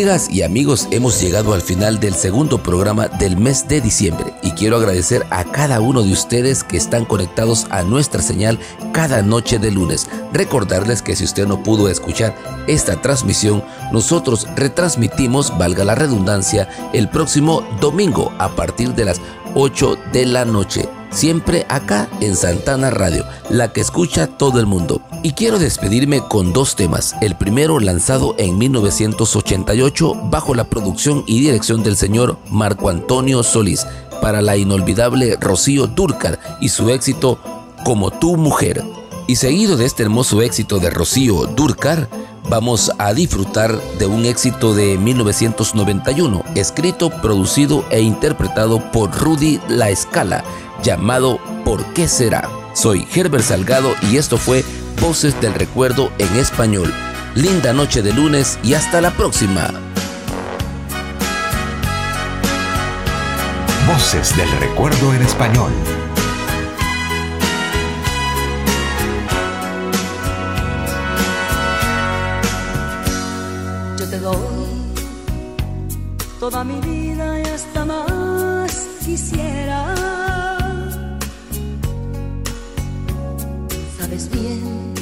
Amigas 0.00 0.30
y 0.30 0.40
amigos, 0.40 0.88
hemos 0.92 1.20
llegado 1.20 1.52
al 1.52 1.60
final 1.60 2.00
del 2.00 2.14
segundo 2.14 2.62
programa 2.62 3.08
del 3.08 3.36
mes 3.36 3.68
de 3.68 3.82
diciembre 3.82 4.32
y 4.42 4.52
quiero 4.52 4.78
agradecer 4.78 5.26
a 5.28 5.44
cada 5.44 5.82
uno 5.82 6.02
de 6.02 6.10
ustedes 6.10 6.64
que 6.64 6.78
están 6.78 7.04
conectados 7.04 7.66
a 7.68 7.82
nuestra 7.82 8.22
señal 8.22 8.58
cada 8.92 9.20
noche 9.20 9.58
de 9.58 9.70
lunes. 9.70 10.08
Recordarles 10.32 11.02
que 11.02 11.14
si 11.16 11.24
usted 11.24 11.46
no 11.46 11.62
pudo 11.62 11.90
escuchar 11.90 12.34
esta 12.66 13.02
transmisión, 13.02 13.62
nosotros 13.92 14.46
retransmitimos, 14.56 15.58
valga 15.58 15.84
la 15.84 15.96
redundancia, 15.96 16.66
el 16.94 17.10
próximo 17.10 17.62
domingo 17.78 18.32
a 18.38 18.56
partir 18.56 18.94
de 18.94 19.04
las 19.04 19.20
8 19.54 19.98
de 20.14 20.24
la 20.24 20.46
noche 20.46 20.88
siempre 21.10 21.66
acá 21.68 22.08
en 22.20 22.36
Santana 22.36 22.90
Radio, 22.90 23.24
la 23.48 23.72
que 23.72 23.80
escucha 23.80 24.26
todo 24.26 24.60
el 24.60 24.66
mundo. 24.66 25.02
Y 25.22 25.32
quiero 25.32 25.58
despedirme 25.58 26.20
con 26.26 26.52
dos 26.52 26.76
temas. 26.76 27.14
El 27.20 27.36
primero 27.36 27.78
lanzado 27.80 28.34
en 28.38 28.56
1988 28.58 30.14
bajo 30.24 30.54
la 30.54 30.64
producción 30.64 31.24
y 31.26 31.40
dirección 31.40 31.82
del 31.82 31.96
señor 31.96 32.38
Marco 32.48 32.88
Antonio 32.88 33.42
Solís 33.42 33.86
para 34.22 34.42
la 34.42 34.56
inolvidable 34.56 35.36
Rocío 35.40 35.86
Durcar 35.86 36.38
y 36.60 36.68
su 36.68 36.90
éxito 36.90 37.38
Como 37.84 38.10
tu 38.10 38.36
mujer. 38.36 38.84
Y 39.26 39.36
seguido 39.36 39.76
de 39.76 39.86
este 39.86 40.02
hermoso 40.02 40.42
éxito 40.42 40.78
de 40.80 40.90
Rocío 40.90 41.46
Durcar, 41.46 42.08
vamos 42.48 42.90
a 42.98 43.14
disfrutar 43.14 43.80
de 43.98 44.06
un 44.06 44.24
éxito 44.26 44.74
de 44.74 44.98
1991, 44.98 46.42
escrito, 46.56 47.10
producido 47.10 47.84
e 47.90 48.00
interpretado 48.00 48.80
por 48.90 49.16
Rudy 49.16 49.60
La 49.68 49.88
Escala, 49.90 50.42
llamado 50.82 51.38
¿Por 51.64 51.84
qué 51.94 52.08
será? 52.08 52.48
Soy 52.74 53.06
Herbert 53.14 53.44
Salgado 53.44 53.94
y 54.10 54.16
esto 54.16 54.38
fue 54.38 54.64
Voces 55.00 55.38
del 55.40 55.54
Recuerdo 55.54 56.12
en 56.18 56.34
Español. 56.36 56.92
Linda 57.34 57.72
noche 57.72 58.02
de 58.02 58.12
lunes 58.12 58.58
y 58.62 58.74
hasta 58.74 59.00
la 59.00 59.10
próxima. 59.10 59.70
Voces 63.86 64.36
del 64.36 64.50
Recuerdo 64.60 65.14
en 65.14 65.22
Español. 65.22 65.72
Yo 73.98 74.08
te 74.08 74.18
doy 74.18 74.38
toda 76.38 76.64
mi 76.64 76.80
vida 76.80 77.40
y 77.40 77.42
hasta 77.42 77.84
más 77.84 78.86
quisiera. 79.04 80.39
Bien 84.28 84.92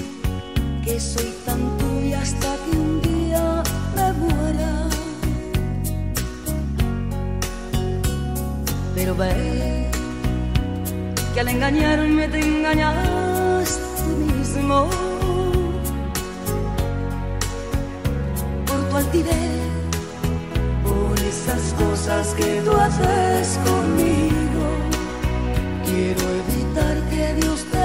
que 0.84 1.00
soy 1.00 1.34
tan 1.44 1.76
tuya 1.78 2.20
hasta 2.20 2.54
que 2.64 2.70
un 2.76 3.02
día 3.02 3.62
me 3.96 4.12
muera. 4.12 4.88
Pero 8.94 9.16
ve 9.16 9.90
que 11.34 11.40
al 11.40 11.48
engañarme 11.48 12.28
te 12.28 12.40
engañas 12.40 13.80
tú 13.96 14.10
mismo. 14.32 14.88
por 18.66 18.88
tu 18.88 18.96
altivez, 18.96 19.68
por 20.84 21.18
esas 21.18 21.74
cosas 21.74 22.34
que 22.34 22.62
tú 22.64 22.72
haces 22.72 23.58
conmigo. 23.68 24.64
Quiero 25.84 26.22
evitar 26.42 26.96
que 27.10 27.34
Dios 27.40 27.67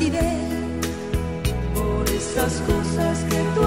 altivez, 0.00 0.80
por 1.74 2.08
esas 2.08 2.62
cosas 2.62 3.18
que 3.28 3.36
tú 3.54 3.62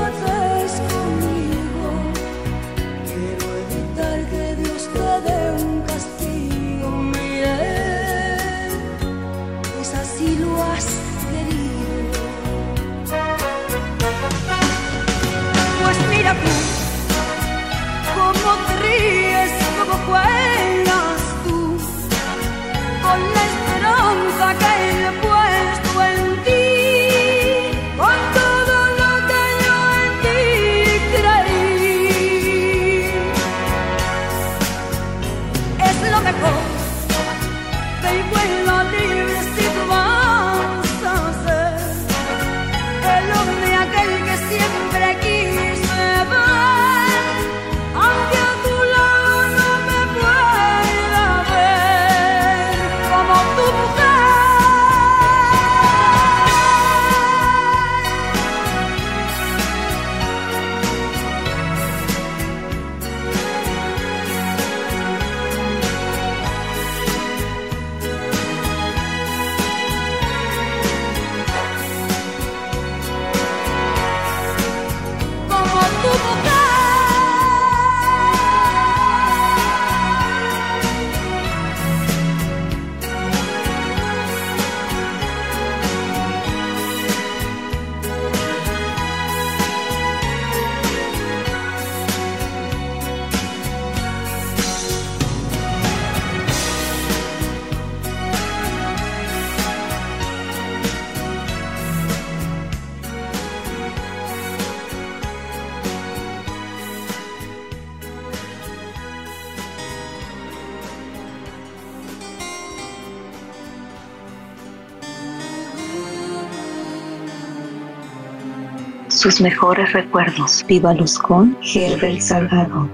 sus 119.23 119.39
mejores 119.39 119.93
recuerdos. 119.93 120.65
Viva 120.67 120.93
Luz 120.93 121.17
con 121.17 121.57
Herbert 121.63 122.19
Salgado. 122.19 122.89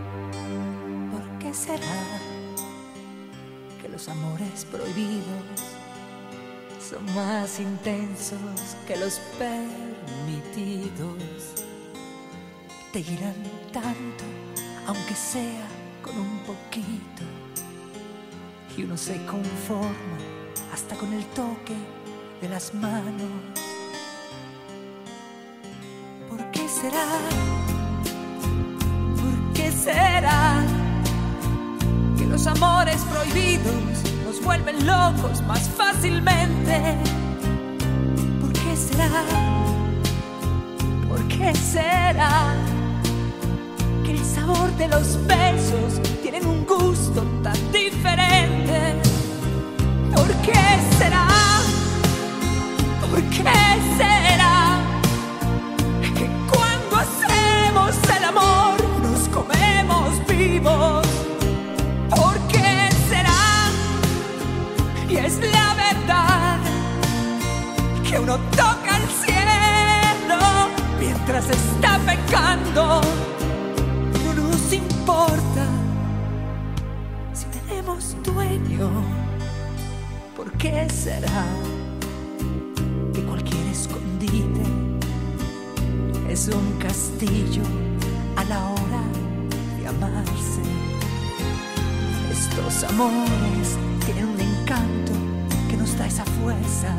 Un 86.52 86.78
castillo 86.80 87.64
a 88.36 88.44
la 88.44 88.60
hora 88.70 89.04
de 89.78 89.88
amarse? 89.88 90.62
Estos 92.32 92.84
amores 92.84 93.78
tienen 94.06 94.28
un 94.28 94.40
encanto 94.40 95.12
que 95.70 95.78
nos 95.78 95.98
da 95.98 96.08
esa 96.08 96.26
fuerza 96.26 96.94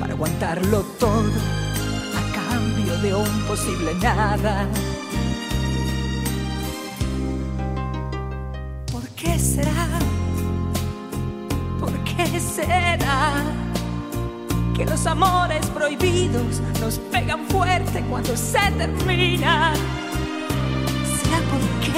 para 0.00 0.14
aguantarlo 0.14 0.82
todo 0.98 1.32
a 2.16 2.50
cambio 2.50 2.98
de 2.98 3.14
un 3.14 3.40
posible 3.46 3.94
nada. 4.00 4.66
¿Por 8.90 9.06
qué 9.10 9.38
será? 9.38 9.88
¿Por 11.80 11.92
qué 12.04 12.40
será 12.40 13.64
que 14.74 14.84
los 14.84 15.06
amores 15.06 15.64
prohibidos 15.66 16.60
nos 16.80 16.98
pegan 16.98 17.46
fuerte 17.48 18.02
cuando 18.10 18.36
se 18.36 18.58
terminan? 18.76 19.74
¿Será 21.22 21.38
porque 21.50 21.92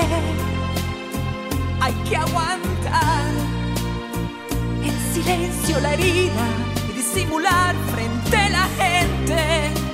hay 1.81 1.95
que 2.09 2.17
aguantar 2.17 3.31
en 4.83 5.15
silencio 5.15 5.81
la 5.81 5.95
herida 5.95 6.49
y 6.91 6.93
disimular 6.93 7.75
frente 7.93 8.37
a 8.37 8.49
la 8.51 8.69
gente? 8.77 9.86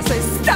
Mientras 0.00 0.18
está 0.18 0.49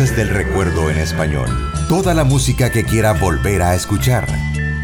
Voces 0.00 0.16
del 0.16 0.30
Recuerdo 0.30 0.88
en 0.88 0.96
español. 0.96 1.46
Toda 1.86 2.14
la 2.14 2.24
música 2.24 2.70
que 2.70 2.84
quiera 2.84 3.12
volver 3.12 3.60
a 3.60 3.74
escuchar. 3.74 4.26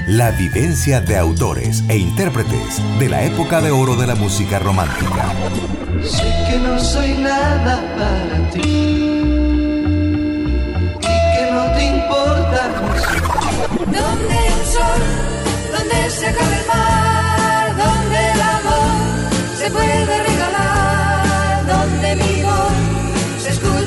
La 0.07 0.31
vivencia 0.31 1.01
de 1.01 1.17
autores 1.17 1.85
e 1.89 1.97
intérpretes 1.97 2.83
de 2.99 3.09
la 3.09 3.23
época 3.25 3.63
de 3.63 3.71
oro 3.71 3.97
de 3.97 4.07
la 4.07 4.15
música 4.15 4.59
romántica. 4.59 5.33
Sé 6.05 6.31
que 6.51 6.59
no 6.59 6.79
soy 6.79 7.15
nada 7.15 7.83
para 7.97 8.51
ti 8.51 8.61
y 8.61 8.85
que 11.01 11.51
no 11.51 11.73
te 11.73 11.87
importa 11.87 12.69
Donde 13.87 14.35
hay 14.35 14.53
un 14.53 14.67
sol, 14.67 15.03
donde 15.79 16.11
se 16.11 16.27
acabe 16.27 16.57
el 16.61 16.67
mar, 16.67 17.06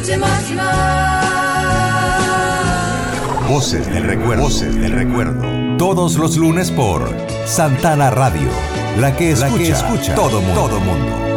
se 0.09 0.15
escuche 0.15 0.17
más 0.17 0.49
y 0.49 0.53
más. 0.55 1.19
Voces 3.47 3.87
del 3.87 4.03
Recuerdo. 4.03 4.43
Voces 4.43 4.75
del 4.75 4.91
Recuerdo. 4.91 5.77
Todos 5.77 6.15
los 6.17 6.37
lunes 6.37 6.71
por 6.71 7.13
Santana 7.45 8.09
Radio. 8.09 8.49
La 8.97 9.15
que 9.15 9.31
escucha, 9.31 10.15
todo 10.15 10.41
mundo. 10.41 10.61
Todo 10.61 10.79
mundo. 10.79 11.28